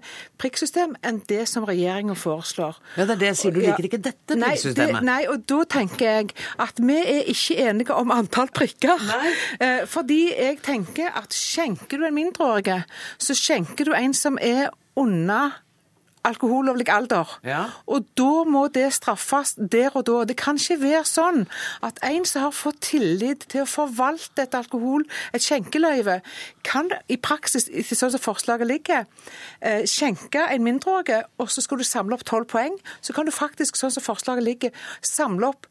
prikksystem 0.42 0.96
enn 1.06 1.22
det 1.30 1.44
som 1.50 1.66
regjeringen 1.68 2.18
foreslår. 2.18 2.78
Ja, 2.98 3.08
det 3.08 3.18
er 3.18 3.22
det 3.24 3.32
jeg 3.32 3.40
sier, 3.42 3.56
Du 3.56 3.62
liker 3.64 3.90
ikke 3.90 4.02
dette 4.10 4.38
prikksystemet? 4.38 5.00
Nei, 5.02 5.06
nei, 5.10 5.20
og 5.32 5.46
da 5.50 5.62
tenker 5.78 6.06
jeg 6.06 6.34
at 6.62 6.82
vi 6.82 6.98
er 7.02 7.32
ikke 7.34 7.60
enige 7.70 7.98
om 7.98 8.14
antall 8.14 8.52
prikker. 8.54 9.08
Nei. 9.08 9.78
fordi 9.90 10.22
jeg 10.34 10.60
tenker 10.66 11.14
at 11.18 11.34
skjenker 11.34 12.02
du 12.02 12.08
en 12.08 12.18
mindreårige, 12.18 12.84
så 13.18 13.38
skjenker 13.38 13.90
du 13.90 13.96
en 13.98 14.14
som 14.18 14.38
er 14.42 14.70
under 14.98 15.58
alkohollovlig 16.28 16.88
alder. 16.92 17.32
Ja. 17.48 17.64
Og 17.88 18.06
da 18.20 18.44
må 18.48 18.68
det 18.74 18.90
straffes 18.98 19.56
der 19.58 19.96
og 19.96 20.06
da. 20.10 20.24
Det 20.28 20.38
kan 20.40 20.60
ikke 20.60 20.80
være 20.82 21.04
sånn 21.08 21.46
at 21.86 22.02
en 22.06 22.28
som 22.28 22.48
har 22.48 22.56
fått 22.56 22.82
tillit 22.90 23.48
til 23.52 23.64
å 23.64 23.70
forvalte 23.70 24.46
et 24.46 24.58
alkohol, 24.58 25.08
et 25.34 25.44
skjenkeløyve, 25.44 26.20
kan 26.68 26.92
i 27.12 27.18
praksis, 27.22 27.70
sånn 27.88 28.14
som 28.16 28.24
forslaget 28.24 28.70
ligger, 28.70 29.08
eh, 29.62 29.84
skjenke 29.88 30.48
en 30.52 30.64
mindreårig, 30.64 31.24
og 31.40 31.50
så 31.50 31.64
skal 31.64 31.80
du 31.80 31.88
samle 31.88 32.18
opp 32.18 32.26
tolv 32.28 32.48
poeng. 32.52 32.78
Så 33.02 33.14
kan 33.14 33.26
du 33.26 33.32
faktisk, 33.32 33.78
sånn 33.80 33.94
som 33.94 34.04
forslaget 34.04 34.44
ligger, 34.44 34.72
samle 35.02 35.54
opp 35.54 35.68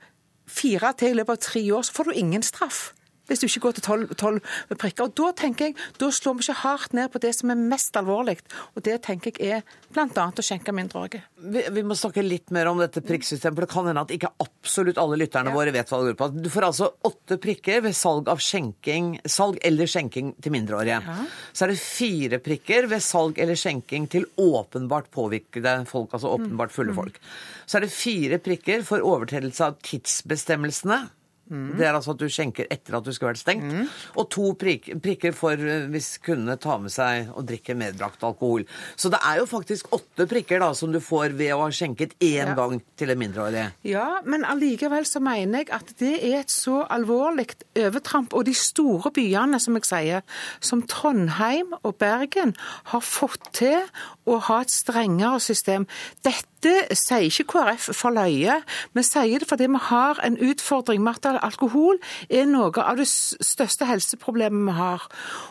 fire 0.46 0.92
til 0.96 1.14
i 1.14 1.18
løpet 1.20 1.36
av 1.36 1.42
tre 1.42 1.62
år, 1.72 1.82
så 1.82 1.92
får 1.92 2.04
du 2.04 2.20
ingen 2.20 2.42
straff 2.42 2.95
hvis 3.26 3.42
du 3.42 3.46
ikke 3.48 3.64
går 3.66 3.78
til 3.78 4.16
tolv 4.18 4.40
prikker. 4.78 5.08
Og 5.08 5.14
Da 5.16 5.32
tenker 5.36 5.70
jeg, 5.70 5.76
da 6.00 6.10
slår 6.12 6.38
vi 6.38 6.46
ikke 6.46 6.60
hardt 6.62 6.96
ned 6.96 7.10
på 7.12 7.22
det 7.22 7.32
som 7.36 7.52
er 7.52 7.60
mest 7.60 7.96
alvorlig, 7.98 8.38
og 8.74 8.84
det 8.86 9.00
tenker 9.06 9.32
jeg 9.36 9.60
er 9.60 9.62
bl.a. 9.94 10.26
å 10.26 10.44
skjenke 10.44 10.74
mindreårige. 10.76 11.22
Vi, 11.36 11.62
vi, 11.72 11.84
må 11.86 11.96
snakke 11.98 12.24
litt 12.24 12.52
mer 12.54 12.70
om 12.70 12.80
dette 12.80 13.02
prikksystemet, 13.04 13.56
for 13.56 13.66
det 13.66 13.72
kan 13.72 13.88
hende 13.90 14.04
at 14.06 14.14
ikke 14.14 14.32
absolutt 14.42 15.00
alle 15.00 15.18
lytterne 15.20 15.52
ja. 15.52 15.56
våre 15.56 15.74
vet 15.74 15.90
hva 15.90 16.00
det 16.00 16.12
går 16.12 16.18
på. 16.20 16.30
Du 16.46 16.50
får 16.52 16.68
altså 16.68 16.90
åtte 17.06 17.38
prikker 17.42 17.82
ved 17.86 17.96
salg 17.96 18.30
av 18.32 18.42
skjenking, 18.42 19.16
salg 19.24 19.60
eller 19.66 19.90
skjenking 19.90 20.34
til 20.42 20.54
mindreårige. 20.54 21.00
Ja. 21.06 21.18
Så 21.52 21.66
er 21.66 21.74
det 21.74 21.80
fire 21.82 22.40
prikker 22.42 22.90
ved 22.90 23.04
salg 23.04 23.40
eller 23.42 23.58
skjenking 23.58 24.08
til 24.12 24.28
åpenbart 24.40 25.10
påvirkede 25.14 25.78
folk, 25.90 26.12
altså 26.16 26.34
åpenbart 26.36 26.74
fulle 26.74 26.94
mm. 26.94 27.00
folk. 27.00 27.20
Så 27.66 27.78
er 27.78 27.86
det 27.86 27.94
fire 27.94 28.40
prikker 28.42 28.84
for 28.86 29.04
overtredelse 29.04 29.70
av 29.70 29.78
tidsbestemmelsene. 29.86 31.00
Mm. 31.46 31.76
Det 31.78 31.86
er 31.86 31.94
altså 31.94 32.14
at 32.16 32.20
du 32.22 32.26
skjenker 32.32 32.66
etter 32.72 32.96
at 32.98 33.06
du 33.06 33.12
skal 33.14 33.30
være 33.30 33.40
stengt. 33.40 33.66
Mm. 33.70 33.90
Og 34.18 34.28
to 34.32 34.50
prik 34.58 34.88
prikker 35.02 35.34
for 35.36 35.54
eh, 35.54 35.86
hvis 35.92 36.16
kundene 36.24 36.56
tar 36.60 36.80
med 36.82 36.94
seg 36.94 37.30
og 37.36 37.46
drikker 37.48 37.78
medbrakt 37.78 38.24
alkohol. 38.26 38.66
Så 38.98 39.10
det 39.12 39.20
er 39.26 39.40
jo 39.40 39.48
faktisk 39.50 39.92
åtte 39.94 40.26
prikker 40.30 40.62
da 40.62 40.72
som 40.76 40.92
du 40.94 40.98
får 41.02 41.36
ved 41.38 41.54
å 41.54 41.62
ha 41.64 41.70
skjenket 41.74 42.16
én 42.18 42.52
ja. 42.52 42.56
gang 42.58 42.80
til 42.98 43.12
en 43.14 43.20
mindreårig. 43.20 43.66
Ja, 43.86 44.08
men 44.26 44.46
allikevel 44.48 45.06
så 45.08 45.22
mener 45.24 45.62
jeg 45.62 45.72
at 45.76 45.94
det 46.00 46.14
er 46.18 46.40
et 46.42 46.54
så 46.54 46.82
alvorlig 46.90 47.48
overtramp. 47.78 48.34
Og 48.34 48.46
de 48.48 48.56
store 48.56 49.12
byene, 49.14 49.60
som 49.62 49.78
jeg 49.78 49.88
sier, 49.88 50.26
som 50.60 50.82
Trondheim 50.90 51.76
og 51.82 51.96
Bergen, 52.00 52.56
har 52.90 53.04
fått 53.04 53.52
til 53.56 53.86
å 54.26 54.40
ha 54.48 54.60
et 54.64 54.72
strengere 54.72 55.40
system. 55.42 55.86
Dette 56.26 56.55
dette 56.66 56.96
sier 56.98 57.26
ikke 57.28 57.46
KrF 57.54 57.90
for 57.96 58.14
løye. 58.14 58.58
Vi 58.96 59.04
sier 59.06 59.42
det 59.42 59.48
fordi 59.48 59.68
vi 59.70 59.82
har 59.88 60.20
en 60.26 60.38
utfordring 60.42 61.02
med 61.04 61.26
at 61.26 61.40
alkohol 61.44 62.00
er 62.28 62.46
noe 62.50 62.72
av 62.82 63.00
det 63.00 63.08
største 63.08 63.88
helseproblemet 63.88 64.66
vi 64.66 64.76
har. 64.76 65.06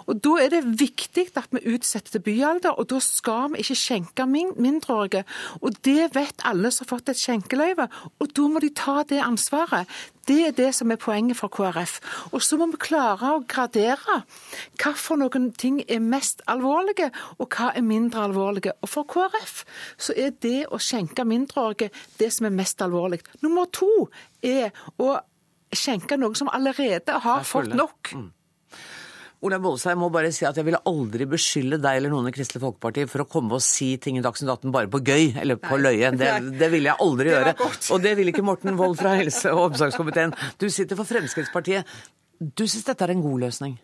Og 0.07 0.21
Da 0.25 0.37
er 0.41 0.49
det 0.49 0.79
viktig 0.79 1.27
at 1.37 1.51
vi 1.51 1.75
utsetter 1.75 2.19
byalder, 2.19 2.79
og 2.79 2.89
da 2.89 2.99
skal 2.99 3.53
vi 3.53 3.63
ikke 3.63 3.79
skjenke 3.79 4.25
mindreårige. 4.25 5.25
Og 5.61 5.75
Det 5.85 6.09
vet 6.15 6.45
alle 6.45 6.71
som 6.71 6.85
har 6.85 6.97
fått 6.97 7.09
et 7.09 7.21
skjenkeløyve, 7.21 7.87
og 8.19 8.35
da 8.35 8.47
må 8.49 8.59
de 8.59 8.73
ta 8.75 9.03
det 9.03 9.21
ansvaret. 9.21 9.87
Det 10.27 10.39
er 10.47 10.55
det 10.57 10.71
som 10.75 10.91
er 10.91 10.99
poenget 11.01 11.37
for 11.37 11.53
KrF. 11.53 11.99
Og 12.33 12.41
så 12.41 12.57
må 12.57 12.67
vi 12.71 12.79
klare 12.81 13.35
å 13.35 13.43
gradere 13.47 14.21
hva 14.81 14.93
for 14.97 15.21
noen 15.21 15.51
ting 15.53 15.81
er 15.85 16.01
mest 16.01 16.41
alvorlige, 16.49 17.11
og 17.37 17.49
hva 17.53 17.71
er 17.75 17.85
mindre 17.85 18.25
alvorlige. 18.25 18.73
Og 18.81 18.89
for 18.89 19.09
KrF 19.09 19.61
så 19.97 20.15
er 20.17 20.33
det 20.41 20.65
å 20.73 20.81
skjenke 20.81 21.27
mindreårige 21.27 21.91
det 22.19 22.31
som 22.33 22.49
er 22.49 22.57
mest 22.57 22.81
alvorlig. 22.81 23.21
Nummer 23.45 23.69
to 23.73 24.09
er 24.41 24.73
å 24.97 25.13
skjenke 25.75 26.17
noe 26.17 26.37
som 26.37 26.49
allerede 26.53 27.19
har 27.25 27.45
fått 27.45 27.73
nok. 27.75 28.15
Mm. 28.15 28.31
Bollestad, 29.45 29.93
jeg 29.93 29.99
må 30.01 30.09
bare 30.13 30.31
si 30.33 30.45
at 30.47 30.57
jeg 30.57 30.65
ville 30.67 30.81
aldri 30.89 31.27
beskylde 31.29 31.77
deg 31.83 31.99
eller 31.99 32.13
noen 32.13 32.29
i 32.29 32.33
Kristelig 32.35 32.63
Folkeparti 32.63 33.05
for 33.11 33.23
å 33.23 33.27
komme 33.29 33.57
og 33.57 33.63
si 33.63 33.91
ting 34.01 34.17
i 34.17 34.23
Dagsnytt 34.25 34.49
18 34.49 34.73
bare 34.73 34.89
på 34.91 35.01
gøy 35.05 35.35
eller 35.41 35.59
på 35.61 35.77
Nei, 35.77 35.83
løye. 35.85 36.11
Det, 36.17 36.31
det 36.59 36.69
ville 36.73 36.91
jeg 36.91 37.01
aldri 37.05 37.33
gjøre. 37.33 37.55
Og 37.93 38.03
det 38.03 38.15
vil 38.19 38.31
ikke 38.33 38.45
Morten 38.45 38.79
Wold 38.79 38.97
fra 38.99 39.15
helse- 39.19 39.53
og 39.53 39.69
omsorgskomiteen. 39.69 40.33
Du 40.61 40.67
sitter 40.73 40.97
for 40.97 41.07
Fremskrittspartiet. 41.09 41.85
Du 42.41 42.65
syns 42.65 42.87
dette 42.89 43.05
er 43.05 43.13
en 43.13 43.23
god 43.23 43.45
løsning? 43.45 43.77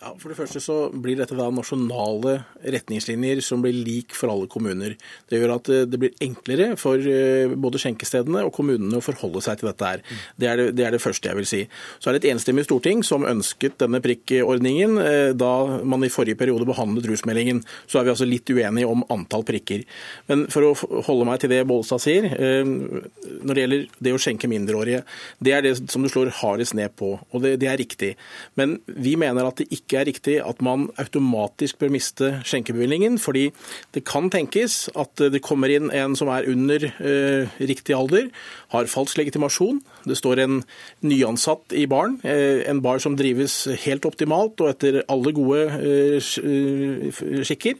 Ja, 0.00 0.14
For 0.16 0.32
det 0.32 0.38
første 0.38 0.62
så 0.64 0.74
blir 0.96 1.18
dette 1.18 1.36
da 1.36 1.50
nasjonale 1.52 2.38
retningslinjer 2.64 3.42
som 3.44 3.60
blir 3.60 3.76
lik 3.76 4.14
for 4.16 4.32
alle 4.32 4.46
kommuner. 4.48 4.94
Det 5.28 5.36
gjør 5.36 5.50
at 5.58 5.68
eh, 5.68 5.82
det 5.84 5.98
blir 6.00 6.14
enklere 6.24 6.70
for 6.80 7.04
eh, 7.04 7.52
både 7.52 7.76
skjenkestedene 7.82 8.40
og 8.46 8.54
kommunene 8.56 8.96
å 8.96 9.04
forholde 9.04 9.42
seg 9.44 9.60
til 9.60 9.68
dette 9.68 9.90
her. 9.90 10.00
Det 10.40 10.48
er 10.48 10.56
det, 10.56 10.66
det, 10.78 10.86
er 10.86 10.96
det 10.96 11.02
første 11.04 11.28
jeg 11.28 11.36
vil 11.36 11.48
si. 11.50 11.60
Så 12.00 12.08
er 12.08 12.16
det 12.16 12.22
et 12.22 12.30
enstemmig 12.32 12.64
storting 12.64 13.04
som 13.04 13.26
ønsket 13.28 13.76
denne 13.82 14.00
prikkordningen 14.00 14.96
eh, 15.02 15.34
da 15.36 15.52
man 15.84 16.08
i 16.08 16.10
forrige 16.12 16.40
periode 16.40 16.64
behandlet 16.70 17.10
rusmeldingen. 17.10 17.60
Så 17.84 18.00
er 18.00 18.08
vi 18.08 18.14
altså 18.14 18.30
litt 18.30 18.48
uenige 18.48 18.88
om 18.88 19.04
antall 19.12 19.44
prikker. 19.52 19.84
Men 20.32 20.46
for 20.48 20.70
å 20.70 20.72
holde 21.10 21.28
meg 21.28 21.44
til 21.44 21.52
det 21.52 21.60
Bollestad 21.68 22.00
sier, 22.00 22.30
når 22.30 23.52
det 23.52 23.66
gjelder 23.66 23.84
det 24.08 24.16
å 24.16 24.22
skjenke 24.24 24.48
mindreårige, 24.48 25.04
det 25.44 25.52
er 25.58 25.68
det 25.68 25.76
som 25.82 26.00
du 26.00 26.08
slår 26.08 26.32
hardest 26.40 26.78
ned 26.78 26.96
på, 26.96 27.12
og 27.20 27.44
det, 27.44 27.58
det 27.60 27.68
er 27.68 27.78
riktig. 27.82 28.14
Men 28.56 28.78
vi 28.88 29.18
mener 29.20 29.44
at 29.44 29.60
det 29.60 29.68
ikke 29.68 29.89
ikke 29.90 30.00
er 30.00 30.06
riktig 30.06 30.36
at 30.46 30.60
man 30.62 30.88
automatisk 31.00 31.80
bør 31.80 31.90
miste 31.90 32.30
skjenkebevillingen, 32.46 33.18
Fordi 33.18 33.50
det 33.94 34.04
kan 34.04 34.30
tenkes 34.30 34.88
at 34.94 35.16
det 35.16 35.42
kommer 35.42 35.68
inn 35.68 35.90
en 35.90 36.14
som 36.16 36.28
er 36.28 36.46
under 36.46 36.84
eh, 36.86 37.48
riktig 37.58 37.94
alder, 37.94 38.30
har 38.70 38.86
falsk 38.86 39.18
legitimasjon. 39.18 39.80
Det 40.06 40.16
står 40.16 40.38
en 40.38 40.62
nyansatt 41.02 41.74
i 41.74 41.86
baren, 41.86 42.20
eh, 42.22 42.62
en 42.70 42.80
bar 42.80 42.98
som 42.98 43.16
drives 43.16 43.66
helt 43.84 44.06
optimalt 44.06 44.60
og 44.60 44.70
etter 44.70 45.02
alle 45.08 45.32
gode 45.34 45.66
eh, 45.82 46.20
eh 46.20 47.42
skikker. 47.44 47.74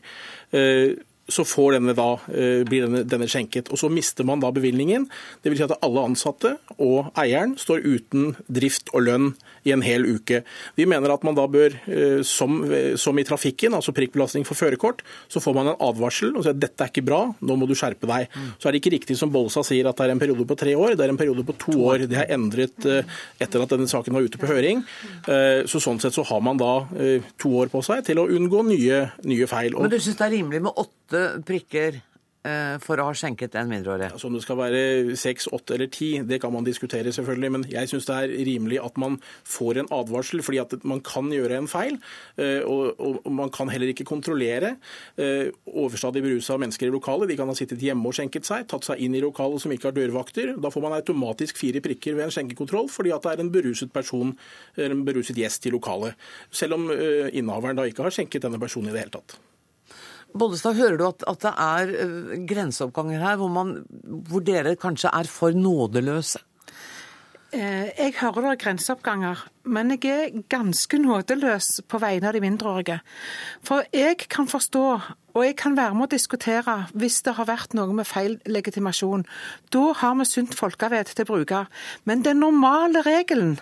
Eh, 0.52 0.98
så 1.30 1.44
denne 1.72 1.94
da, 1.94 2.18
eh, 2.28 2.64
blir 2.66 2.86
denne, 2.86 3.04
denne, 3.04 3.28
skjenket. 3.28 3.70
Og 3.70 3.78
Så 3.78 3.88
mister 3.88 4.24
man 4.24 4.40
da 4.40 4.50
bevilgningen. 4.50 5.08
Dvs. 5.44 5.56
Si 5.56 5.62
at 5.62 5.78
alle 5.82 6.00
ansatte 6.00 6.58
og 6.78 7.12
eieren 7.16 7.56
står 7.56 7.84
uten 7.84 8.36
drift 8.48 8.90
og 8.92 9.02
lønn 9.02 9.34
i 9.66 9.74
en 9.74 9.84
hel 9.84 10.06
uke. 10.08 10.42
Vi 10.78 10.86
mener 10.88 11.12
at 11.14 11.24
man 11.26 11.36
da 11.38 11.46
bør, 11.50 11.76
eh, 11.90 12.20
som, 12.26 12.62
som 13.00 13.18
i 13.20 13.26
trafikken, 13.26 13.76
altså 13.76 13.94
prikkbelastning 13.96 14.46
for 14.48 14.58
førerkort, 14.58 15.04
så 15.30 15.42
får 15.42 15.56
man 15.56 15.72
en 15.72 15.80
advarsel 15.90 16.32
og 16.34 16.44
sier 16.44 16.56
at 16.56 16.62
dette 16.62 16.86
er 16.86 16.92
ikke 16.92 17.06
bra, 17.06 17.22
nå 17.40 17.58
må 17.58 17.68
du 17.68 17.76
skjerpe 17.78 18.08
deg. 18.10 18.30
Så 18.58 18.68
er 18.68 18.74
det 18.76 18.82
ikke 18.82 18.94
riktig 18.96 19.18
som 19.20 19.32
Bolsa 19.32 19.64
sier 19.66 19.88
at 19.90 19.98
det 19.98 20.08
er 20.08 20.14
en 20.14 20.22
periode 20.22 20.46
på 20.48 20.58
tre 20.58 20.76
år, 20.78 20.96
det 20.96 21.06
er 21.06 21.14
en 21.14 21.20
periode 21.20 21.44
på 21.46 21.56
to 21.66 21.76
år. 21.90 22.06
Det 22.10 22.20
er 22.22 22.34
endret 22.36 22.88
eh, 22.88 23.18
etter 23.40 23.64
at 23.64 23.74
denne 23.74 23.90
saken 23.90 24.16
var 24.16 24.26
ute 24.26 24.40
på 24.40 24.50
høring. 24.50 24.84
Så 25.70 25.80
Sånn 25.80 26.00
sett 26.02 26.12
så 26.12 26.22
har 26.28 26.42
man 26.44 26.58
da 26.60 26.74
to 27.40 27.52
år 27.62 27.70
på 27.72 27.80
seg 27.84 28.02
til 28.04 28.20
å 28.20 28.26
unngå 28.28 28.62
nye, 28.68 29.00
nye 29.24 29.48
feil. 29.48 29.76
Men 29.80 29.92
du 29.92 29.98
syns 30.00 30.18
det 30.18 30.26
er 30.26 30.34
rimelig 30.36 30.60
med 30.66 30.80
åtte 30.80 31.22
prikker 31.46 31.96
eh, 31.96 32.09
for 32.80 32.96
å 32.96 33.04
ha 33.10 33.14
skjenket 33.16 33.54
en 33.60 33.68
mindreårig? 33.68 34.10
Altså, 34.14 34.30
om 34.30 34.36
det 34.36 34.42
skal 34.44 34.56
være 34.56 35.16
seks, 35.20 35.48
åtte 35.52 35.74
eller 35.76 35.90
ti, 35.92 36.10
det 36.24 36.38
kan 36.40 36.52
man 36.54 36.64
diskutere 36.64 37.12
selvfølgelig. 37.12 37.50
Men 37.52 37.66
jeg 37.68 37.90
syns 37.90 38.08
det 38.08 38.16
er 38.16 38.32
rimelig 38.48 38.78
at 38.80 38.96
man 39.00 39.18
får 39.44 39.82
en 39.82 39.90
advarsel, 39.92 40.40
fordi 40.46 40.60
at 40.62 40.76
man 40.88 41.02
kan 41.04 41.28
gjøre 41.32 41.58
en 41.60 41.68
feil. 41.68 41.98
eh, 42.40 42.62
Og, 42.64 43.20
man 43.30 43.52
kan 43.52 43.68
heller 43.68 43.92
ikke 43.92 44.08
kontrollere 44.08 44.76
eh, 45.18 45.50
overstadig 45.66 46.22
berusa 46.24 46.56
mennesker 46.56 46.88
i 46.88 46.94
lokalet. 46.94 47.28
De 47.28 47.36
kan 47.36 47.48
ha 47.50 47.54
sittet 47.58 47.82
hjemme 47.84 48.08
og 48.08 48.16
skjenket 48.16 48.48
seg, 48.48 48.66
tatt 48.70 48.88
seg 48.88 49.04
inn 49.04 49.14
i 49.14 49.20
lokalet 49.20 49.60
som 49.60 49.72
ikke 49.72 49.90
har 49.90 49.98
dørvakter. 49.98 50.54
Da 50.60 50.72
får 50.72 50.86
man 50.86 50.96
automatisk 50.96 51.60
fire 51.60 51.84
prikker 51.84 52.16
ved 52.16 52.28
en 52.28 52.34
skjenkekontroll, 52.34 52.88
fordi 52.88 53.12
at 53.12 53.26
det 53.26 53.34
er 53.34 53.44
en 53.44 53.52
beruset 53.52 53.92
person, 53.92 54.32
en 54.80 55.04
beruset 55.04 55.36
gjest 55.36 55.68
i 55.68 55.74
lokalet. 55.76 56.16
Selv 56.50 56.78
om 56.78 56.90
eh, 56.94 57.28
innehaveren 57.36 57.76
da 57.76 57.88
ikke 57.88 58.06
har 58.06 58.14
skjenket 58.14 58.48
denne 58.48 58.60
personen 58.62 58.88
i 58.90 58.96
det 58.96 59.04
hele 59.04 59.16
tatt. 59.20 59.38
Bollestad, 60.36 60.78
hører 60.78 60.98
du 61.00 61.06
at, 61.08 61.24
at 61.28 61.42
det 61.46 61.54
er 61.56 61.94
eh, 62.04 62.36
grenseoppganger 62.48 63.24
her 63.24 63.40
hvor, 63.40 63.50
man, 63.52 63.74
hvor 64.30 64.44
dere 64.44 64.76
kanskje 64.80 65.12
er 65.12 65.30
for 65.30 65.56
nådeløse? 65.56 66.42
Eh, 67.52 67.90
Jeg 67.98 68.14
hører 68.20 68.44
det 68.44 68.50
er 68.50 68.58
grenseoppganger, 68.64 69.40
men 69.64 69.90
jeg 69.96 70.06
er 70.06 70.42
ganske 70.48 70.98
nådeløs 71.02 71.80
på 71.90 71.98
vegne 71.98 72.28
av 72.28 72.36
de 72.36 72.42
mindreårige. 72.44 73.00
For 73.66 73.82
jeg 73.92 74.20
kan 74.30 74.46
forstå, 74.46 74.84
og 75.34 75.44
jeg 75.44 75.56
kan 75.58 75.74
være 75.76 75.96
med 75.98 76.06
å 76.06 76.12
diskutere 76.14 76.76
hvis 76.94 77.22
det 77.26 77.34
har 77.34 77.48
vært 77.50 77.74
noe 77.74 77.90
med 77.94 78.06
feil 78.06 78.38
legitimasjon. 78.46 79.26
Da 79.74 79.82
har 79.98 80.14
vi 80.20 80.28
sunt 80.30 80.54
folkevett 80.54 81.10
til 81.10 81.26
å 81.26 81.32
bruke. 81.32 81.64
Men 82.06 82.22
den 82.22 82.38
normale 82.38 83.02
regelen 83.02 83.58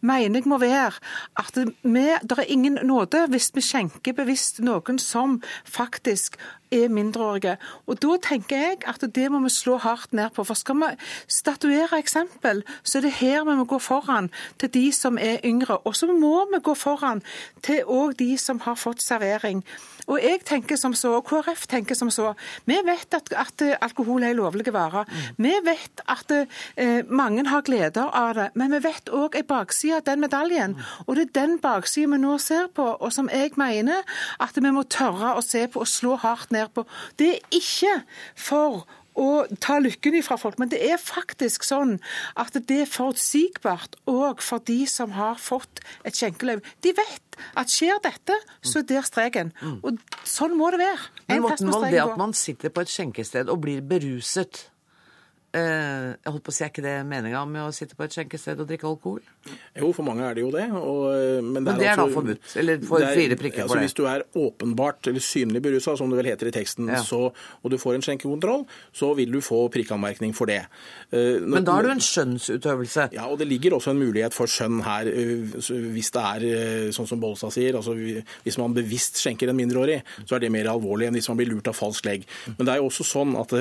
mener 0.00 0.40
jeg 0.40 0.48
må 0.48 0.58
være 0.58 0.92
at 1.38 1.58
vi, 1.82 2.06
det 2.22 2.38
er 2.38 2.46
ingen 2.48 2.78
nåde 2.82 3.26
hvis 3.28 3.50
vi 3.54 3.64
skjenker 3.64 4.16
bevisst 4.16 4.60
noen 4.64 4.98
som 5.02 5.40
faktisk 5.64 6.38
er 6.70 6.88
mindreårige. 6.88 7.56
Og 7.86 8.02
Da 8.02 8.16
tenker 8.22 8.56
jeg 8.56 8.76
at 8.86 9.14
det 9.14 9.30
må 9.32 9.40
vi 9.40 9.50
slå 9.50 9.76
hardt 9.76 10.12
ned 10.12 10.30
på. 10.30 10.44
For 10.44 10.54
skal 10.54 10.76
vi 10.76 10.90
statuere 11.28 11.98
eksempel, 11.98 12.62
så 12.82 12.98
er 12.98 13.02
det 13.02 13.12
her 13.12 13.44
vi 13.44 13.56
må 13.56 13.64
gå 13.64 13.78
foran 13.78 14.30
til 14.58 14.74
de 14.74 14.92
som 14.92 15.18
er 15.18 15.38
yngre. 15.44 15.78
Og 15.78 15.96
så 15.96 16.06
må 16.06 16.46
vi 16.52 16.60
gå 16.62 16.74
foran 16.74 17.22
til 17.62 17.82
òg 17.86 18.18
de 18.18 18.38
som 18.38 18.60
har 18.60 18.74
fått 18.74 19.02
servering. 19.02 19.64
Og 20.08 20.22
jeg 20.22 20.40
tenker 20.48 20.78
som 20.80 20.94
så, 20.96 21.12
og 21.18 21.26
KrF 21.28 21.66
tenker 21.68 21.98
som 21.98 22.10
så. 22.12 22.32
Vi 22.68 22.78
vet 22.86 23.14
at, 23.16 23.32
at 23.36 23.64
alkohol 23.84 24.24
er 24.24 24.32
en 24.32 24.40
lovlig 24.40 24.72
vare. 24.72 25.04
Vi 25.36 25.52
vet 25.64 26.02
at 26.08 26.32
eh, 26.34 27.04
mange 27.08 27.44
har 27.48 27.64
glede 27.66 28.04
av 28.08 28.34
det. 28.38 28.48
Men 28.58 28.72
vi 28.76 28.82
vet 28.88 29.12
òg 29.12 29.36
en 29.38 29.48
bakside 29.48 30.00
av 30.00 30.06
den 30.08 30.24
medaljen. 30.24 30.78
Og 31.06 31.16
det 31.18 31.28
er 31.28 31.34
den 31.42 31.58
baksiden 31.62 32.16
vi 32.16 32.22
nå 32.22 32.38
ser 32.42 32.70
på, 32.74 32.86
og 32.96 33.12
som 33.12 33.28
jeg 33.32 33.52
mener 33.60 34.04
at 34.40 34.56
vi 34.56 34.72
må 34.72 34.86
tørre 34.88 35.36
å 35.36 35.44
se 35.44 35.66
på 35.68 35.84
og 35.84 35.90
slå 35.90 36.16
hardt 36.22 36.54
ned 36.54 36.72
på. 36.74 36.86
Det 37.20 37.34
er 37.34 37.58
ikke 37.60 38.00
for 38.38 38.86
å 39.18 39.44
ta 39.60 39.78
lykken 39.82 40.18
ifra 40.20 40.38
folk, 40.40 40.58
men 40.60 40.70
det 40.72 40.80
er 40.86 41.00
faktisk 41.00 41.66
sånn 41.66 41.96
at 42.38 42.56
det 42.68 42.82
er 42.84 42.90
forutsigbart 42.90 43.98
òg 44.10 44.42
for 44.44 44.62
de 44.68 44.80
som 44.90 45.14
har 45.18 45.40
fått 45.42 45.82
et 46.06 46.16
skjenkeløyve. 46.16 46.62
De 46.86 46.94
vet 46.96 47.40
at 47.58 47.70
skjer 47.72 48.00
dette, 48.04 48.34
så 48.62 48.82
er 48.82 48.88
der 48.88 49.06
streken. 49.06 49.52
Og 49.82 49.98
sånn 50.26 50.56
må 50.58 50.70
det 50.74 50.82
være. 50.84 51.12
En 51.28 51.38
Men 51.38 51.46
Morten 51.46 51.72
Wold, 51.74 51.90
det 51.92 52.02
at 52.02 52.18
man 52.20 52.34
sitter 52.36 52.72
på 52.74 52.86
et 52.86 52.92
skjenkested 52.92 53.50
og 53.52 53.62
blir 53.66 53.82
beruset 53.84 54.68
Jeg 55.54 56.28
holdt 56.28 56.44
på 56.44 56.52
å 56.52 56.54
si, 56.54 56.62
er 56.64 56.68
ikke 56.68 56.82
det 56.84 56.94
meninga 57.08 57.40
med 57.48 57.62
å 57.64 57.72
sitte 57.72 57.96
på 57.96 58.04
et 58.04 58.12
skjenkested 58.12 58.60
og 58.60 58.68
drikke 58.68 58.84
alkohol? 58.84 59.20
Jo, 59.78 59.92
for 59.96 60.04
mange 60.04 60.20
er 60.28 60.34
det 60.36 60.42
jo 60.44 60.50
det. 60.52 60.66
Og, 60.76 61.06
eh, 61.14 61.40
men 61.40 61.64
det 61.64 61.72
Men 61.72 61.78
det 61.78 61.86
er 61.88 61.96
da 61.96 62.02
altså- 62.04 62.14
forbudt, 62.18 62.56
eller 62.60 62.78
får 62.84 63.00
er- 63.00 63.14
fire 63.16 63.36
prikker 63.40 63.56
for 63.56 63.62
altså, 63.64 63.74
det. 63.78 63.84
Hvis 63.88 63.94
du 63.94 64.04
er 64.06 64.22
åpenbart 64.36 65.06
eller 65.08 65.20
synlig 65.20 65.62
berusa, 65.62 65.96
som 65.96 66.10
det 66.10 66.16
vel 66.22 66.26
heter 66.36 66.48
i 66.48 66.50
teksten, 66.52 66.86
Ja. 66.88 67.00
så, 67.02 67.32
og 67.64 67.70
du 67.70 67.78
får 67.78 67.94
en 67.94 68.02
skjenkekontroll, 68.02 68.66
så 68.92 69.16
vil 69.16 69.32
du 69.32 69.40
få 69.40 69.70
prikkanmerkning 69.72 70.34
for 70.34 70.44
det. 70.46 70.66
Eh, 71.12 71.40
Men 71.40 71.64
da 71.64 71.78
er 71.78 71.82
det 71.82 71.88
jo 71.88 71.96
en 71.96 72.36
skjønnsutøvelse. 72.36 73.12
Ja, 73.14 73.24
og 73.26 73.38
det 73.38 73.48
ligger 73.48 73.72
også 73.72 73.90
en 73.92 73.98
mulighet 74.00 74.34
for 74.34 74.46
skjønn 74.46 74.82
her, 74.82 75.06
eh, 75.08 75.48
hvis 75.96 76.10
det 76.12 76.22
er 76.22 76.44
eh, 76.44 76.90
sånn 76.90 77.08
som 77.08 77.18
Bollestad 77.20 77.52
sier. 77.52 77.72
altså 77.74 77.94
Hvis 78.44 78.58
man 78.58 78.74
bevisst 78.74 79.14
skjenker 79.16 79.48
en 79.48 79.56
mindreårig, 79.56 80.02
så 80.26 80.36
er 80.36 80.40
det 80.40 80.52
mer 80.52 80.64
alvorlig 80.66 81.06
enn 81.08 81.14
hvis 81.14 81.28
man 81.28 81.38
blir 81.38 81.48
lurt 81.48 81.68
av 81.68 81.74
falsk 81.74 82.04
legg. 82.04 82.26
Men 82.58 82.66
det 82.66 82.74
er 82.74 82.78
jo 82.82 82.88
også 82.88 83.04
sånn 83.06 83.34
at 83.40 83.52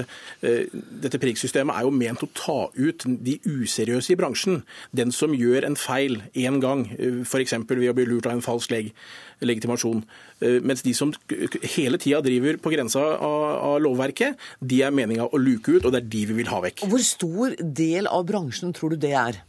eh, 0.43 0.65
dette 1.01 1.17
prikksystemet 1.17 1.76
er 1.77 1.85
jo 1.87 1.93
ment 1.93 2.23
å 2.25 2.29
ta 2.37 2.57
ut 2.75 3.05
de 3.23 3.37
useriøse 3.45 4.13
i 4.13 4.17
bransjen. 4.19 4.61
Den 4.95 5.13
som 5.15 5.33
gjør 5.37 5.67
en 5.69 5.77
feil 5.79 6.19
én 6.35 6.59
gang, 6.63 6.85
f.eks. 7.23 7.55
ved 7.69 7.89
å 7.91 7.95
bli 7.97 8.07
lurt 8.09 8.27
av 8.29 8.35
en 8.35 8.43
falsk 8.45 8.73
leg 8.73 8.91
legitimasjon. 9.45 10.03
Eh, 10.41 10.59
Mens 10.65 10.81
de 10.85 10.93
som 10.97 11.11
hele 11.75 11.99
tida 12.01 12.21
driver 12.25 12.57
på 12.61 12.73
grensa 12.73 13.03
av, 13.17 13.43
av 13.71 13.81
lovverket, 13.85 14.37
de 14.61 14.81
er 14.85 14.95
meninga 14.95 15.29
å 15.29 15.41
luke 15.41 15.77
ut, 15.77 15.85
og 15.85 15.93
det 15.93 16.03
er 16.03 16.09
de 16.15 16.23
vi 16.31 16.39
vil 16.41 16.49
ha 16.51 16.61
vekk. 16.63 16.87
Hvor 16.89 17.03
stor 17.05 17.53
del 17.61 18.09
av 18.09 18.25
bransjen 18.29 18.73
tror 18.75 18.95
du 18.95 19.01
det 19.07 19.13
er? 19.17 19.43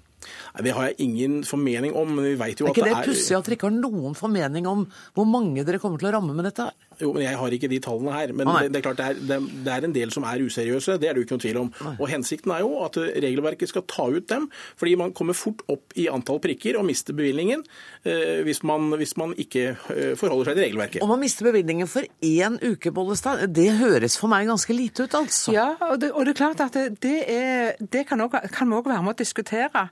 Nei, 0.55 0.63
Det 0.67 0.75
har 0.75 0.89
jeg 0.91 0.99
ingen 1.07 1.41
formening 1.47 1.95
om, 1.97 2.11
men 2.17 2.27
vi 2.27 2.35
vet 2.41 2.61
jo 2.61 2.67
Er 2.67 2.73
at 2.73 2.77
ikke 2.77 2.89
det 2.89 2.93
det 2.93 2.99
er 3.01 3.09
pussig 3.13 3.37
at 3.39 3.47
dere 3.47 3.57
ikke 3.57 3.71
har 3.71 3.77
noen 3.79 4.17
formening 4.19 4.67
om 4.69 4.85
hvor 5.17 5.29
mange 5.31 5.65
dere 5.65 5.81
kommer 5.81 6.01
til 6.01 6.11
å 6.11 6.15
ramme 6.19 6.35
med 6.37 6.49
dette? 6.51 6.69
her? 6.69 6.88
Jo, 7.01 7.13
men 7.15 7.23
Jeg 7.23 7.39
har 7.39 7.55
ikke 7.55 7.71
de 7.71 7.79
tallene 7.85 8.15
her. 8.15 8.33
Men 8.37 8.49
det, 8.51 8.73
det 8.75 8.81
er 8.81 8.87
klart 8.87 9.01
det 9.01 9.07
er, 9.07 9.21
det, 9.31 9.39
det 9.67 9.75
er 9.75 9.87
en 9.87 9.95
del 9.95 10.15
som 10.15 10.27
er 10.29 10.43
useriøse. 10.45 10.99
Det 10.99 11.09
er 11.09 11.15
det 11.15 11.23
jo 11.23 11.27
ikke 11.27 11.37
noen 11.37 11.45
tvil 11.45 11.61
om. 11.63 11.71
Og 11.97 12.07
Hensikten 12.11 12.55
er 12.55 12.65
jo 12.65 12.73
at 12.85 12.99
regelverket 12.99 13.71
skal 13.71 13.85
ta 13.91 14.09
ut 14.11 14.29
dem, 14.31 14.49
fordi 14.79 14.97
man 15.01 15.15
kommer 15.17 15.37
fort 15.39 15.63
opp 15.71 15.95
i 15.99 16.09
antall 16.13 16.41
prikker 16.43 16.79
og 16.81 16.87
mister 16.89 17.17
bevilgningen 17.17 17.65
eh, 18.05 18.41
hvis, 18.47 18.63
man, 18.67 18.91
hvis 18.99 19.17
man 19.21 19.35
ikke 19.39 19.65
eh, 19.75 20.15
forholder 20.19 20.51
seg 20.51 20.59
til 20.59 20.67
regelverket. 20.67 21.03
Om 21.05 21.13
man 21.15 21.23
mister 21.23 21.49
bevilgningen 21.49 21.91
for 21.91 22.07
én 22.25 22.59
uke, 22.65 22.93
Bollestad, 22.95 23.45
det 23.55 23.69
høres 23.81 24.19
for 24.21 24.31
meg 24.33 24.49
ganske 24.51 24.75
lite 24.77 25.07
ut, 25.07 25.19
altså. 25.19 25.55
Ja, 25.55 25.69
og 25.91 26.01
det, 26.03 26.13
og 26.13 26.27
det 26.27 26.35
er 26.35 26.41
klart 26.43 26.65
at 26.65 26.75
det, 26.79 26.99
det, 27.05 27.19
er, 27.31 27.79
det 27.79 28.07
kan, 28.09 28.25
vi 28.25 28.79
òg 28.81 28.91
være 28.91 29.05
med 29.05 29.15
å 29.15 29.19
diskutere. 29.19 29.89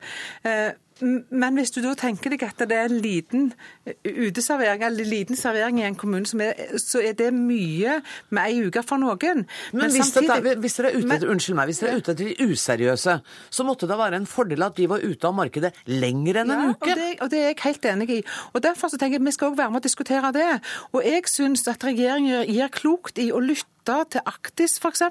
Eh, 0.46 0.74
Men 1.02 1.58
hvis 1.58 1.74
du 1.74 1.82
da 1.84 1.92
tenker 1.98 2.32
deg 2.32 2.42
at 2.46 2.62
det 2.64 2.76
er 2.76 2.88
en 2.88 3.00
liten 3.04 3.50
eh, 3.84 3.96
uteservering, 4.06 4.84
eller 4.86 5.08
liten 5.08 5.36
servering 5.36 5.82
i 5.82 5.84
en 5.84 5.98
kommune, 5.98 6.24
som 6.28 6.40
er, 6.40 6.56
så 6.80 7.02
er 7.04 7.12
det 7.18 7.28
mye 7.36 7.98
med 8.32 8.42
ei 8.46 8.62
uke 8.64 8.80
for 8.86 9.02
noen. 9.02 9.44
Men 9.76 9.92
hvis, 9.92 10.14
dette, 10.16 10.56
hvis 10.62 10.78
dere 10.78 10.94
er 10.94 10.96
ute 10.96 11.18
etter, 11.18 11.28
unnskyld 11.34 11.58
meg, 11.58 11.68
hvis 11.70 11.82
dere 11.82 11.92
er 11.92 12.00
ute 12.00 12.14
etter 12.16 12.30
de 12.32 12.48
useriøse, 12.48 13.18
så 13.50 13.68
måtte 13.68 13.90
det 13.90 14.00
være 14.00 14.22
en 14.22 14.30
fordel 14.30 14.64
at 14.64 14.80
de 14.80 14.88
var 14.88 15.04
ute 15.04 15.28
av 15.28 15.36
markedet 15.36 15.74
lenger 15.90 16.42
enn 16.42 16.56
en 16.56 16.66
Ja, 16.66 16.72
uke. 16.72 16.90
Og 16.90 17.00
det, 17.02 17.12
og 17.20 17.32
det 17.34 17.42
er 17.42 17.48
jeg 17.52 17.62
helt 17.66 17.92
enig 17.92 18.10
i. 18.16 18.20
Og 18.54 18.64
Derfor 18.64 18.90
så 18.90 18.98
tenker 18.98 19.20
jeg 19.20 19.26
vi 19.26 19.36
skal 19.36 19.52
også 19.52 19.60
være 19.60 19.74
med 19.76 19.84
å 19.84 19.86
diskutere 19.86 20.32
det. 20.34 20.50
Og 20.96 21.04
jeg 21.04 21.28
syns 21.30 21.68
at 21.68 21.84
regjeringen 21.84 22.48
gir 22.48 22.72
klokt 22.72 23.20
i 23.20 23.28
å 23.34 23.42
lytte 23.44 23.75
til 23.86 24.24
Aktis 24.26 24.76
f.eks., 24.82 25.02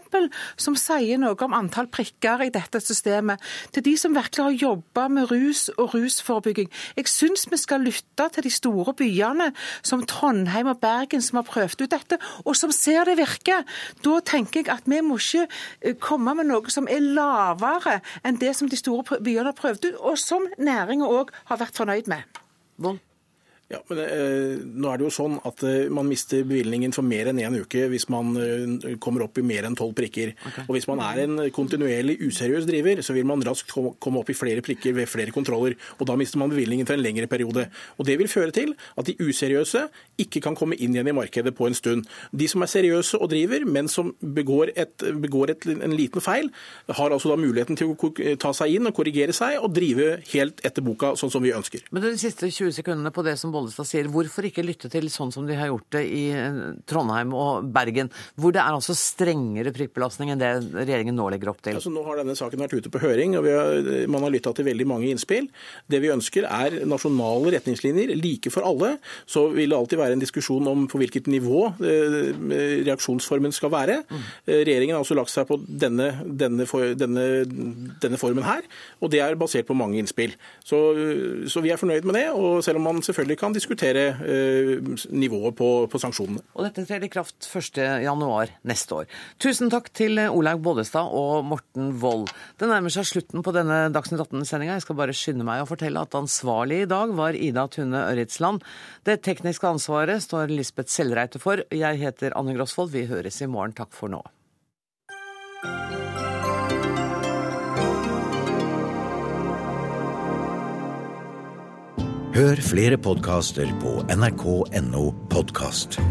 som 0.58 0.76
sier 0.80 1.20
noe 1.22 1.38
om 1.46 1.56
antall 1.56 1.88
prikker 1.92 2.46
i 2.46 2.52
dette 2.54 2.82
systemet. 2.84 3.42
Til 3.76 3.86
de 3.86 3.96
som 4.00 4.16
virkelig 4.16 4.44
har 4.44 4.58
jobba 4.70 5.08
med 5.12 5.32
rus 5.32 5.68
og 5.78 5.96
rusforebygging. 5.96 6.70
Jeg 6.98 7.10
syns 7.12 7.48
vi 7.52 7.60
skal 7.62 7.86
lytte 7.86 8.28
til 8.36 8.48
de 8.48 8.54
store 8.54 8.96
byene 8.98 9.52
som 9.86 10.04
Trondheim 10.06 10.72
og 10.72 10.82
Bergen, 10.84 11.24
som 11.24 11.42
har 11.42 11.48
prøvd 11.48 11.86
ut 11.86 11.96
dette, 11.96 12.20
og 12.46 12.56
som 12.58 12.74
ser 12.76 13.08
det 13.10 13.18
virke. 13.22 13.62
Da 14.06 14.20
tenker 14.26 14.64
jeg 14.64 14.72
at 14.74 14.88
vi 14.90 15.02
må 15.06 15.20
ikke 15.22 15.48
eh, 15.82 15.98
komme 16.00 16.36
med 16.38 16.50
noe 16.52 16.74
som 16.74 16.90
er 16.92 17.04
lavere 17.04 18.00
enn 18.26 18.40
det 18.42 18.56
som 18.58 18.70
de 18.72 18.80
store 18.80 19.20
byene 19.24 19.52
har 19.52 19.60
prøvd 19.60 19.92
ut, 19.92 20.00
og 20.12 20.20
som 20.22 20.48
næringa 20.58 21.10
òg 21.10 21.36
har 21.52 21.62
vært 21.62 21.78
fornøyd 21.78 22.12
med. 22.12 22.26
Ja, 23.66 23.80
men 23.90 23.98
eh, 23.98 24.60
nå 24.62 24.90
er 24.92 25.00
det 25.02 25.08
jo 25.08 25.14
sånn 25.14 25.40
at 25.42 25.64
eh, 25.66 25.88
Man 25.90 26.06
mister 26.06 26.44
bevilgningen 26.46 26.92
for 26.94 27.06
mer 27.06 27.32
enn 27.32 27.40
én 27.42 27.56
uke 27.58 27.88
hvis 27.90 28.06
man 28.14 28.36
eh, 28.38 28.94
kommer 29.02 29.24
opp 29.26 29.40
i 29.42 29.46
mer 29.46 29.66
enn 29.66 29.78
tolv 29.78 29.96
prikker. 29.98 30.36
Og 30.68 30.76
Hvis 30.76 30.86
man 30.92 31.02
er 31.02 31.24
en 31.24 31.40
kontinuerlig 31.54 32.20
useriøs 32.28 32.68
driver, 32.70 33.02
så 33.02 33.16
vil 33.18 33.26
man 33.26 33.42
raskt 33.46 33.74
komme 33.74 34.22
opp 34.22 34.30
i 34.30 34.38
flere 34.38 34.62
prikker 34.66 34.94
ved 34.94 35.10
flere 35.10 35.34
kontroller. 35.34 35.74
og 35.98 36.06
Da 36.06 36.18
mister 36.20 36.38
man 36.42 36.54
bevilgningen 36.54 36.86
for 36.86 36.94
en 36.94 37.02
lengre 37.02 37.26
periode. 37.32 37.66
Og 37.98 38.06
Det 38.06 38.20
vil 38.22 38.30
føre 38.30 38.54
til 38.54 38.76
at 38.98 39.10
de 39.10 39.18
useriøse 39.18 39.88
ikke 40.22 40.42
kan 40.44 40.56
komme 40.58 40.78
inn 40.80 40.96
igjen 40.96 41.10
i 41.12 41.16
markedet 41.16 41.54
på 41.56 41.68
en 41.70 41.78
stund. 41.78 42.06
De 42.32 42.48
som 42.52 42.64
er 42.64 42.72
seriøse 42.72 43.20
og 43.20 43.30
driver, 43.32 43.66
men 43.68 43.90
som 43.92 44.14
begår, 44.20 44.72
et, 44.76 45.06
begår 45.22 45.56
et, 45.56 45.68
en 45.76 45.96
liten 45.96 46.24
feil, 46.24 46.50
har 46.88 47.14
altså 47.14 47.32
da 47.32 47.40
muligheten 47.40 47.80
til 47.80 47.94
å 47.94 48.12
ta 48.42 48.54
seg 48.56 48.78
inn 48.78 48.90
og 48.90 48.96
korrigere 48.98 49.36
seg 49.36 49.60
og 49.60 49.74
drive 49.76 50.20
helt 50.32 50.62
etter 50.66 50.86
boka, 50.86 51.14
sånn 51.20 51.34
som 51.34 51.44
vi 51.46 51.54
ønsker. 51.56 51.86
Men 51.96 52.06
de 52.06 52.14
siste 52.22 52.50
20 52.50 52.78
sekundene 52.80 53.14
på 53.16 53.26
det 53.26 53.36
som 53.42 53.54
Bollestad 53.54 53.90
sier, 53.90 54.10
hvorfor 54.12 54.48
ikke 54.48 54.66
lytte 54.66 54.92
til 54.92 55.10
sånn 55.14 55.34
som 55.36 55.48
de 55.48 55.58
har 55.58 55.72
gjort 55.72 55.90
det 55.98 56.04
i 56.08 56.24
eh, 56.36 56.62
Trondheim 56.90 57.34
og 57.36 57.68
Bergen, 57.76 58.12
hvor 58.40 58.56
det 58.56 58.64
er 58.64 58.76
altså 58.76 58.96
strengere 58.98 59.74
prikkbelastning 59.76 60.34
enn 60.34 60.42
det 60.42 60.52
regjeringen 60.76 61.18
nå 61.18 61.28
legger 61.34 61.52
opp 61.52 61.62
til? 61.66 61.80
Altså, 61.80 61.94
nå 61.94 62.06
har 62.08 62.22
denne 62.22 62.38
saken 62.38 62.66
vært 62.66 62.78
ute 62.80 62.94
på 62.94 63.02
høring, 63.04 63.38
og 63.40 63.46
vi 63.48 63.56
har, 63.56 63.92
man 64.12 64.26
har 64.26 64.34
lytta 64.34 64.54
til 64.56 64.68
veldig 64.70 64.88
mange 64.90 65.12
innspill. 65.12 65.50
Det 65.92 66.02
vi 66.04 66.14
ønsker 66.14 66.48
er 66.48 66.80
nasjonale 66.88 67.56
retningslinjer, 67.58 68.16
like 68.20 68.52
for 68.54 68.68
alle. 68.68 68.96
Så 69.30 69.48
vil 69.56 69.72
det 69.72 69.78
alltid 69.80 70.00
være 70.02 70.05
en 70.14 70.22
diskusjon 70.22 70.68
om 70.70 70.86
på 70.92 71.00
hvilket 71.02 71.30
nivå 71.32 71.62
eh, 71.82 72.32
reaksjonsformen 72.86 73.54
skal 73.56 73.72
være. 73.74 73.98
Eh, 74.46 74.62
Regjeringen 74.66 74.96
har 74.98 75.04
også 75.06 75.18
lagt 75.18 75.34
seg 75.34 75.48
på 75.50 75.58
denne, 75.66 76.12
denne, 76.26 76.68
denne, 77.00 77.26
denne 78.04 78.20
formen 78.22 78.46
her, 78.46 78.66
og 79.02 79.12
det 79.14 79.22
er 79.24 79.38
basert 79.40 79.68
på 79.70 79.78
mange 79.78 80.00
innspill. 80.02 80.36
Så, 80.66 80.80
så 81.52 81.64
vi 81.66 81.74
er 81.74 81.82
fornøyd 81.82 82.08
med 82.08 82.18
det, 82.20 82.26
og 82.36 82.62
selv 82.66 82.82
om 82.82 82.88
man 82.90 83.02
selvfølgelig 83.06 83.40
kan 83.42 83.56
diskutere 83.56 84.06
eh, 84.26 84.76
nivået 85.16 85.58
på, 85.58 85.70
på 85.92 86.02
sanksjonene. 86.02 86.44
Og 86.56 86.68
dette 86.68 86.86
trer 86.88 87.06
i 87.06 87.12
kraft 87.12 87.48
1.1 87.50 88.56
neste 88.68 89.00
år. 89.02 89.10
Tusen 89.42 89.72
takk 89.74 89.92
til 89.96 90.20
Olaug 90.26 90.62
Bollestad 90.66 91.12
og 91.16 91.46
Morten 91.50 91.94
Wold. 92.02 92.32
Det 92.60 92.70
nærmer 92.70 92.94
seg 92.94 93.08
slutten 93.10 93.44
på 93.46 93.54
denne 93.56 93.86
Dagsnytt 93.94 94.24
18-sendinga. 94.26 94.78
Jeg 94.78 94.86
skal 94.86 95.00
bare 95.00 95.16
skynde 95.16 95.46
meg 95.48 95.64
å 95.64 95.70
fortelle 95.70 96.02
at 96.02 96.18
ansvarlig 96.18 96.84
i 96.84 96.90
dag 96.90 97.14
var 97.18 97.38
Ida 97.38 97.68
Tune 97.72 98.02
Ørretsland. 98.10 98.64
Det 99.08 99.20
tekniske 99.26 99.68
ansvaret 99.96 100.24
står 100.24 100.52
Lisbeth 100.52 100.92
Sellreite 100.92 101.40
for. 101.40 101.64
Jeg 101.72 102.00
heter 102.00 102.36
Anne 102.36 102.56
Grosvold. 102.56 102.92
Vi 102.92 103.06
høres 103.08 103.42
i 103.42 103.48
morgen. 103.48 103.74
Takk 103.74 103.94
for 103.94 104.12
nå. 104.12 104.22
Hør 112.36 112.60
flere 112.60 112.98
podkaster 113.00 113.70
på 113.80 114.04
nrk.no 114.12 115.06
podkast. 115.32 116.02